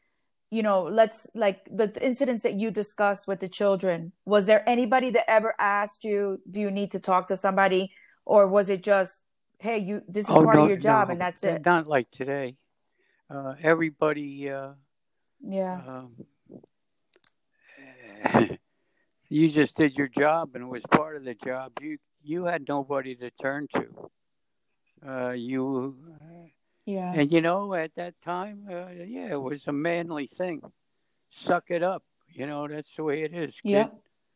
you 0.53 0.63
know, 0.63 0.83
let's 0.83 1.31
like 1.35 1.65
the, 1.65 1.87
the 1.87 2.05
incidents 2.05 2.43
that 2.43 2.61
you 2.61 2.71
discussed 2.71 3.27
with 3.27 3.41
the 3.41 3.49
children. 3.49 4.13
Was 4.27 4.45
there 4.45 4.63
anybody 4.69 5.09
that 5.09 5.29
ever 5.29 5.55
asked 5.59 6.05
you, 6.05 6.43
"Do 6.49 6.61
you 6.61 6.71
need 6.71 6.91
to 6.91 7.01
talk 7.01 7.29
to 7.29 7.37
somebody?" 7.39 7.91
Or 8.27 8.47
was 8.47 8.69
it 8.69 8.83
just, 8.83 9.23
"Hey, 9.59 9.79
you 9.79 10.03
this 10.07 10.29
is 10.29 10.37
Oh, 10.37 10.45
part 10.45 10.57
no, 10.57 10.65
of 10.65 10.69
your 10.69 10.77
job 10.77 11.09
no, 11.09 11.13
and 11.13 11.21
that's 11.23 11.43
it"? 11.43 11.65
Not 11.65 11.89
like 11.89 12.11
today. 12.11 12.57
Uh, 13.31 13.55
everybody, 13.63 14.51
uh, 14.51 14.73
Yeah. 15.41 15.81
um, 15.89 16.27
you 19.31 19.49
just 19.49 19.75
did 19.75 19.97
your 19.97 20.09
job 20.09 20.51
and 20.55 20.65
it 20.65 20.69
was 20.69 20.83
part 20.91 21.17
of 21.17 21.25
the 21.25 21.35
job. 21.35 21.73
You 21.81 21.97
you 22.23 22.45
had 22.45 22.69
nobody 22.69 23.15
to 23.17 23.31
turn 23.31 23.69
to. 23.75 24.11
Uh, 25.05 25.31
you 25.31 25.97
Yeah. 26.85 27.13
and 27.15 27.33
you 27.33 27.41
know 27.41 27.75
at 27.75 27.95
that 27.95 28.15
time, 28.25 28.67
uh, 28.69 28.89
yeah, 28.91 29.33
it 29.33 29.41
was 29.41 29.67
a 29.69 29.73
manly 29.73 30.27
thing. 30.27 30.61
Suck 31.31 31.65
it 31.71 31.83
up. 31.83 32.03
You 32.29 32.47
know 32.47 32.67
that's 32.69 32.89
the 32.97 33.05
way 33.05 33.23
it 33.23 33.33
is. 33.35 33.61
Kid. 33.61 33.89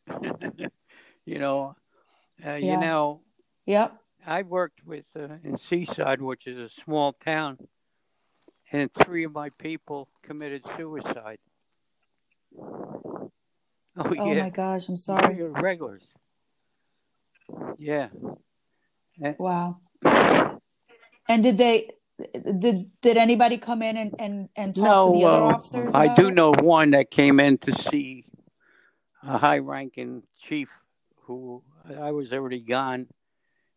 Yep. 0.08 0.72
you 1.24 1.38
know, 1.38 1.74
uh, 2.46 2.52
you 2.54 2.76
know. 2.78 3.22
Yep. 3.66 3.96
I 4.24 4.42
worked 4.42 4.84
with 4.84 5.06
uh, 5.16 5.38
in 5.44 5.56
Seaside, 5.56 6.20
which 6.22 6.46
is 6.46 6.58
a 6.58 6.68
small 6.68 7.12
town, 7.12 7.58
and 8.72 8.92
three 8.94 9.24
of 9.24 9.32
my 9.32 9.50
people 9.58 10.08
committed 10.22 10.64
suicide. 10.76 11.38
Oh 13.98 14.14
Oh 14.18 14.30
yeah, 14.34 14.42
my 14.42 14.50
gosh, 14.50 14.90
I'm 14.90 14.96
sorry. 14.96 15.38
you're 15.38 15.48
regulars. 15.48 16.04
Yeah. 17.78 18.08
Wow. 19.38 19.78
And 20.04 21.42
did 21.42 21.56
they 21.56 21.88
did 22.58 22.90
did 23.02 23.16
anybody 23.16 23.58
come 23.58 23.82
in 23.82 23.96
and 23.96 24.14
and 24.18 24.48
and 24.56 24.74
talk 24.74 25.04
to 25.04 25.10
the 25.10 25.22
No, 25.22 25.28
other 25.28 25.44
uh, 25.44 25.54
officers 25.56 25.94
I 25.94 26.14
do 26.14 26.28
it? 26.28 26.34
know 26.34 26.52
one 26.52 26.90
that 26.92 27.10
came 27.10 27.40
in 27.40 27.58
to 27.58 27.72
see 27.72 28.24
a 29.22 29.38
high-ranking 29.38 30.22
chief 30.40 30.70
who 31.22 31.62
I 32.00 32.12
was 32.12 32.32
already 32.32 32.60
gone, 32.60 33.08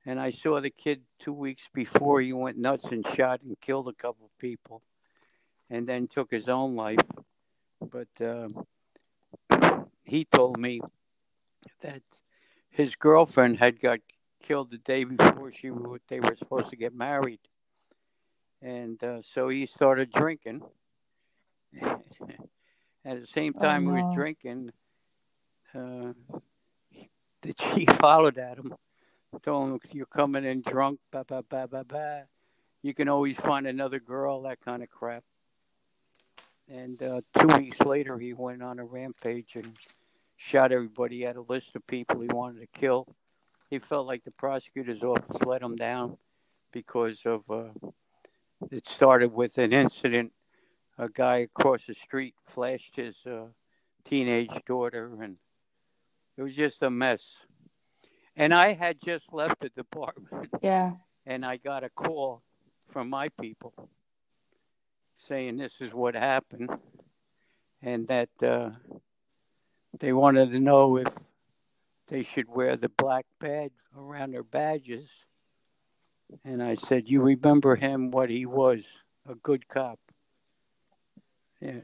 and 0.06 0.20
I 0.20 0.30
saw 0.32 0.62
the 0.62 0.70
kid 0.70 1.02
two 1.20 1.34
weeks 1.34 1.68
before 1.74 2.22
he 2.22 2.32
went 2.34 2.58
nuts 2.58 2.86
and 2.86 3.06
shot 3.06 3.42
and 3.42 3.60
killed 3.60 3.88
a 3.88 3.94
couple 3.94 4.26
of 4.26 4.38
people, 4.38 4.82
and 5.70 5.88
then 5.88 6.08
took 6.08 6.32
his 6.32 6.48
own 6.48 6.76
life. 6.76 7.00
But 7.82 8.10
um 8.22 8.66
he 10.04 10.26
told 10.26 10.58
me 10.60 10.82
that 11.82 12.02
his 12.70 12.96
girlfriend 12.96 13.60
had 13.60 13.80
got 13.80 14.00
killed 14.42 14.72
the 14.72 14.78
day 14.78 15.04
before 15.04 15.52
she 15.52 15.70
they 16.08 16.20
were 16.20 16.36
supposed 16.36 16.70
to 16.70 16.76
get 16.76 16.94
married, 16.96 17.40
and 18.62 19.02
uh, 19.04 19.22
so 19.34 19.50
he 19.50 19.66
started 19.66 20.12
drinking. 20.12 20.62
At 23.06 23.22
the 23.22 23.28
same 23.28 23.54
Oh 23.56 23.60
time 23.60 23.84
he 23.84 23.92
was 23.92 24.02
no. 24.02 24.14
drinking, 24.14 24.72
uh, 25.74 26.14
the 27.42 27.54
chief 27.54 27.88
hollered 28.02 28.38
at 28.38 28.58
him, 28.58 28.76
told 29.42 29.70
him, 29.70 29.80
"You're 29.94 30.06
coming 30.06 30.44
in 30.44 30.62
drunk, 30.62 31.00
ba 31.12 31.24
ba 31.28 31.44
ba 31.48 31.68
ba 31.68 31.86
ba. 31.86 32.24
You 32.82 32.94
can 32.94 33.08
always 33.08 33.38
find 33.38 33.68
another 33.68 34.00
girl, 34.00 34.42
that 34.44 34.60
kind 34.60 34.84
of 34.84 34.90
crap." 34.90 35.24
And 36.68 37.02
uh, 37.02 37.22
two 37.40 37.48
weeks 37.58 37.80
later, 37.80 38.18
he 38.20 38.34
went 38.34 38.62
on 38.62 38.80
a 38.80 38.86
rampage 38.86 39.56
and 39.56 39.72
shot 40.36 40.72
everybody. 40.72 41.18
He 41.18 41.22
had 41.24 41.38
a 41.38 41.42
list 41.42 41.76
of 41.76 41.88
people 41.88 42.20
he 42.22 42.28
wanted 42.28 42.60
to 42.60 42.80
kill. 42.80 43.08
He 43.70 43.80
felt 43.80 44.08
like 44.08 44.24
the 44.24 44.32
prosecutor's 44.32 45.04
office 45.04 45.42
let 45.46 45.62
him 45.62 45.76
down 45.76 46.18
because 46.72 47.22
of 47.26 47.50
uh, 47.50 47.70
it 48.72 48.88
started 48.88 49.34
with 49.34 49.58
an 49.58 49.74
incident. 49.74 50.34
A 50.98 51.08
guy 51.08 51.38
across 51.38 51.86
the 51.86 51.94
street 51.94 52.36
flashed 52.48 52.98
his 52.98 53.16
uh, 53.26 53.46
teenage 54.04 54.52
daughter, 54.66 55.18
and 55.22 55.38
it 56.38 56.42
was 56.42 56.56
just 56.56 56.82
a 56.82 56.90
mess. 56.90 57.38
And 58.36 58.54
I 58.54 58.74
had 58.74 59.02
just 59.02 59.32
left 59.32 59.60
the 59.62 59.70
department, 59.70 60.50
Yeah. 60.62 60.92
and 61.26 61.46
I 61.46 61.58
got 61.58 61.84
a 61.84 61.90
call 61.90 62.42
from 62.92 63.10
my 63.10 63.30
people 63.30 63.74
saying 65.28 65.58
this 65.58 65.80
is 65.80 65.94
what 65.94 66.16
happened, 66.16 66.70
and 67.82 68.08
that 68.08 68.30
uh, 68.42 68.72
they 70.00 70.12
wanted 70.14 70.52
to 70.52 70.60
know 70.60 70.98
if 70.98 71.08
they 72.08 72.24
should 72.24 72.50
wear 72.50 72.76
the 72.76 72.90
black 72.90 73.26
badge 73.40 73.72
around 73.98 74.32
their 74.32 74.44
badges. 74.44 75.08
And 76.44 76.62
I 76.62 76.76
said, 76.76 77.10
You 77.10 77.22
remember 77.22 77.76
him, 77.76 78.12
what 78.12 78.30
he 78.30 78.46
was, 78.46 78.84
a 79.28 79.36
good 79.36 79.68
cop. 79.68 80.00
Yeah. 81.62 81.82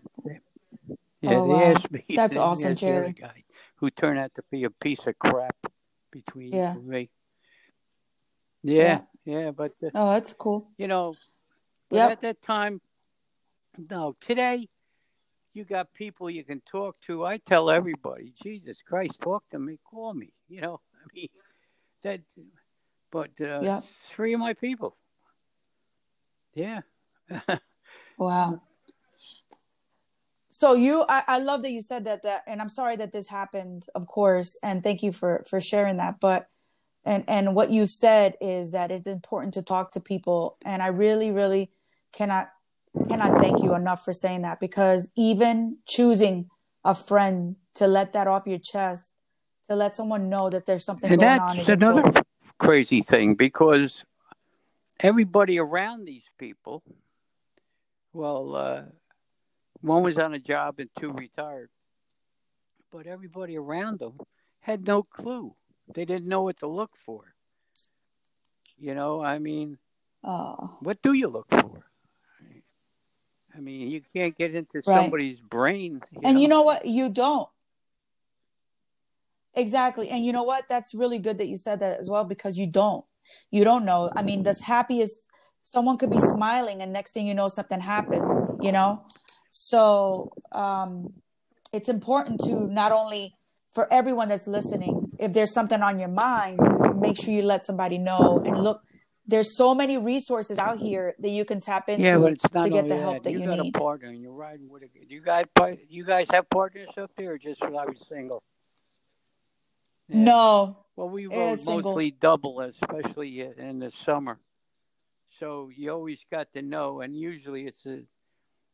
Yeah, 1.22 1.39
Oh 1.39 1.46
they 1.46 1.54
wow. 1.54 1.72
asked 1.72 1.91
me. 1.91 2.06
That's 2.10 2.38
awesome, 2.38 2.74
the 2.74 2.80
Jerry. 2.80 3.12
guy, 3.14 3.43
who 3.78 3.89
turned 3.89 4.20
out 4.20 4.34
to 4.36 4.43
be 4.52 4.64
a 4.64 4.70
piece 4.70 5.06
of 5.08 5.18
crap 5.18 5.56
between 6.12 6.54
Yeah. 6.54 6.74
and 6.74 6.88
me. 6.88 7.10
Yeah. 8.64 9.02
Yeah, 9.26 9.39
yeah, 9.39 9.52
but 9.52 9.72
uh, 9.84 9.89
Oh, 9.96 10.12
that's 10.14 10.34
cool. 10.34 10.70
you 10.78 10.88
know, 10.88 11.16
Yep. 11.91 12.12
at 12.12 12.22
that 12.22 12.41
time, 12.41 12.82
no. 13.89 14.16
Today, 14.22 14.68
you 15.54 15.64
got 15.64 15.93
people 15.93 16.30
you 16.30 16.43
can 16.43 16.62
talk 16.62 16.96
to. 17.08 17.26
I 17.26 17.38
tell 17.38 17.70
everybody, 17.70 18.34
Jesus 18.41 18.78
Christ, 18.86 19.20
talk 19.20 19.43
to 19.52 19.60
me, 19.60 19.80
call 19.84 20.14
me. 20.14 20.32
You 20.48 20.62
know, 20.62 20.82
I 20.93 21.08
mean, 21.14 21.30
that. 22.04 22.22
But 23.16 23.39
uh, 23.39 23.61
Yep. 23.61 23.86
three 24.09 24.34
of 24.34 24.41
my 24.41 24.53
people. 24.53 24.97
Yeah. 26.53 26.82
Wow. 28.18 28.61
So 30.51 30.74
you, 30.74 31.03
I, 31.09 31.24
I 31.28 31.39
love 31.39 31.63
that 31.63 31.72
you 31.72 31.82
said 31.82 32.05
that. 32.05 32.24
That, 32.24 32.43
and 32.47 32.61
I'm 32.61 32.70
sorry 32.70 32.95
that 32.95 33.11
this 33.11 33.28
happened, 33.28 33.88
of 33.93 34.07
course, 34.07 34.57
and 34.63 34.82
thank 34.82 35.03
you 35.03 35.11
for 35.11 35.43
for 35.49 35.59
sharing 35.59 35.97
that. 35.97 36.22
But, 36.22 36.47
and 37.03 37.26
and 37.28 37.55
what 37.55 37.72
you've 37.72 37.91
said 37.91 38.36
is 38.39 38.72
that 38.72 38.89
it's 38.89 39.07
important 39.07 39.53
to 39.55 39.63
talk 39.63 39.91
to 39.91 39.99
people, 39.99 40.55
and 40.63 40.82
I 40.82 40.88
really, 40.88 41.30
really 41.30 41.72
cannot 42.13 42.47
cannot 43.09 43.38
thank 43.41 43.61
you 43.61 43.76
enough 43.76 44.05
for 44.05 44.13
saying 44.13 44.43
that 44.43 44.61
because 44.61 45.11
even 45.18 45.80
choosing 45.86 46.49
a 46.86 46.95
friend 46.95 47.57
to 47.74 47.86
let 47.86 48.13
that 48.13 48.28
off 48.28 48.47
your 48.47 48.59
chest, 48.59 49.13
to 49.68 49.76
let 49.76 49.93
someone 49.93 50.30
know 50.30 50.49
that 50.49 50.66
there's 50.66 50.86
something 50.86 51.11
and 51.11 51.20
going 51.20 51.39
on 51.39 51.59
is 51.59 51.68
another 51.68 51.99
important. 51.99 52.26
Crazy 52.58 53.01
thing 53.01 53.36
because 53.36 54.03
everybody 54.99 55.60
around 55.60 56.06
these 56.06 56.24
people, 56.38 56.84
well, 58.14 58.56
uh, 58.56 58.82
one 59.82 60.03
was 60.03 60.18
on 60.18 60.34
a 60.34 60.39
job 60.39 60.80
and 60.80 60.89
two 60.97 61.12
retired, 61.12 61.70
but 62.91 63.08
everybody 63.08 63.58
around 63.58 63.99
them 63.99 64.20
had 64.62 64.88
no 64.88 65.03
clue. 65.03 65.53
They 65.93 66.06
didn't 66.06 66.28
know 66.28 66.41
what 66.43 66.58
to 66.58 66.68
look 66.68 66.91
for. 67.06 67.34
You 68.78 68.95
know, 68.95 69.22
I 69.24 69.39
mean, 69.39 69.78
Oh, 70.28 70.78
what 70.80 70.99
do 71.03 71.14
you 71.14 71.28
look 71.28 71.47
for? 71.51 71.86
I 73.56 73.60
mean, 73.60 73.89
you 73.91 74.01
can't 74.12 74.36
get 74.36 74.56
into 74.56 74.78
Right. 74.78 74.84
somebody's 74.84 75.39
brain. 75.39 76.01
You 76.12 76.22
and 76.24 76.36
know? 76.36 76.41
you 76.41 76.47
know 76.47 76.62
what? 76.64 76.86
You 76.86 77.10
don't. 77.10 77.47
Exactly. 79.56 80.10
And 80.10 80.26
you 80.26 80.34
know 80.34 80.43
what? 80.43 80.66
That's 80.68 80.93
really 80.93 81.20
good 81.20 81.38
that 81.38 81.47
you 81.47 81.58
said 81.58 81.80
that 81.80 81.99
as 81.99 82.10
well 82.10 82.24
because 82.24 82.58
you 82.58 82.68
don't. 82.68 83.06
You 83.51 83.64
don't 83.64 83.86
know. 83.86 84.12
I 84.16 84.22
mean, 84.22 84.43
this 84.43 84.62
happy 84.62 85.01
as 85.01 85.22
someone 85.64 85.97
could 85.97 86.12
be 86.12 86.20
smiling 86.20 86.82
and 86.82 86.93
next 86.93 87.12
thing 87.14 87.26
you 87.28 87.34
know 87.34 87.47
something 87.47 87.80
happens, 87.80 88.49
you 88.62 88.72
know? 88.72 89.03
So, 89.51 90.32
um 90.51 91.14
it's 91.74 91.89
important 91.89 92.39
to 92.41 92.68
not 92.68 92.91
only 92.93 93.36
for 93.74 93.91
everyone 93.91 94.30
that's 94.30 94.47
listening, 94.47 95.12
if 95.20 95.34
there's 95.34 95.51
something 95.51 95.82
on 95.82 95.99
your 95.99 96.10
mind, 96.10 96.60
make 97.01 97.18
sure 97.18 97.34
you 97.34 97.41
let 97.41 97.66
somebody 97.66 97.97
know 97.97 98.41
and 98.45 98.58
look 98.64 98.82
there's 99.28 99.58
so 99.58 99.74
many 99.74 99.97
resources 99.97 100.60
out 100.60 100.78
here 100.80 101.16
that 101.20 101.30
you 101.30 101.45
can 101.45 101.60
tap 101.60 101.89
into 101.89 102.03
Yeah, 102.03 102.18
but 102.20 102.34
it's 102.34 102.53
not 102.53 102.64
to 102.64 102.70
get 102.70 102.88
the 102.88 102.97
help 102.97 103.16
that. 103.16 103.24
that 103.24 103.32
you 103.32 103.39
you 103.39 103.45
got 103.47 103.60
need. 103.60 103.76
a 103.76 103.80
partner 103.80 104.10
and 104.10 104.22
you're 104.22 104.32
riding 104.32 104.70
with 104.70 104.84
a. 104.84 104.88
You 105.08 105.22
guys, 105.22 105.45
you 105.89 106.06
guys 106.06 106.28
have 106.32 106.49
partners 106.49 106.89
up 106.97 107.12
there, 107.18 107.34
or 107.34 107.38
just 107.38 107.62
when 107.62 107.76
I 107.76 107.86
was 107.86 108.06
single? 108.08 108.43
Yeah. 110.08 110.24
No. 110.24 110.78
Well, 110.95 111.10
we 111.10 111.28
rode 111.28 111.60
mostly 111.66 112.12
double, 112.12 112.62
especially 112.62 113.41
in 113.41 113.80
the 113.80 113.91
summer. 113.91 114.39
So 115.39 115.70
you 115.76 115.91
always 115.91 116.24
got 116.32 116.53
to 116.53 116.62
know, 116.62 117.01
and 117.01 117.18
usually 117.18 117.68
it's 117.68 117.86
a. 117.86 118.03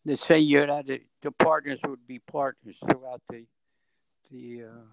They 0.06 0.16
say 0.16 0.40
you 0.40 0.60
had 0.60 0.88
to, 0.88 1.00
the 1.22 1.32
partners 1.32 1.80
would 1.86 2.06
be 2.08 2.20
partners 2.20 2.78
throughout 2.90 3.22
the 3.30 3.46
the 4.32 4.64
uh, 4.64 4.86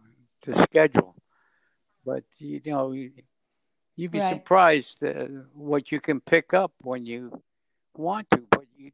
the 0.43 0.63
schedule, 0.63 1.15
but 2.05 2.25
you 2.39 2.61
know 2.67 2.93
you, 2.93 3.13
you'd 3.97 4.11
be 4.11 4.21
Right. 4.21 4.29
surprised 4.29 5.03
uh, 5.05 5.27
what 5.53 5.93
you 5.93 6.01
can 6.01 6.21
pick 6.21 6.55
up 6.55 6.73
when 6.83 7.05
you 7.05 7.43
want 7.95 8.31
to, 8.31 8.47
but 8.51 8.65
you 8.77 8.93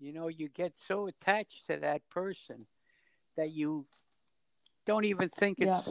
you 0.00 0.12
know 0.12 0.28
you 0.28 0.48
get 0.48 0.72
so 0.88 1.06
attached 1.06 1.66
to 1.68 1.76
that 1.78 2.02
person 2.10 2.66
that 3.36 3.50
you 3.52 3.86
don't 4.84 5.04
even 5.04 5.28
think 5.28 5.58
Yeah. 5.60 5.82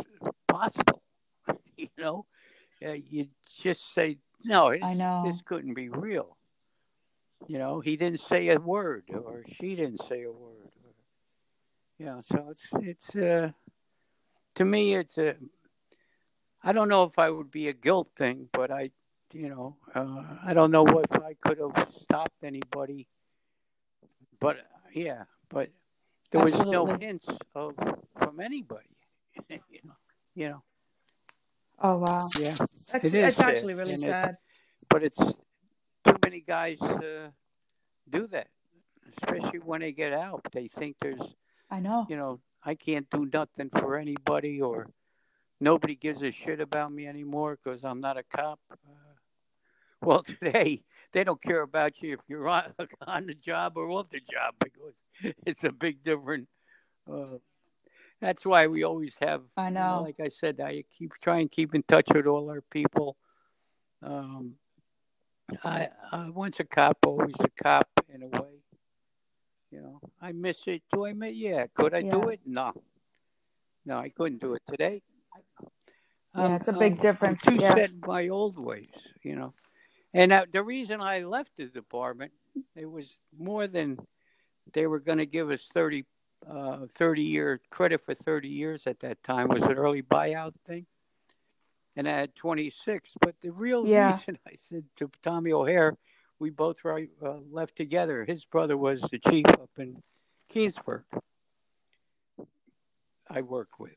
It's 0.63 0.75
possible. 0.75 1.01
you 1.77 1.89
know, 1.97 2.25
uh, 2.85 2.91
you 2.91 3.27
just 3.61 3.93
say 3.93 4.17
no. 4.43 4.69
It's, 4.69 4.83
I 4.83 4.93
know. 4.93 5.23
this 5.25 5.41
couldn't 5.45 5.73
be 5.73 5.89
real. 5.89 6.37
You 7.47 7.59
know, 7.59 7.79
he 7.79 7.95
didn't 7.95 8.21
say 8.21 8.49
a 8.49 8.59
word, 8.59 9.03
or 9.13 9.43
she 9.47 9.75
didn't 9.75 10.03
say 10.07 10.23
a 10.23 10.31
word. 10.31 10.69
You 11.97 12.07
know, 12.07 12.21
so 12.21 12.47
it's 12.49 12.67
it's 12.81 13.15
uh, 13.15 13.51
to 14.55 14.65
me 14.65 14.95
it's 14.95 15.17
a. 15.17 15.35
I 16.63 16.73
don't 16.73 16.89
know 16.89 17.03
if 17.03 17.19
I 17.19 17.29
would 17.29 17.51
be 17.51 17.67
a 17.67 17.73
guilt 17.73 18.09
thing, 18.15 18.49
but 18.51 18.71
I, 18.71 18.89
you 19.31 19.49
know, 19.49 19.75
uh, 19.93 20.23
I 20.43 20.53
don't 20.55 20.71
know 20.71 20.85
if 20.85 21.11
I 21.11 21.35
could 21.39 21.59
have 21.59 21.87
stopped 22.01 22.43
anybody. 22.43 23.07
But 24.39 24.57
yeah, 24.93 25.23
but 25.49 25.69
there 26.31 26.43
was 26.43 26.55
no 26.65 26.87
Absolutely. 26.87 27.05
hints 27.05 27.25
of 27.53 27.75
from 28.17 28.39
anybody. 28.39 28.89
you 29.49 29.79
know, 29.83 29.94
you 30.35 30.49
know, 30.49 30.63
Oh 31.79 31.97
wow. 31.97 32.27
yeah. 32.39 32.55
That's 32.91 33.05
It 33.05 33.11
that's 33.11 33.39
actually 33.39 33.73
really 33.73 33.93
and 33.93 34.03
sad. 34.03 34.37
But 34.89 35.03
it's 35.03 35.17
too 35.17 36.17
many 36.23 36.41
guys 36.41 36.81
uh, 36.81 37.29
do 38.09 38.27
that, 38.27 38.47
especially 39.17 39.59
when 39.59 39.81
they 39.81 39.91
get 39.91 40.13
out. 40.13 40.45
They 40.53 40.67
think 40.67 40.97
there's 41.01 41.35
I 41.69 41.79
know. 41.79 42.05
you 42.09 42.15
know, 42.15 42.39
I 42.63 42.75
can't 42.75 43.09
do 43.09 43.27
nothing 43.31 43.69
for 43.69 43.97
anybody 43.97 44.61
or 44.61 44.87
nobody 45.59 45.95
gives 45.95 46.21
a 46.21 46.31
shit 46.31 46.59
about 46.59 46.91
me 46.91 47.07
anymore 47.07 47.57
because 47.61 47.83
I'm 47.83 47.99
not 47.99 48.17
a 48.17 48.23
cop. 48.23 48.59
Uh, 48.71 49.13
well, 50.01 50.23
today 50.23 50.83
they 51.11 51.23
don't 51.23 51.41
care 51.41 51.61
about 51.61 52.01
you 52.01 52.13
if 52.13 52.19
you're 52.27 52.47
on, 52.47 52.73
on 53.07 53.25
the 53.27 53.33
job 53.33 53.73
or 53.75 53.89
off 53.91 54.09
the 54.09 54.19
job 54.19 54.55
because 54.59 54.95
it's 55.45 55.63
a 55.63 55.71
big 55.71 56.03
different. 56.03 56.47
Uh, 57.11 57.37
that's 58.21 58.45
why 58.45 58.67
we 58.67 58.83
always 58.83 59.15
have. 59.21 59.43
I 59.57 59.67
you 59.67 59.73
know. 59.73 60.01
like 60.03 60.19
I 60.19 60.29
said, 60.29 60.59
I 60.59 60.83
keep 60.97 61.11
try 61.21 61.39
and 61.39 61.51
keep 61.51 61.75
in 61.75 61.83
touch 61.83 62.07
with 62.13 62.27
all 62.27 62.49
our 62.49 62.61
people. 62.61 63.17
Um, 64.01 64.55
I, 65.63 65.89
I 66.11 66.29
once 66.29 66.59
a 66.59 66.63
cop, 66.63 66.97
always 67.05 67.35
a 67.39 67.49
cop 67.63 67.87
in 68.13 68.23
a 68.23 68.27
way. 68.27 68.61
You 69.71 69.81
know, 69.81 69.99
I 70.21 70.31
miss 70.31 70.57
it. 70.67 70.83
Do 70.93 71.05
I 71.05 71.13
miss? 71.13 71.35
Yeah. 71.35 71.65
Could 71.73 71.93
I 71.93 72.01
do 72.01 72.29
it? 72.29 72.39
No. 72.45 72.73
No, 73.85 73.97
I 73.97 74.09
couldn't 74.09 74.41
do 74.41 74.53
it 74.55 74.63
today. 74.67 75.01
Yeah, 76.35 76.55
it's 76.55 76.67
a 76.67 76.73
big 76.73 76.99
difference, 76.99 77.47
I'm 77.47 77.57
too 77.57 77.61
yeah. 77.63 77.75
set 77.75 77.91
in 77.91 78.01
my 78.05 78.27
old 78.27 78.57
ways, 78.57 78.89
you 79.23 79.35
know. 79.35 79.53
And 80.13 80.33
uh, 80.33 80.45
the 80.51 80.63
reason 80.63 81.01
I 81.01 81.21
left 81.21 81.51
the 81.55 81.65
department, 81.65 82.33
it 82.75 82.89
was 82.89 83.05
more 83.37 83.67
than 83.67 83.97
they 84.73 84.87
were 84.87 84.99
going 84.99 85.19
to 85.19 85.25
give 85.25 85.49
us 85.49 85.61
30, 85.73 86.03
uh, 86.49 86.85
30 86.93 87.21
year 87.21 87.61
credit 87.69 88.03
for 88.05 88.13
30 88.13 88.47
years 88.47 88.87
at 88.87 88.99
that 89.01 89.21
time 89.23 89.47
was 89.49 89.63
an 89.63 89.73
early 89.73 90.01
buyout 90.01 90.53
thing. 90.65 90.85
And 91.95 92.07
I 92.07 92.11
had 92.11 92.35
26. 92.35 93.11
But 93.21 93.35
the 93.41 93.51
real 93.51 93.83
Yeah. 93.83 94.17
reason 94.17 94.37
I 94.47 94.55
said 94.55 94.85
to 94.97 95.09
Tommy 95.21 95.51
O'Hare, 95.51 95.95
we 96.39 96.49
both 96.49 96.83
right, 96.83 97.09
uh, 97.23 97.37
left 97.51 97.75
together. 97.75 98.25
His 98.25 98.45
brother 98.45 98.77
was 98.77 99.01
the 99.01 99.19
chief 99.19 99.45
up 99.49 99.69
in 99.77 100.01
Keansburg. 100.53 101.03
I 103.29 103.41
worked 103.41 103.79
with. 103.79 103.95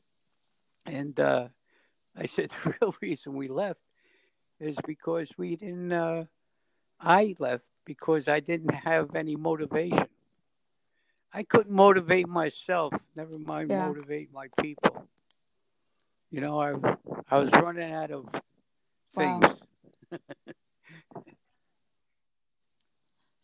And 0.85 1.19
uh, 1.19 1.49
I 2.17 2.25
said 2.25 2.51
the 2.63 2.75
real 2.81 2.95
reason 3.01 3.33
we 3.33 3.47
left 3.47 3.81
is 4.59 4.77
because 4.85 5.31
we 5.37 5.55
didn't. 5.55 5.91
Uh, 5.91 6.25
I 6.99 7.35
left 7.39 7.63
because 7.85 8.27
I 8.27 8.39
didn't 8.39 8.73
have 8.73 9.15
any 9.15 9.35
motivation. 9.35 10.07
I 11.31 11.43
couldn't 11.43 11.73
motivate 11.73 12.27
myself. 12.27 12.93
Never 13.15 13.37
mind 13.37 13.69
Yeah. 13.69 13.87
motivate 13.87 14.33
my 14.33 14.47
people. 14.61 15.07
You 16.31 16.41
know, 16.41 16.59
I 16.61 16.75
I 17.29 17.39
was 17.39 17.51
running 17.51 17.91
out 17.91 18.11
of 18.11 18.29
Wow. 19.15 19.39
things. 19.41 19.61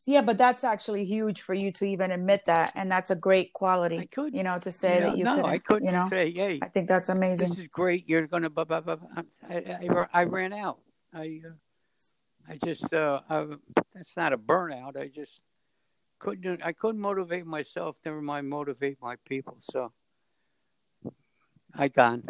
Yeah, 0.08 0.22
but 0.22 0.38
that's 0.38 0.64
actually 0.64 1.06
huge 1.06 1.42
for 1.42 1.56
you 1.56 1.72
to 1.74 1.86
even 1.86 2.12
admit 2.12 2.46
that, 2.46 2.72
and 2.76 2.92
that's 2.92 3.10
a 3.10 3.16
great 3.16 3.54
quality. 3.54 3.98
I 3.98 4.06
couldn't. 4.06 4.36
You 4.36 4.44
know, 4.44 4.60
to 4.60 4.72
say 4.72 4.96
you 4.96 5.02
know, 5.02 5.08
that 5.10 5.18
you 5.18 5.24
no, 5.24 5.36
couldn't. 5.36 5.50
I 5.52 5.58
couldn't 5.58 5.86
You 5.88 5.94
know, 5.94 6.10
say, 6.10 6.32
"Hey, 6.32 6.60
I 6.62 6.68
think 6.68 6.88
that's 6.88 7.10
amazing. 7.10 7.50
this 7.50 7.58
is 7.58 7.68
great. 7.68 8.08
You're 8.08 8.28
gonna." 8.28 8.52
Blah, 8.52 8.66
blah, 8.66 8.82
blah. 8.82 8.98
blah." 8.98 9.24
I, 9.50 9.56
I, 9.56 10.06
I 10.14 10.24
ran 10.26 10.54
out. 10.54 10.80
I 11.12 11.42
uh, 11.44 11.54
I 12.48 12.58
just 12.64 12.94
uh, 12.94 13.22
I, 13.28 13.48
that's 13.96 14.16
not 14.16 14.32
a 14.32 14.38
burnout. 14.38 14.96
I 14.96 15.08
just 15.08 15.42
couldn't. 16.20 16.62
I 16.64 16.72
couldn't 16.74 17.02
motivate 17.02 17.46
myself. 17.46 17.96
Never 18.06 18.22
mind 18.22 18.50
motivate 18.50 18.98
my 19.02 19.16
people. 19.28 19.58
So 19.60 19.92
I 21.74 21.88
gone. 21.90 22.24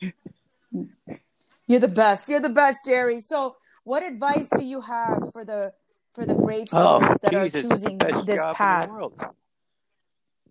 You're 1.66 1.80
the 1.80 1.88
best. 1.88 2.28
You're 2.28 2.40
the 2.40 2.48
best, 2.48 2.84
Jerry. 2.84 3.20
So, 3.20 3.56
what 3.84 4.02
advice 4.04 4.50
do 4.50 4.64
you 4.64 4.80
have 4.82 5.32
for 5.32 5.44
the 5.44 5.72
for 6.14 6.24
the 6.26 6.34
brave 6.34 6.68
souls 6.68 7.02
Oh, 7.02 7.16
that 7.22 7.34
are 7.34 7.44
Jesus, 7.44 7.62
it's 7.62 7.62
choosing 7.62 7.98
this 7.98 8.40
path? 8.54 8.60
in 8.60 8.86
the 8.88 8.92
world. 8.92 9.20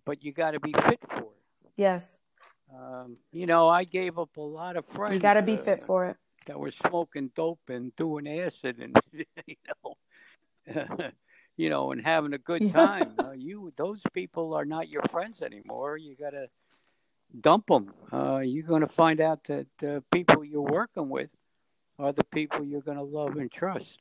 But 0.04 0.22
you 0.22 0.32
got 0.32 0.52
to 0.52 0.60
be 0.60 0.72
fit 0.72 1.00
for 1.08 1.20
it. 1.22 1.32
Yes, 1.76 2.20
Um, 2.74 3.16
you 3.32 3.46
know, 3.46 3.68
I 3.68 3.84
gave 3.84 4.18
up 4.18 4.36
a 4.36 4.40
lot 4.40 4.76
of 4.76 4.84
friends. 4.86 5.14
you 5.14 5.20
got 5.20 5.34
to 5.34 5.42
be 5.42 5.54
uh, 5.54 5.56
fit 5.58 5.84
for 5.84 6.06
it. 6.06 6.16
that 6.46 6.58
were 6.58 6.70
smoking 6.70 7.30
dope 7.34 7.60
and 7.68 7.94
doing 7.96 8.26
acid 8.28 8.78
and 8.78 8.96
you 9.46 9.56
know 9.84 9.96
you 11.56 11.70
know 11.70 11.92
and 11.92 12.02
having 12.04 12.32
a 12.34 12.38
good 12.38 12.62
Yes. 12.62 12.72
time. 12.72 13.18
Uh, 13.18 13.32
you 13.36 13.72
those 13.76 14.02
people 14.12 14.54
are 14.54 14.64
not 14.64 14.88
your 14.88 15.02
friends 15.10 15.42
anymore. 15.42 15.96
You 15.96 16.14
got 16.16 16.30
to 16.30 16.48
dump 17.40 17.66
them. 17.66 17.92
Uh, 18.12 18.38
you're 18.38 18.66
going 18.66 18.82
to 18.82 18.88
find 18.88 19.20
out 19.20 19.44
that 19.44 19.66
the 19.78 20.02
people 20.10 20.44
you're 20.44 20.60
working 20.60 21.08
with 21.08 21.30
are 21.98 22.12
the 22.12 22.24
people 22.24 22.64
you're 22.64 22.82
going 22.82 22.98
to 22.98 23.02
love 23.02 23.36
and 23.36 23.50
trust. 23.50 24.00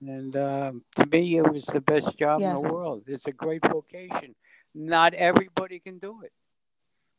And 0.00 0.36
um, 0.36 0.84
to 0.96 1.06
me 1.06 1.36
it 1.36 1.50
was 1.52 1.64
the 1.64 1.80
best 1.80 2.16
job 2.18 2.40
in 2.42 2.50
the 2.50 2.60
world. 2.60 3.04
It's 3.06 3.26
a 3.26 3.32
great 3.32 3.64
vocation. 3.66 4.34
Not 4.74 5.14
everybody 5.14 5.78
can 5.80 5.98
do 5.98 6.22
it. 6.22 6.32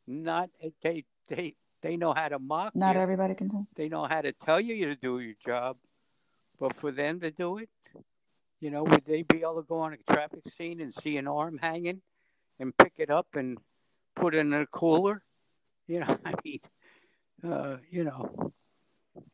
Not 0.07 0.49
they 0.81 1.05
they 1.27 1.55
they 1.81 1.97
know 1.97 2.13
how 2.13 2.29
to 2.29 2.39
mock 2.39 2.73
Not 2.75 2.95
you. 2.95 3.01
everybody 3.01 3.35
can 3.35 3.47
do. 3.47 3.65
they 3.75 3.89
know 3.89 4.05
how 4.05 4.21
to 4.21 4.31
tell 4.33 4.59
you 4.59 4.85
to 4.87 4.95
do 4.95 5.19
your 5.19 5.35
job, 5.45 5.77
but 6.59 6.75
for 6.75 6.91
them 6.91 7.19
to 7.21 7.31
do 7.31 7.57
it, 7.57 7.69
you 8.63 8.69
know, 8.69 8.83
would 8.83 9.03
they 9.05 9.23
be 9.23 9.41
able 9.41 9.57
to 9.57 9.67
go 9.67 9.79
on 9.79 9.91
a 9.91 9.97
traffic 10.13 10.39
scene 10.57 10.79
and 10.79 10.93
see 10.93 11.17
an 11.17 11.27
arm 11.27 11.59
hanging 11.61 12.01
and 12.61 12.75
pick 12.77 12.93
it 12.97 13.09
up 13.09 13.27
and 13.33 13.57
put 14.15 14.33
it 14.33 14.37
in 14.37 14.53
a 14.53 14.65
cooler? 14.65 15.21
You 15.85 15.99
know, 15.99 16.17
I 16.25 16.33
mean, 16.45 16.59
uh, 17.45 17.77
you 17.89 18.05
know, 18.05 18.53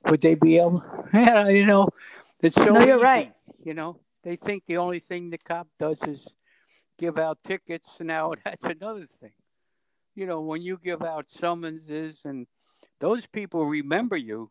would 0.06 0.22
they 0.22 0.34
be 0.34 0.58
able? 0.58 0.84
Yeah, 1.14 1.48
you 1.48 1.66
know, 1.66 1.90
it's 2.42 2.56
so. 2.56 2.66
No, 2.66 2.80
you're 2.82 2.98
easy, 2.98 3.04
right. 3.04 3.34
You 3.64 3.76
know, 3.76 4.00
they 4.24 4.36
think 4.36 4.64
the 4.66 4.78
only 4.78 5.00
thing 5.00 5.30
the 5.30 5.38
cop 5.38 5.68
does 5.80 6.02
is 6.04 6.28
give 6.98 7.20
out 7.20 7.38
tickets. 7.44 7.98
Now 8.00 8.34
that's 8.44 8.64
another 8.64 9.08
thing. 9.22 9.34
You 10.16 10.26
know, 10.26 10.42
when 10.42 10.64
you 10.64 10.80
give 10.84 11.04
out 11.04 11.28
summonses 11.30 12.18
and 12.26 12.48
those 13.00 13.28
people 13.28 13.66
remember 13.66 14.18
you 14.18 14.50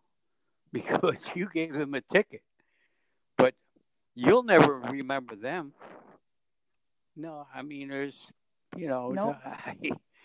because 0.72 1.18
you 1.34 1.48
gave 1.52 1.74
them 1.74 1.94
a 1.94 2.00
ticket, 2.00 2.42
you'll 4.18 4.42
never 4.42 4.78
remember 4.78 5.36
them. 5.36 5.72
No, 7.16 7.46
I 7.54 7.62
mean, 7.62 7.88
there's, 7.88 8.32
you 8.76 8.88
know, 8.88 9.12
Nope. 9.12 9.36
I, 9.44 9.76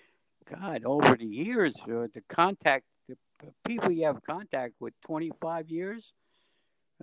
God, 0.50 0.84
over 0.86 1.16
the 1.16 1.26
years, 1.26 1.76
uh, 1.84 2.08
the 2.14 2.24
contact, 2.30 2.86
the 3.08 3.18
people 3.66 3.92
you 3.92 4.06
have 4.06 4.24
contact 4.24 4.76
with 4.80 4.94
25 5.06 5.70
years, 5.70 6.14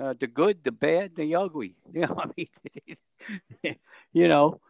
uh, 0.01 0.15
the 0.19 0.27
good, 0.27 0.65
the 0.65 0.73
bad, 0.73 1.17
the 1.17 1.35
ugly. 1.35 1.77
You 1.93 2.03
know, 2.03 2.17
I 2.19 2.27
mean, 2.37 3.77
you 4.13 4.29
know, 4.29 4.61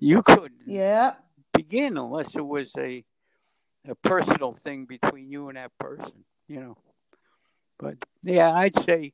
you 0.00 0.22
couldn't 0.22 0.60
Yeah, 0.66 1.14
begin 1.52 1.96
unless 1.96 2.34
it 2.34 2.46
was 2.46 2.72
a 2.78 3.04
a 3.88 3.94
personal 3.96 4.52
thing 4.52 4.86
between 4.86 5.30
you 5.30 5.48
and 5.48 5.56
that 5.56 5.72
person, 5.78 6.24
you 6.48 6.60
know. 6.60 6.76
But 7.78 7.96
yeah, 8.22 8.52
I'd 8.54 8.76
say 8.76 9.12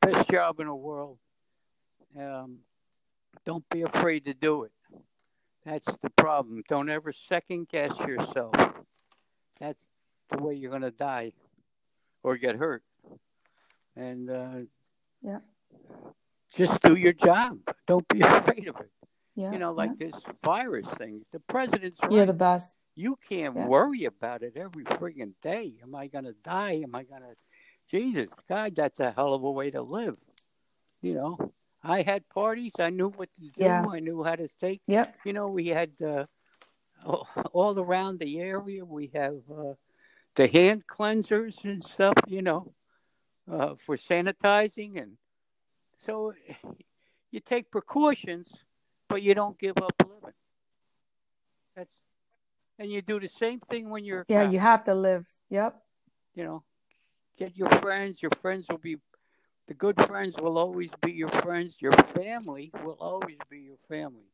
best 0.00 0.28
job 0.30 0.60
in 0.60 0.66
the 0.66 0.74
world. 0.74 1.18
Um, 2.18 2.58
don't 3.44 3.68
be 3.70 3.82
afraid 3.82 4.24
to 4.26 4.34
do 4.34 4.64
it. 4.64 4.72
That's 5.64 5.96
the 6.02 6.10
problem. 6.10 6.62
Don't 6.68 6.90
ever 6.90 7.12
second 7.12 7.68
guess 7.68 7.96
yourself. 8.00 8.54
That's 9.60 9.80
the 10.30 10.38
way 10.42 10.54
you're 10.54 10.70
going 10.70 10.82
to 10.82 10.90
die 10.90 11.32
or 12.22 12.36
get 12.36 12.56
hurt. 12.56 12.82
And 13.96 14.28
uh, 14.30 14.50
Yeah. 15.22 15.38
just 16.54 16.80
do 16.82 16.94
your 16.94 17.12
job. 17.12 17.58
Don't 17.86 18.06
be 18.08 18.20
afraid 18.22 18.68
of 18.68 18.80
it. 18.80 18.90
yeah. 19.36 19.52
You 19.52 19.58
know, 19.58 19.72
like 19.72 19.92
yeah. 19.98 20.08
this 20.10 20.22
virus 20.44 20.88
thing. 20.88 21.24
The 21.32 21.40
president's 21.40 21.96
right. 22.02 22.12
You're 22.12 22.26
the 22.26 22.32
best. 22.34 22.76
You 22.94 23.16
can't 23.28 23.56
Yeah. 23.56 23.66
worry 23.68 24.04
about 24.04 24.42
it 24.42 24.56
every 24.56 24.84
friggin' 24.84 25.32
day. 25.42 25.74
Am 25.82 25.94
I 25.94 26.08
going 26.08 26.24
to 26.24 26.34
die? 26.44 26.80
Am 26.82 26.94
I 26.94 27.04
going 27.04 27.22
to. 27.22 27.34
Jesus, 27.88 28.30
God, 28.48 28.74
that's 28.76 29.00
a 29.00 29.10
hell 29.12 29.34
of 29.34 29.42
a 29.42 29.50
way 29.50 29.70
to 29.70 29.82
live. 29.82 30.16
You 31.00 31.14
know, 31.14 31.52
I 31.84 32.02
had 32.02 32.28
parties. 32.28 32.72
I 32.78 32.90
knew 32.90 33.08
what 33.08 33.28
to 33.36 33.40
do. 33.48 33.50
Yeah. 33.64 33.84
I 33.90 33.98
knew 34.00 34.22
how 34.22 34.36
to 34.36 34.48
take. 34.60 34.80
Yep. 34.86 35.16
You 35.24 35.32
know, 35.32 35.48
we 35.48 35.68
had 35.68 35.90
uh, 36.04 36.26
all- 37.04 37.28
all 37.52 37.78
around 37.78 38.20
the 38.20 38.38
area, 38.40 38.84
we 38.84 39.10
have 39.14 39.38
uh, 39.50 39.74
the 40.36 40.46
hand 40.46 40.84
cleansers 40.86 41.64
and 41.64 41.82
stuff, 41.84 42.14
you 42.26 42.42
know, 42.42 42.72
uh, 43.50 43.74
for 43.84 43.96
sanitizing. 43.96 45.00
And 45.02 45.16
so 46.06 46.32
you 47.30 47.40
take 47.40 47.70
precautions, 47.70 48.48
but 49.08 49.22
you 49.22 49.34
don't 49.34 49.58
give 49.58 49.76
up 49.78 49.92
living. 50.00 50.34
That's 51.74 51.90
and 52.78 52.90
you 52.90 53.02
do 53.02 53.18
the 53.20 53.28
same 53.38 53.60
thing 53.60 53.90
when 53.90 54.04
you're 54.04 54.24
Yeah, 54.28 54.48
you 54.48 54.58
have 54.60 54.84
to 54.84 54.94
live. 54.94 55.26
Yep. 55.50 55.76
you 56.34 56.44
know 56.44 56.62
get 57.38 57.56
your 57.56 57.68
friends 57.80 58.22
your 58.22 58.30
friends 58.40 58.64
will 58.70 58.78
be 58.78 58.96
the 59.68 59.74
good 59.74 60.00
friends 60.06 60.34
will 60.40 60.58
always 60.58 60.90
be 61.00 61.12
your 61.12 61.28
friends. 61.28 61.76
Your 61.80 61.92
family 61.92 62.70
will 62.84 62.98
always 63.00 63.38
be 63.48 63.60
your 63.60 63.78
family. 63.88 64.32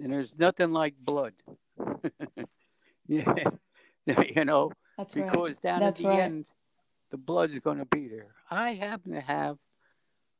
And 0.00 0.12
there's 0.12 0.36
nothing 0.38 0.72
like 0.72 0.94
blood. 0.98 1.34
Yeah 3.08 3.34
you 4.06 4.44
know 4.44 4.70
That's 4.96 5.16
right. 5.16 5.30
because 5.30 5.58
down 5.58 5.80
That's 5.80 6.00
at 6.00 6.04
the 6.04 6.10
right. 6.10 6.20
end 6.20 6.46
the 7.10 7.16
blood 7.16 7.50
is 7.50 7.58
going 7.58 7.78
to 7.78 7.84
be 7.84 8.08
there. 8.08 8.34
I 8.50 8.72
happen 8.72 9.12
to 9.12 9.20
have 9.20 9.58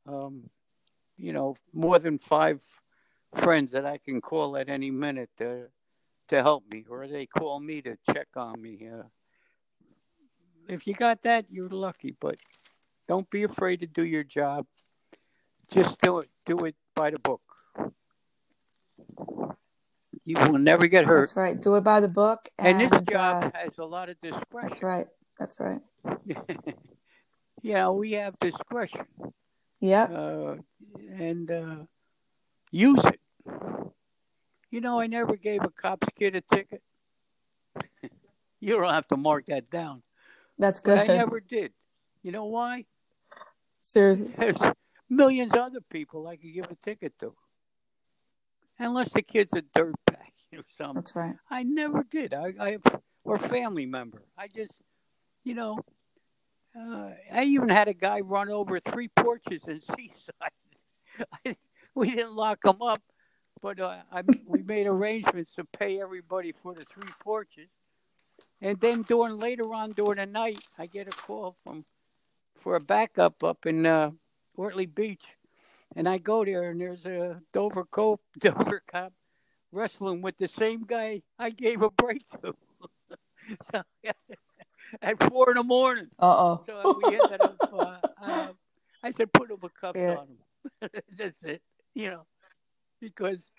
um 0.07 0.49
you 1.17 1.33
know 1.33 1.55
more 1.73 1.99
than 1.99 2.17
five 2.17 2.61
friends 3.35 3.71
that 3.71 3.85
i 3.85 3.97
can 3.97 4.21
call 4.21 4.57
at 4.57 4.69
any 4.69 4.91
minute 4.91 5.29
to 5.37 5.67
to 6.27 6.41
help 6.41 6.63
me 6.71 6.85
or 6.89 7.07
they 7.07 7.25
call 7.25 7.59
me 7.59 7.81
to 7.81 7.97
check 8.13 8.27
on 8.35 8.61
me 8.61 8.87
uh, 8.87 9.03
if 10.67 10.85
you 10.87 10.93
got 10.93 11.21
that 11.21 11.45
you're 11.49 11.69
lucky 11.69 12.15
but 12.19 12.35
don't 13.07 13.29
be 13.29 13.43
afraid 13.43 13.79
to 13.81 13.87
do 13.87 14.03
your 14.03 14.23
job 14.23 14.65
just 15.71 15.99
do 16.01 16.19
it 16.19 16.29
do 16.45 16.65
it 16.65 16.75
by 16.95 17.09
the 17.09 17.19
book 17.19 17.41
you 20.25 20.35
will 20.37 20.57
never 20.59 20.87
get 20.87 21.05
hurt 21.05 21.21
That's 21.21 21.35
right. 21.35 21.59
Do 21.61 21.75
it 21.75 21.83
by 21.83 21.99
the 21.99 22.07
book. 22.07 22.47
and 22.57 22.81
And, 22.81 22.91
this 22.91 23.01
job 23.01 23.43
uh, 23.43 23.51
has 23.53 23.71
a 23.77 23.85
lot 23.85 24.09
of 24.09 24.19
discretion 24.21 24.69
that's 24.69 24.81
right. 24.83 25.07
That's 25.37 25.59
right. 25.59 25.81
yeah, 27.61 27.89
we 27.89 28.13
have 28.13 28.37
discretion 28.39 29.05
Yeah. 29.81 30.03
uh, 30.03 30.55
and 31.17 31.51
uh, 31.51 31.75
use 32.71 33.03
it. 33.03 33.19
You 34.71 34.81
know, 34.81 34.99
I 34.99 35.07
never 35.07 35.35
gave 35.35 35.63
a 35.63 35.69
cop's 35.69 36.07
kid 36.17 36.35
a 36.35 36.41
ticket. 36.41 36.81
you 38.59 38.77
don't 38.79 38.93
have 38.93 39.07
to 39.09 39.17
mark 39.17 39.47
that 39.47 39.69
down. 39.69 40.03
That's 40.57 40.79
But 40.79 41.05
good. 41.05 41.11
I 41.11 41.17
never 41.17 41.39
did. 41.41 41.73
You 42.21 42.31
know 42.31 42.45
why? 42.45 42.85
Seriously. 43.83 44.31
There's 44.37 44.57
millions 45.09 45.53
of 45.53 45.59
other 45.59 45.81
people 45.81 46.25
I 46.25 46.37
could 46.37 46.53
give 46.53 46.71
a 46.71 46.75
ticket 46.85 47.19
to. 47.19 47.35
Unless 48.79 49.09
the 49.09 49.21
kid's 49.21 49.51
a 49.53 49.61
dirtbag 49.61 50.31
or 50.53 50.63
something. 50.77 50.95
That's 50.95 51.15
right. 51.15 51.35
I 51.51 51.63
never 51.63 52.05
did. 52.09 52.33
I, 52.33 52.53
I 52.59 52.77
or 53.25 53.37
family 53.37 53.85
member. 53.85 54.23
I 54.37 54.47
just, 54.47 54.71
you 55.43 55.53
know, 55.53 55.79
uh, 56.77 57.09
I 57.31 57.43
even 57.43 57.67
had 57.67 57.89
a 57.89 57.93
guy 57.93 58.21
run 58.21 58.49
over 58.49 58.79
three 58.79 59.09
porches 59.09 59.61
in 59.67 59.81
Seaside. 59.95 61.27
I, 61.45 61.57
we 61.93 62.09
didn't 62.09 62.35
lock 62.35 62.59
him 62.63 62.81
up, 62.81 63.01
but 63.61 63.81
uh, 63.81 63.97
I, 64.09 64.23
we 64.47 64.63
made 64.63 64.87
arrangements 64.87 65.55
to 65.55 65.65
pay 65.65 66.01
everybody 66.01 66.53
for 66.63 66.73
the 66.73 66.83
three 66.83 67.11
porches. 67.21 67.67
And 68.61 68.79
then 68.79 69.01
during 69.01 69.39
later 69.39 69.73
on 69.73 69.91
during 69.91 70.17
the 70.17 70.25
night, 70.25 70.59
I 70.79 70.85
get 70.85 71.07
a 71.07 71.11
call 71.11 71.57
from 71.65 71.83
for 72.63 72.75
a 72.77 72.79
backup 72.79 73.43
up 73.43 73.65
in 73.65 73.85
uh, 73.85 74.11
Ortley 74.57 74.93
Beach, 74.93 75.23
and 75.95 76.07
I 76.07 76.17
go 76.17 76.45
there 76.45 76.71
and 76.71 76.79
there's 76.79 77.05
a 77.05 77.41
Dover 77.51 77.83
cop, 77.83 78.21
Dover 78.39 78.81
cop 78.87 79.13
wrestling 79.71 80.21
with 80.21 80.37
the 80.37 80.47
same 80.47 80.85
guy 80.85 81.21
I 81.37 81.49
gave 81.49 81.81
a 81.81 81.89
break 81.89 82.23
to. 82.41 82.55
so, 83.71 83.83
at 85.01 85.21
four 85.29 85.51
in 85.51 85.57
the 85.57 85.63
morning. 85.63 86.07
Uh-oh. 86.17 86.63
So 86.65 86.81
oh. 86.85 87.01
we 87.03 87.15
ended 87.15 87.41
up. 87.41 87.73
Uh, 87.73 87.97
uh, 88.21 88.47
I 89.03 89.11
said, 89.11 89.33
put 89.33 89.51
him 89.51 89.57
a 89.61 89.69
cuffs 89.69 89.99
Yeah. 89.99 90.15
on 90.15 90.27
him. 90.27 90.89
That's 91.17 91.43
it. 91.43 91.61
You 91.93 92.11
know, 92.11 92.25
because 93.01 93.51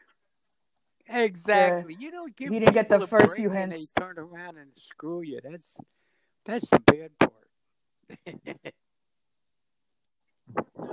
exactly, 1.09 1.97
you 2.01 2.11
don't 2.11 2.35
give 2.35 2.51
He 2.51 2.59
didn't 2.59 2.75
get 2.75 2.89
the 2.89 3.07
first 3.07 3.37
few 3.37 3.51
and 3.51 3.73
hints. 3.73 3.93
They 3.93 4.03
turn 4.03 4.19
around 4.19 4.57
and 4.57 4.71
screw 4.75 5.21
you. 5.21 5.41
That's 5.45 5.79
that's 6.47 6.69
the 6.71 6.81
bad 6.81 7.11
part. 7.19 7.35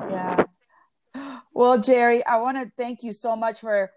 Yeah. 0.10 0.44
Well, 1.62 1.78
Jerry, 1.78 2.26
I 2.26 2.38
want 2.38 2.58
to 2.58 2.72
thank 2.76 3.04
you 3.04 3.12
so 3.12 3.36
much 3.36 3.60
for 3.62 3.92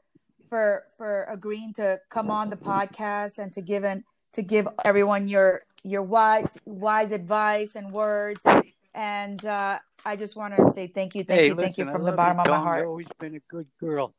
for 0.50 0.84
for 0.98 1.24
agreeing 1.30 1.72
to 1.76 1.98
come 2.10 2.30
on 2.30 2.50
the 2.50 2.58
podcast 2.58 3.38
and 3.38 3.50
to 3.54 3.62
give 3.62 3.84
in, 3.84 4.04
to 4.34 4.42
give 4.42 4.68
everyone 4.84 5.28
your 5.28 5.62
your 5.82 6.02
wise 6.02 6.58
wise 6.66 7.10
advice 7.10 7.74
and 7.74 7.90
words. 7.90 8.44
And 8.92 9.42
uh, 9.46 9.78
I 10.04 10.14
just 10.14 10.36
want 10.36 10.54
to 10.56 10.72
say 10.72 10.88
thank 10.88 11.14
you, 11.14 11.24
thank 11.24 11.40
hey, 11.40 11.46
you, 11.46 11.54
thank 11.54 11.78
you 11.78 11.90
from 11.90 12.02
the 12.02 12.12
bottom 12.12 12.36
you, 12.36 12.42
of 12.42 12.48
my 12.48 12.52
Dawn. 12.52 12.58
You've 12.58 12.64
heart. 12.64 12.86
always 12.86 13.08
been 13.18 13.36
a 13.36 13.40
good 13.48 13.66
girl. 13.80 14.14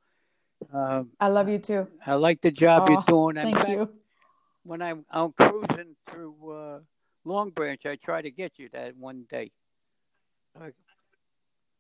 Um, 0.73 1.11
I 1.19 1.27
love 1.27 1.47
you 1.47 1.59
too. 1.59 1.87
I 2.03 2.15
like 2.15 2.41
the 2.41 2.49
job 2.49 2.89
you're 2.89 2.97
Oh, 2.97 3.31
doing. 3.31 3.37
In 3.37 3.43
Thank 3.43 3.57
fact, 3.57 3.69
you. 3.69 3.93
when 4.63 4.81
I'm 4.81 5.05
I'm 5.11 5.33
cruising 5.33 5.95
through 6.09 6.51
uh, 6.51 6.79
Long 7.25 7.51
Branch, 7.51 7.85
I 7.85 7.95
try 7.97 8.23
to 8.23 8.31
get 8.31 8.53
you 8.57 8.69
that 8.73 8.97
one 8.97 9.27
day. 9.29 9.51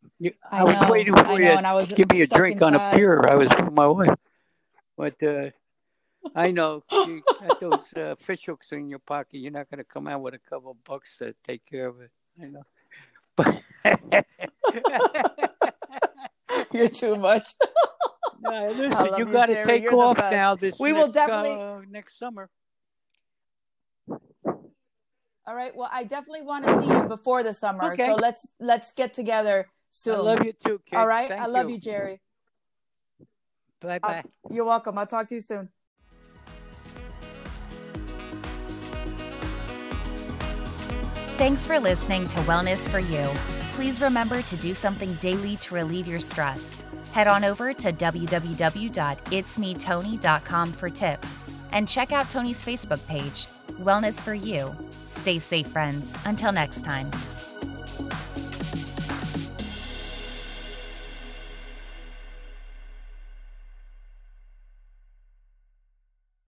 I, 0.05 0.09
you, 0.19 0.31
I, 0.51 0.59
I 0.59 0.63
was 0.63 0.81
know, 0.81 0.91
waiting 0.91 1.13
for 1.13 1.25
I 1.25 1.33
you 1.33 1.39
know, 1.39 1.51
to 1.51 1.57
and 1.57 1.67
I 1.67 1.73
was 1.73 1.91
give 1.91 2.09
me 2.11 2.21
a 2.21 2.27
drink 2.27 2.61
on 2.61 2.75
a 2.75 2.91
pier. 2.91 3.25
I 3.27 3.35
was 3.35 3.49
with 3.49 3.71
my 3.73 3.87
wife, 3.87 4.17
but 4.97 5.21
uh, 5.23 5.49
I 6.35 6.51
know 6.51 6.83
you 6.91 7.21
got 7.39 7.59
those 7.59 7.93
uh, 7.95 8.15
fish 8.25 8.45
hooks 8.45 8.71
in 8.71 8.89
your 8.89 8.99
pocket. 8.99 9.39
You're 9.39 9.51
not 9.51 9.69
going 9.69 9.79
to 9.79 9.83
come 9.83 10.07
out 10.07 10.21
with 10.21 10.33
a 10.33 10.39
couple 10.39 10.71
of 10.71 10.83
bucks 10.83 11.17
to 11.19 11.35
take 11.45 11.65
care 11.65 11.87
of 11.87 12.01
it. 12.01 12.11
I 12.41 12.45
know, 12.45 12.63
but 13.35 13.61
You're 16.71 16.89
too 16.89 17.15
much. 17.15 17.49
no, 18.41 18.65
listen, 18.65 19.09
you 19.17 19.25
got 19.25 19.47
to 19.47 19.65
take 19.65 19.91
off 19.91 20.17
now. 20.17 20.55
This 20.55 20.77
We 20.79 20.93
will 20.93 21.11
definitely- 21.11 21.51
uh, 21.51 21.81
next 21.89 22.19
summer. 22.19 22.49
All 25.47 25.55
right. 25.55 25.75
Well, 25.75 25.89
I 25.91 26.03
definitely 26.03 26.41
want 26.41 26.65
to 26.65 26.79
see 26.79 26.87
you 26.87 27.03
before 27.03 27.43
the 27.43 27.53
summer. 27.53 27.93
Okay. 27.93 28.07
So 28.07 28.15
let's 28.15 28.47
let's 28.59 28.91
get 28.93 29.13
together 29.13 29.67
soon. 29.91 30.15
I 30.15 30.19
love 30.19 30.43
you 30.43 30.53
too, 30.53 30.81
kid. 30.85 30.97
All 30.97 31.07
right. 31.07 31.29
Thank 31.29 31.41
I 31.41 31.45
love 31.45 31.69
you, 31.69 31.77
Jerry. 31.77 32.19
Bye 33.79 33.99
I'll- 34.03 34.13
bye. 34.13 34.23
You're 34.49 34.65
welcome. 34.65 34.97
I'll 34.97 35.05
talk 35.05 35.27
to 35.27 35.35
you 35.35 35.41
soon. 35.41 35.69
Thanks 41.37 41.65
for 41.65 41.79
listening 41.79 42.27
to 42.29 42.37
Wellness 42.39 42.89
for 42.89 42.99
You. 42.99 43.27
Please 43.75 43.99
remember 43.99 44.41
to 44.43 44.55
do 44.55 44.73
something 44.73 45.13
daily 45.15 45.57
to 45.57 45.75
relieve 45.75 46.07
your 46.07 46.21
stress. 46.21 46.77
Head 47.11 47.27
on 47.27 47.43
over 47.43 47.73
to 47.73 47.91
www.itsmetony.com 47.91 50.73
for 50.73 50.89
tips 50.89 51.41
and 51.71 51.87
check 51.87 52.11
out 52.13 52.29
Tony's 52.29 52.63
Facebook 52.63 53.05
page, 53.07 53.47
wellness 53.79 54.21
for 54.21 54.33
you. 54.33 54.75
Stay 55.05 55.39
safe, 55.39 55.67
friends. 55.67 56.13
Until 56.25 56.51
next 56.51 56.83
time. 56.83 57.11